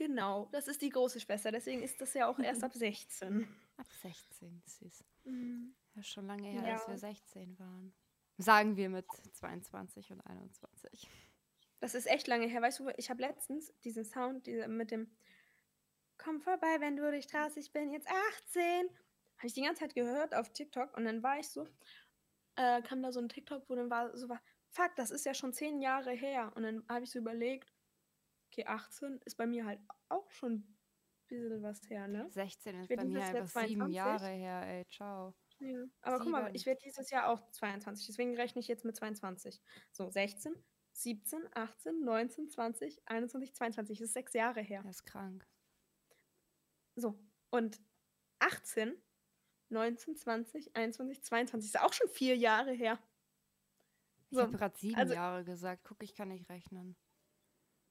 Genau, 0.00 0.48
das 0.50 0.66
ist 0.66 0.80
die 0.80 0.88
große 0.88 1.20
Schwester, 1.20 1.52
deswegen 1.52 1.82
ist 1.82 2.00
das 2.00 2.14
ja 2.14 2.26
auch 2.26 2.38
erst 2.38 2.64
ab 2.64 2.72
16. 2.74 3.46
Ab 3.76 3.86
16, 4.00 4.62
süß. 4.64 5.04
Mhm. 5.24 5.74
Ja, 5.94 6.02
schon 6.02 6.26
lange 6.26 6.48
her, 6.48 6.62
ja. 6.62 6.72
dass 6.72 6.88
wir 6.88 6.96
16 6.96 7.58
waren. 7.58 7.92
Sagen 8.38 8.78
wir 8.78 8.88
mit 8.88 9.04
22 9.34 10.10
und 10.12 10.22
21. 10.22 11.06
Das 11.80 11.94
ist 11.94 12.06
echt 12.06 12.28
lange 12.28 12.46
her. 12.46 12.62
Weißt 12.62 12.78
du, 12.78 12.88
ich 12.96 13.10
habe 13.10 13.20
letztens 13.20 13.74
diesen 13.84 14.06
Sound 14.06 14.46
diese, 14.46 14.68
mit 14.68 14.90
dem 14.90 15.10
Komm 16.16 16.40
vorbei, 16.40 16.76
wenn 16.78 16.96
du 16.96 17.10
dich 17.10 17.26
traust, 17.26 17.58
ich 17.58 17.70
bin 17.70 17.92
jetzt 17.92 18.08
18. 18.08 18.88
Habe 19.36 19.46
ich 19.46 19.52
die 19.52 19.62
ganze 19.62 19.80
Zeit 19.80 19.94
gehört 19.94 20.34
auf 20.34 20.50
TikTok 20.50 20.96
und 20.96 21.04
dann 21.04 21.22
war 21.22 21.38
ich 21.38 21.48
so, 21.50 21.68
äh, 22.56 22.80
kam 22.80 23.02
da 23.02 23.12
so 23.12 23.20
ein 23.20 23.28
TikTok, 23.28 23.68
wo 23.68 23.74
dann 23.74 23.90
war 23.90 24.16
so 24.16 24.30
war, 24.30 24.40
fuck, 24.70 24.96
das 24.96 25.10
ist 25.10 25.26
ja 25.26 25.34
schon 25.34 25.52
zehn 25.52 25.82
Jahre 25.82 26.12
her. 26.12 26.52
Und 26.54 26.62
dann 26.62 26.84
habe 26.88 27.04
ich 27.04 27.10
so 27.10 27.18
überlegt, 27.18 27.70
okay, 28.50 28.66
18 28.66 29.20
ist 29.24 29.36
bei 29.36 29.46
mir 29.46 29.64
halt 29.64 29.80
auch 30.08 30.30
schon 30.30 30.54
ein 30.54 30.76
bisschen 31.28 31.62
was 31.62 31.88
her, 31.88 32.08
ne? 32.08 32.28
16 32.30 32.80
ist 32.80 32.88
bei 32.88 33.04
mir 33.04 33.22
einfach 33.22 33.66
sieben 33.66 33.90
Jahre 33.90 34.28
her, 34.28 34.62
ey, 34.66 34.86
ciao. 34.88 35.34
Ja. 35.60 35.84
Aber 36.00 36.18
Sieben. 36.18 36.32
guck 36.32 36.42
mal, 36.42 36.56
ich 36.56 36.66
werde 36.66 36.80
dieses 36.82 37.10
Jahr 37.10 37.28
auch 37.28 37.50
22, 37.50 38.06
deswegen 38.06 38.34
rechne 38.34 38.60
ich 38.60 38.68
jetzt 38.68 38.84
mit 38.84 38.96
22. 38.96 39.60
So, 39.92 40.10
16, 40.10 40.54
17, 40.92 41.48
18, 41.54 42.04
19, 42.04 42.48
20, 42.48 43.02
21, 43.06 43.54
22. 43.54 43.98
Das 43.98 44.06
ist 44.06 44.14
sechs 44.14 44.32
Jahre 44.32 44.60
her. 44.60 44.82
Er 44.84 44.90
ist 44.90 45.04
krank. 45.04 45.46
So, 46.96 47.18
und 47.50 47.80
18, 48.40 48.94
19, 49.68 50.16
20, 50.16 50.76
21, 50.76 51.22
22 51.22 51.74
ist 51.74 51.80
auch 51.80 51.92
schon 51.92 52.08
vier 52.08 52.36
Jahre 52.36 52.72
her. 52.72 52.98
So, 54.30 54.40
ich 54.40 54.46
habe 54.46 54.56
gerade 54.56 54.78
sieben 54.78 54.96
also, 54.96 55.14
Jahre 55.14 55.44
gesagt. 55.44 55.84
Guck, 55.84 56.02
ich 56.02 56.14
kann 56.14 56.28
nicht 56.28 56.48
rechnen. 56.48 56.96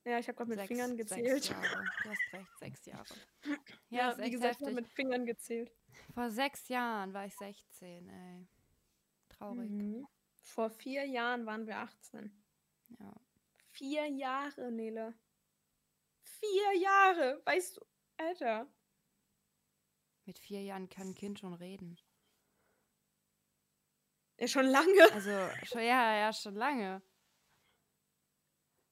Ja, 0.10 0.18
ich 0.18 0.28
habe 0.28 0.38
gerade 0.38 0.50
mit 0.50 0.58
sechs, 0.58 0.68
Fingern 0.70 0.98
gezählt. 0.98 1.44
Sechs 1.44 1.50
Jahre. 1.50 1.86
Du 2.04 2.10
hast 2.10 2.34
recht, 2.34 2.60
sechs 2.60 2.86
Jahre. 2.86 3.06
Ja, 3.90 4.12
ja 4.12 4.18
wie 4.18 4.32
gesagt, 4.32 4.56
ich 4.60 4.66
habe 4.66 4.76
mit 4.76 4.88
Fingern 4.88 5.26
gezählt. 5.26 5.72
Vor 6.14 6.32
sechs 6.32 6.68
Jahren 6.68 7.14
war 7.14 7.26
ich 7.26 7.36
16, 7.36 8.10
ey. 8.10 8.48
Traurig. 9.30 9.70
Mhm. 9.70 10.08
Vor 10.42 10.72
vier 10.72 11.06
Jahren 11.06 11.46
waren 11.46 11.68
wir 11.68 11.78
18. 11.78 12.44
Ja. 13.00 13.14
Vier 13.72 14.08
Jahre, 14.08 14.72
Nele. 14.72 15.14
Vier 16.24 16.78
Jahre, 16.78 17.42
weißt 17.46 17.78
du, 17.78 17.86
Alter. 18.18 18.68
Mit 20.26 20.40
vier 20.40 20.64
Jahren 20.64 20.90
kann 20.90 21.10
ein 21.10 21.16
Kind 21.16 21.40
schon 21.40 21.54
reden. 21.54 21.98
Ja, 24.40 24.48
schon 24.48 24.66
lange. 24.66 25.12
Also, 25.14 25.30
schon, 25.66 25.82
ja, 25.82 26.16
ja, 26.16 26.34
schon 26.34 26.56
lange. 26.56 27.04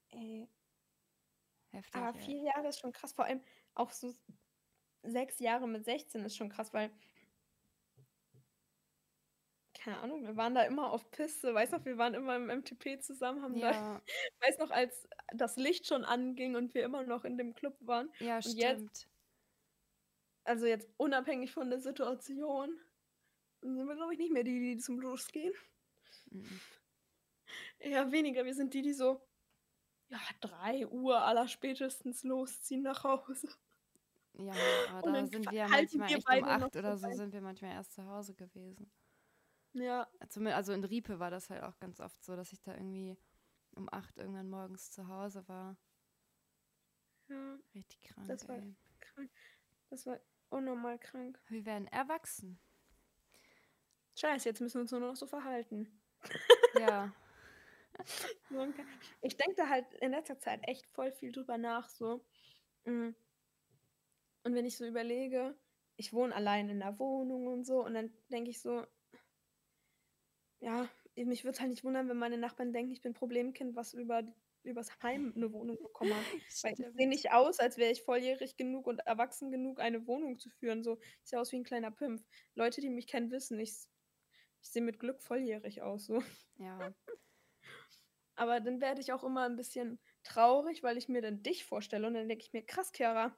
Ey. 0.09 0.47
Heftig. 1.78 1.95
Aber 1.95 2.13
vier 2.17 2.41
Jahre 2.41 2.67
ist 2.69 2.80
schon 2.80 2.91
krass. 2.91 3.13
Vor 3.13 3.25
allem 3.25 3.41
auch 3.75 3.91
so 3.91 4.13
sechs 5.03 5.39
Jahre 5.39 5.67
mit 5.67 5.86
16 5.86 6.25
ist 6.25 6.36
schon 6.36 6.49
krass, 6.49 6.73
weil. 6.73 6.91
Keine 9.73 9.99
Ahnung, 9.99 10.25
wir 10.25 10.36
waren 10.36 10.55
da 10.55 10.63
immer 10.63 10.91
auf 10.91 11.11
Piste. 11.11 11.53
Weiß 11.53 11.71
noch, 11.71 11.86
wir 11.86 11.97
waren 11.97 12.15
immer 12.15 12.36
im 12.36 12.47
MTP 12.47 12.99
zusammen, 12.99 13.43
haben 13.43 13.55
ja. 13.55 13.71
da. 14.01 14.01
Weiß 14.45 14.57
noch, 14.57 14.71
als 14.71 15.07
das 15.34 15.55
Licht 15.55 15.86
schon 15.86 16.03
anging 16.03 16.55
und 16.55 16.73
wir 16.73 16.84
immer 16.84 17.03
noch 17.03 17.23
in 17.23 17.38
dem 17.38 17.53
Club 17.53 17.78
waren. 17.82 18.11
Ja, 18.19 18.38
und 18.38 18.43
stimmt. 18.43 18.57
Jetzt, 18.59 19.07
also 20.43 20.65
jetzt 20.65 20.89
unabhängig 20.97 21.51
von 21.51 21.69
der 21.69 21.80
Situation, 21.80 22.75
sind 23.61 23.88
wir, 23.88 23.95
glaube 23.95 24.13
ich, 24.13 24.19
nicht 24.19 24.34
mehr 24.34 24.43
die, 24.43 24.59
die 24.59 24.78
zum 24.78 24.99
Losgehen. 24.99 25.53
Mhm. 26.32 26.59
Eher 27.80 28.11
weniger. 28.11 28.45
Wir 28.45 28.55
sind 28.55 28.73
die, 28.73 28.82
die 28.82 28.93
so 28.93 29.21
ja, 30.09 30.19
3 30.41 30.87
Uhr 30.87 31.21
aller 31.21 31.47
spätestens 31.47 32.23
losziehen 32.23 32.83
nach 32.83 33.03
Hause. 33.03 33.49
Ja, 34.33 34.53
aber 34.91 35.11
da 35.11 35.25
sind 35.25 35.51
wir 35.51 35.67
manchmal 35.67 36.09
wir 36.09 36.17
echt 36.17 36.27
um 36.27 36.43
8 36.43 36.75
oder 36.75 36.97
so 36.97 37.11
sind 37.11 37.33
wir 37.33 37.41
manchmal 37.41 37.71
erst 37.71 37.93
zu 37.93 38.05
Hause 38.05 38.33
gewesen. 38.35 38.91
Ja. 39.73 40.07
Also 40.19 40.73
in 40.73 40.83
Riepe 40.83 41.19
war 41.19 41.31
das 41.31 41.49
halt 41.49 41.63
auch 41.63 41.77
ganz 41.79 41.99
oft 41.99 42.23
so, 42.23 42.35
dass 42.35 42.51
ich 42.53 42.61
da 42.61 42.73
irgendwie 42.73 43.17
um 43.75 43.89
8 43.91 44.17
irgendwann 44.17 44.49
morgens 44.49 44.91
zu 44.91 45.07
Hause 45.07 45.47
war. 45.47 45.77
Ja. 47.27 47.57
Richtig 47.75 48.01
krank. 48.01 48.27
Das 48.27 48.47
war 48.47 48.55
ey. 48.55 48.75
krank. 48.99 49.31
Das 49.89 50.05
war 50.05 50.19
unnormal 50.49 50.97
krank. 50.97 51.39
Wir 51.47 51.65
werden 51.65 51.87
erwachsen. 51.87 52.59
Scheiße, 54.15 54.49
jetzt 54.49 54.61
müssen 54.61 54.75
wir 54.75 54.81
uns 54.81 54.91
nur 54.91 55.01
noch 55.01 55.15
so 55.15 55.27
verhalten. 55.27 55.87
Ja. 56.79 57.13
ich 59.21 59.37
denke 59.37 59.55
da 59.55 59.69
halt 59.69 59.93
in 59.95 60.11
letzter 60.11 60.39
Zeit 60.39 60.61
echt 60.67 60.87
voll 60.87 61.11
viel 61.11 61.31
drüber 61.31 61.57
nach, 61.57 61.89
so. 61.89 62.25
Mm. 62.85 63.09
Und 64.43 64.55
wenn 64.55 64.65
ich 64.65 64.77
so 64.77 64.85
überlege, 64.85 65.57
ich 65.97 66.13
wohne 66.13 66.33
allein 66.33 66.69
in 66.69 66.79
der 66.79 66.97
Wohnung 66.99 67.47
und 67.47 67.65
so, 67.65 67.83
und 67.83 67.93
dann 67.93 68.13
denke 68.29 68.49
ich 68.51 68.61
so, 68.61 68.85
ja, 70.59 70.89
mich 71.15 71.43
würde 71.43 71.55
es 71.55 71.59
halt 71.59 71.71
nicht 71.71 71.83
wundern, 71.83 72.09
wenn 72.09 72.17
meine 72.17 72.37
Nachbarn 72.37 72.73
denken, 72.73 72.91
ich 72.91 73.01
bin 73.01 73.13
Problemkind, 73.13 73.75
was 73.75 73.93
über 73.93 74.23
übers 74.67 75.01
Heim 75.01 75.33
eine 75.35 75.51
Wohnung 75.53 75.77
bekommen. 75.77 76.11
Weil 76.63 76.73
ich 76.73 76.85
sehe 76.95 77.07
nicht 77.07 77.31
aus, 77.31 77.59
als 77.59 77.77
wäre 77.77 77.91
ich 77.91 78.03
volljährig 78.03 78.57
genug 78.57 78.85
und 78.87 78.99
erwachsen 78.99 79.51
genug, 79.51 79.79
eine 79.79 80.05
Wohnung 80.07 80.39
zu 80.39 80.49
führen. 80.49 80.83
So, 80.83 80.99
ich 81.23 81.29
sehe 81.29 81.39
aus 81.39 81.51
wie 81.51 81.57
ein 81.57 81.63
kleiner 81.63 81.91
Pimpf. 81.91 82.23
Leute, 82.55 82.81
die 82.81 82.89
mich 82.89 83.07
kennen, 83.07 83.31
wissen, 83.31 83.59
ich, 83.59 83.71
ich 83.71 83.87
Ich 84.61 84.69
sehe 84.69 84.81
mit 84.81 84.99
Glück 84.99 85.21
volljährig 85.21 85.81
aus, 85.81 86.05
so. 86.05 86.21
Ja. 86.57 86.93
Aber 88.38 88.59
dann 88.59 88.79
werde 88.81 89.01
ich 89.01 89.11
auch 89.11 89.23
immer 89.23 89.45
ein 89.45 89.55
bisschen 89.55 89.99
traurig, 90.23 90.83
weil 90.83 90.97
ich 90.97 91.09
mir 91.09 91.21
dann 91.21 91.41
dich 91.43 91.65
vorstelle 91.65 92.07
und 92.07 92.13
dann 92.13 92.29
denke 92.29 92.45
ich 92.45 92.53
mir, 92.53 92.63
krass, 92.63 92.91
Chiara. 92.95 93.35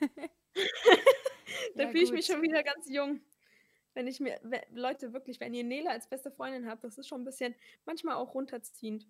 dann 1.76 1.86
Ja, 1.86 1.88
fühle 1.88 2.02
ich 2.02 2.12
mich 2.12 2.26
schon 2.26 2.42
wieder 2.42 2.62
ganz 2.62 2.88
jung. 2.90 3.20
Wenn 3.94 4.06
ich 4.08 4.20
mir, 4.20 4.40
Leute, 4.70 5.12
wirklich, 5.12 5.40
wenn 5.40 5.54
ihr 5.54 5.64
Nele 5.64 5.90
als 5.90 6.08
beste 6.08 6.30
Freundin 6.30 6.68
habt, 6.68 6.84
das 6.84 6.98
ist 6.98 7.08
schon 7.08 7.22
ein 7.22 7.24
bisschen, 7.24 7.54
manchmal 7.84 8.16
auch 8.16 8.34
runterziehend. 8.34 9.06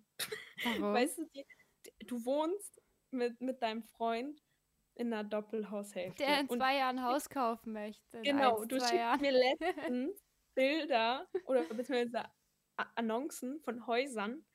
Warum? 0.63 0.93
Weißt 0.93 1.17
du, 1.17 1.25
die, 1.35 1.45
die, 1.85 2.05
du 2.07 2.23
wohnst 2.25 2.81
mit, 3.11 3.41
mit 3.41 3.61
deinem 3.61 3.83
Freund 3.83 4.43
in 4.95 5.13
einer 5.13 5.23
Doppelhaushälfte. 5.23 6.23
Der 6.23 6.41
in 6.41 6.49
zwei 6.49 6.77
Jahren 6.77 6.99
ein 6.99 7.03
Haus 7.05 7.29
kaufen 7.29 7.73
möchte. 7.73 8.21
Genau, 8.21 8.59
eins, 8.59 8.67
du 8.67 8.75
schickst 8.79 8.93
Jahren. 8.93 9.21
mir 9.21 9.31
letztens 9.31 10.23
Bilder 10.55 11.27
oder 11.45 11.63
beziehungsweise 11.63 12.29
Annoncen 12.95 13.59
von 13.61 13.87
Häusern 13.87 14.45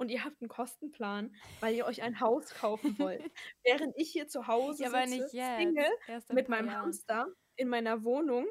und 0.00 0.10
ihr 0.10 0.24
habt 0.24 0.40
einen 0.40 0.48
Kostenplan, 0.48 1.34
weil 1.60 1.74
ihr 1.74 1.84
euch 1.84 2.02
ein 2.02 2.20
Haus 2.20 2.54
kaufen 2.54 2.98
wollt. 2.98 3.22
Während 3.64 3.94
ich 3.96 4.10
hier 4.10 4.28
zu 4.28 4.46
Hause 4.46 4.84
Ja, 4.84 5.06
sitze. 5.06 5.28
Single, 5.28 5.90
mit 6.32 6.48
meinem 6.48 6.68
Jahren. 6.68 6.86
Hamster 6.86 7.28
in 7.56 7.68
meiner 7.68 8.02
Wohnung. 8.02 8.46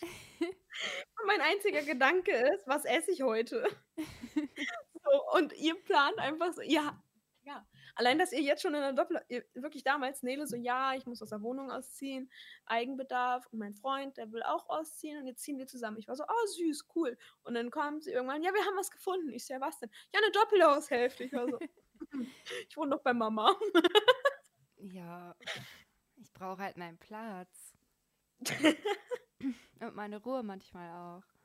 und 0.40 1.26
mein 1.26 1.40
einziger 1.40 1.82
Gedanke 1.82 2.32
ist, 2.32 2.66
was 2.66 2.84
esse 2.84 3.12
ich 3.12 3.22
heute? 3.22 3.64
so, 3.96 5.36
und 5.36 5.52
ihr 5.52 5.76
plant 5.84 6.18
einfach 6.18 6.52
so, 6.52 6.62
ja. 6.62 7.00
Allein, 7.98 8.16
dass 8.16 8.32
ihr 8.32 8.42
jetzt 8.42 8.62
schon 8.62 8.74
in 8.74 8.80
der 8.80 8.92
Doppel, 8.92 9.20
ihr, 9.28 9.44
wirklich 9.54 9.82
damals, 9.82 10.22
Nele 10.22 10.46
so, 10.46 10.54
ja, 10.54 10.94
ich 10.94 11.04
muss 11.04 11.20
aus 11.20 11.30
der 11.30 11.42
Wohnung 11.42 11.72
ausziehen, 11.72 12.30
Eigenbedarf 12.64 13.44
und 13.50 13.58
mein 13.58 13.74
Freund, 13.74 14.16
der 14.16 14.30
will 14.30 14.44
auch 14.44 14.68
ausziehen 14.68 15.18
und 15.18 15.26
jetzt 15.26 15.42
ziehen 15.42 15.58
wir 15.58 15.66
zusammen. 15.66 15.96
Ich 15.98 16.06
war 16.06 16.14
so, 16.14 16.22
oh, 16.22 16.46
süß, 16.46 16.86
cool. 16.94 17.18
Und 17.42 17.54
dann 17.54 17.72
kam 17.72 18.00
sie 18.00 18.12
irgendwann, 18.12 18.44
ja, 18.44 18.54
wir 18.54 18.64
haben 18.64 18.76
was 18.76 18.92
gefunden. 18.92 19.32
Ich 19.32 19.44
so, 19.44 19.54
ja, 19.54 19.60
was 19.60 19.80
denn? 19.80 19.90
Ja, 20.14 20.20
eine 20.20 20.30
Doppelhaushälfte. 20.30 21.24
Ich 21.24 21.32
war 21.32 21.48
so, 21.48 21.58
ich 22.68 22.76
wohne 22.76 22.90
noch 22.90 23.02
bei 23.02 23.12
Mama. 23.12 23.58
Ja, 24.76 25.34
ich 26.14 26.32
brauche 26.32 26.62
halt 26.62 26.76
meinen 26.76 26.98
Platz. 26.98 27.74
Und 29.80 29.96
meine 29.96 30.22
Ruhe 30.22 30.44
manchmal 30.44 31.18
auch. 31.18 31.37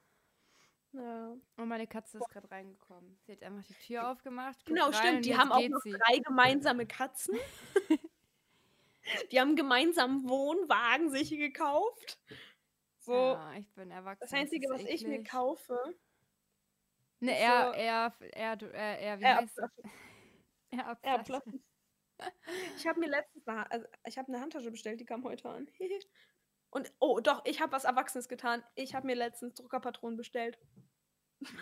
Ja. 0.94 1.36
Und 1.58 1.68
meine 1.68 1.88
Katze 1.88 2.18
ist 2.20 2.30
gerade 2.30 2.50
reingekommen. 2.50 3.18
Sie 3.26 3.34
hat 3.34 3.44
einfach 3.44 3.64
die 3.64 3.74
Tür 3.76 4.10
aufgemacht. 4.10 4.64
Genau, 4.66 4.92
stimmt. 4.92 5.26
Die 5.26 5.36
haben 5.36 5.52
auch 5.52 5.68
noch 5.68 5.82
sie. 5.82 5.92
drei 5.92 6.20
gemeinsame 6.20 6.86
Katzen. 6.86 7.36
die 9.32 9.40
haben 9.40 9.50
einen 9.50 9.56
gemeinsamen 9.56 10.28
Wohnwagen 10.30 11.10
sich 11.12 11.30
gekauft. 11.30 12.20
So, 13.00 13.14
Ja, 13.14 13.54
ich 13.58 13.70
bin 13.74 13.92
erwachsen. 13.92 14.22
das 14.22 14.34
Einzige, 14.34 14.66
ist 14.68 14.72
was 14.74 14.82
ich 14.90 15.06
mir 15.06 15.24
kaufe, 15.24 15.78
Ne, 17.20 17.38
er, 17.38 17.68
so- 17.68 17.74
er, 17.74 18.14
er, 18.34 18.62
er, 18.74 19.00
er, 19.00 19.20
wie 19.20 19.24
er 19.24 19.36
heißt 19.38 19.58
er? 20.72 20.98
Er. 21.02 21.24
Ich 22.78 22.88
habe 22.88 23.00
mir 23.00 23.08
letztens 23.10 23.48
eine, 23.48 23.70
also 23.72 23.86
ich 24.06 24.18
habe 24.18 24.28
eine 24.30 24.42
Handtasche 24.42 24.72
bestellt, 24.72 25.00
die 25.00 25.06
kam 25.06 25.24
heute 25.24 25.50
an. 25.50 25.70
Und 26.70 26.92
oh, 27.00 27.20
doch, 27.20 27.46
ich 27.46 27.62
habe 27.62 27.72
was 27.72 27.84
Erwachsenes 27.84 28.28
getan. 28.28 28.64
Ich 28.76 28.96
habe 28.96 29.06
mir 29.06 29.16
letztens 29.16 29.54
Druckerpatronen 29.54 30.18
bestellt. 30.18 30.58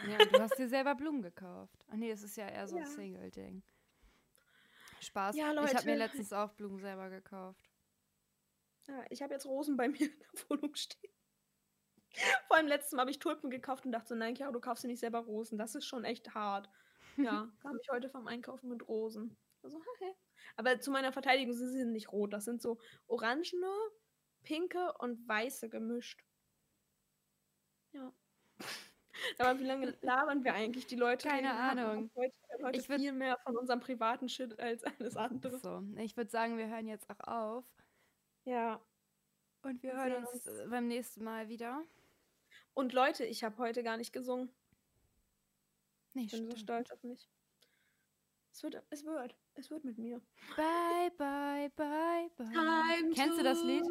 Ja, 0.07 0.17
du 0.25 0.39
hast 0.39 0.57
dir 0.57 0.67
selber 0.69 0.95
Blumen 0.95 1.21
gekauft. 1.21 1.85
Ach 1.89 1.95
nee, 1.95 2.09
das 2.09 2.23
ist 2.23 2.37
ja 2.37 2.47
eher 2.47 2.67
so 2.67 2.75
ein 2.77 2.83
Ja. 2.83 2.87
Single-Ding. 2.89 3.63
Spaß. 5.01 5.35
Ja, 5.35 5.51
Ich 5.51 5.57
habe 5.57 5.85
mir 5.85 5.93
Leute. 5.93 5.97
letztens 5.97 6.31
auch 6.33 6.53
Blumen 6.53 6.79
selber 6.79 7.09
gekauft. 7.09 7.69
Ja, 8.87 9.03
ich 9.09 9.21
habe 9.21 9.33
jetzt 9.33 9.45
Rosen 9.45 9.77
bei 9.77 9.87
mir 9.89 10.01
in 10.01 10.19
der 10.19 10.49
Wohnung 10.49 10.75
stehen. 10.75 11.11
Vor 12.47 12.57
allem 12.57 12.67
letztes 12.67 12.91
Mal 12.91 13.01
habe 13.01 13.11
ich 13.11 13.19
Tulpen 13.19 13.49
gekauft 13.49 13.85
und 13.85 13.91
dachte 13.93 14.09
so, 14.09 14.15
nein, 14.15 14.35
Chiara, 14.35 14.51
du 14.51 14.59
kaufst 14.59 14.83
dir 14.83 14.87
nicht 14.89 14.99
selber 14.99 15.19
Rosen. 15.19 15.57
Das 15.57 15.75
ist 15.75 15.85
schon 15.85 16.03
echt 16.03 16.33
hart. 16.35 16.69
Ja, 17.17 17.49
kam 17.61 17.77
ich 17.81 17.89
heute 17.89 18.09
vom 18.09 18.27
Einkaufen 18.27 18.69
mit 18.69 18.87
Rosen. 18.87 19.37
Also, 19.63 19.77
okay. 19.95 20.13
Aber 20.57 20.79
zu 20.81 20.91
meiner 20.91 21.13
Verteidigung, 21.13 21.53
sie 21.53 21.67
sind 21.67 21.93
nicht 21.93 22.11
rot. 22.11 22.33
Das 22.33 22.45
sind 22.45 22.61
so 22.61 22.79
orangene, 23.07 23.71
pinke 24.43 24.93
und 24.99 25.25
weiße 25.27 25.69
gemischt. 25.69 26.23
Ja. 27.93 28.13
Aber 29.37 29.59
wie 29.59 29.63
lange 29.65 29.97
labern 30.01 30.43
wir 30.43 30.53
eigentlich? 30.53 30.87
Die 30.87 30.95
Leute 30.95 31.27
Keine 31.29 31.53
Ahnung. 31.53 32.09
heute, 32.15 32.33
heute 32.63 32.79
Ich 32.79 32.87
würd- 32.87 32.99
viel 32.99 33.13
mehr 33.13 33.37
von 33.43 33.57
unserem 33.57 33.79
privaten 33.79 34.29
Shit 34.29 34.59
als 34.59 34.83
alles 34.83 35.15
andere. 35.17 35.59
So, 35.59 35.83
ich 35.97 36.15
würde 36.17 36.29
sagen, 36.31 36.57
wir 36.57 36.67
hören 36.67 36.87
jetzt 36.87 37.09
auch 37.09 37.19
auf. 37.27 37.65
Ja. 38.45 38.79
Und 39.63 39.83
wir 39.83 39.93
Wir 39.93 39.97
hören 39.99 40.15
uns 40.25 40.31
uns. 40.33 40.47
äh, 40.47 40.67
beim 40.67 40.87
nächsten 40.87 41.23
Mal 41.23 41.47
wieder. 41.49 41.83
Und 42.73 42.93
Leute, 42.93 43.25
ich 43.25 43.43
habe 43.43 43.57
heute 43.57 43.83
gar 43.83 43.97
nicht 43.97 44.11
gesungen. 44.13 44.49
Nee, 46.13 46.23
Ich 46.23 46.31
bin 46.31 46.45
so 46.45 46.51
stimmt. 46.51 46.59
stolz 46.61 46.91
auf 46.91 47.03
mich. 47.03 47.29
Es 48.53 48.63
wird, 48.63 48.83
es 48.89 49.05
wird, 49.05 49.35
es 49.55 49.71
wird 49.71 49.83
mit 49.85 49.97
mir. 49.97 50.21
Bye, 50.57 51.11
bye, 51.17 51.69
bye, 51.75 52.29
bye. 52.37 53.11
Kennst 53.15 53.39
du 53.39 53.43
das 53.43 53.63
Lied? 53.63 53.83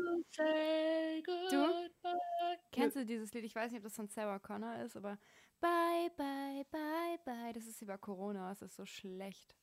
Du? 1.50 1.88
Kennst 2.70 2.96
du 2.96 3.04
dieses 3.06 3.32
Lied? 3.32 3.44
Ich 3.44 3.54
weiß 3.54 3.70
nicht, 3.72 3.78
ob 3.80 3.84
das 3.84 3.96
von 3.96 4.08
Sarah 4.08 4.38
Connor 4.38 4.76
ist, 4.82 4.96
aber 4.96 5.18
Bye, 5.61 6.11
bye, 6.16 6.64
bye, 6.70 7.18
bye. 7.24 7.52
Das 7.52 7.66
ist 7.66 7.82
über 7.82 7.98
Corona. 7.98 8.50
Es 8.52 8.62
ist 8.62 8.76
so 8.76 8.86
schlecht. 8.86 9.54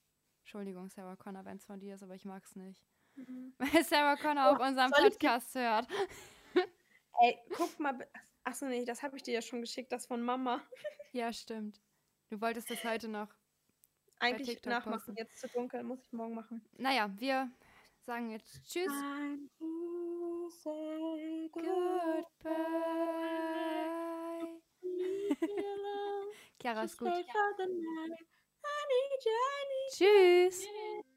Entschuldigung, 0.42 0.90
Sarah 0.90 1.16
Connor, 1.16 1.44
wenn 1.46 1.58
es 1.58 1.66
von 1.66 1.80
dir 1.80 1.96
ist, 1.96 2.04
aber 2.04 2.14
ich 2.16 2.26
mag's 2.26 2.56
nicht. 2.56 2.84
Mhm. 3.16 3.54
Weil 3.58 3.84
Sarah 3.84 4.16
Connor 4.16 4.52
auch 4.52 4.60
Oh, 4.60 4.64
ich 4.70 4.76
dir- 4.76 5.10
Podcast 5.10 5.56
hört. 5.56 5.88
Ey, 7.22 7.38
guck 7.56 7.80
mal. 7.80 8.08
Achso, 8.44 8.66
nee, 8.68 8.86
das 8.86 9.02
habe 9.04 9.18
ich 9.18 9.24
dir 9.24 9.34
ja 9.36 9.42
schon 9.42 9.62
geschickt, 9.62 9.92
das 9.92 10.06
von 10.06 10.22
Mama. 10.22 10.62
Ja, 11.14 11.34
stimmt. 11.34 11.82
Du 12.30 12.40
wolltest 12.42 12.70
das 12.70 12.84
heute 12.84 13.08
noch. 13.08 13.30
Eigentlich 14.20 14.64
nachmachen. 14.66 14.92
posten. 14.94 15.16
Jetzt 15.16 15.40
zu 15.40 15.48
dunkel, 15.50 15.84
muss 15.84 16.04
ich 16.04 16.12
morgen 16.12 16.36
machen. 16.36 16.62
Naja, 16.78 17.10
wir 17.18 17.52
sagen 18.06 18.32
jetzt 18.32 18.66
Tschüss. 18.66 18.88
Time 18.88 19.50
to 19.60 20.50
say 20.50 21.50
Goodbye. 21.52 22.58
Chiara 26.60 26.84
ist 26.84 26.98
gut. 26.98 27.14
Stay 29.90 31.17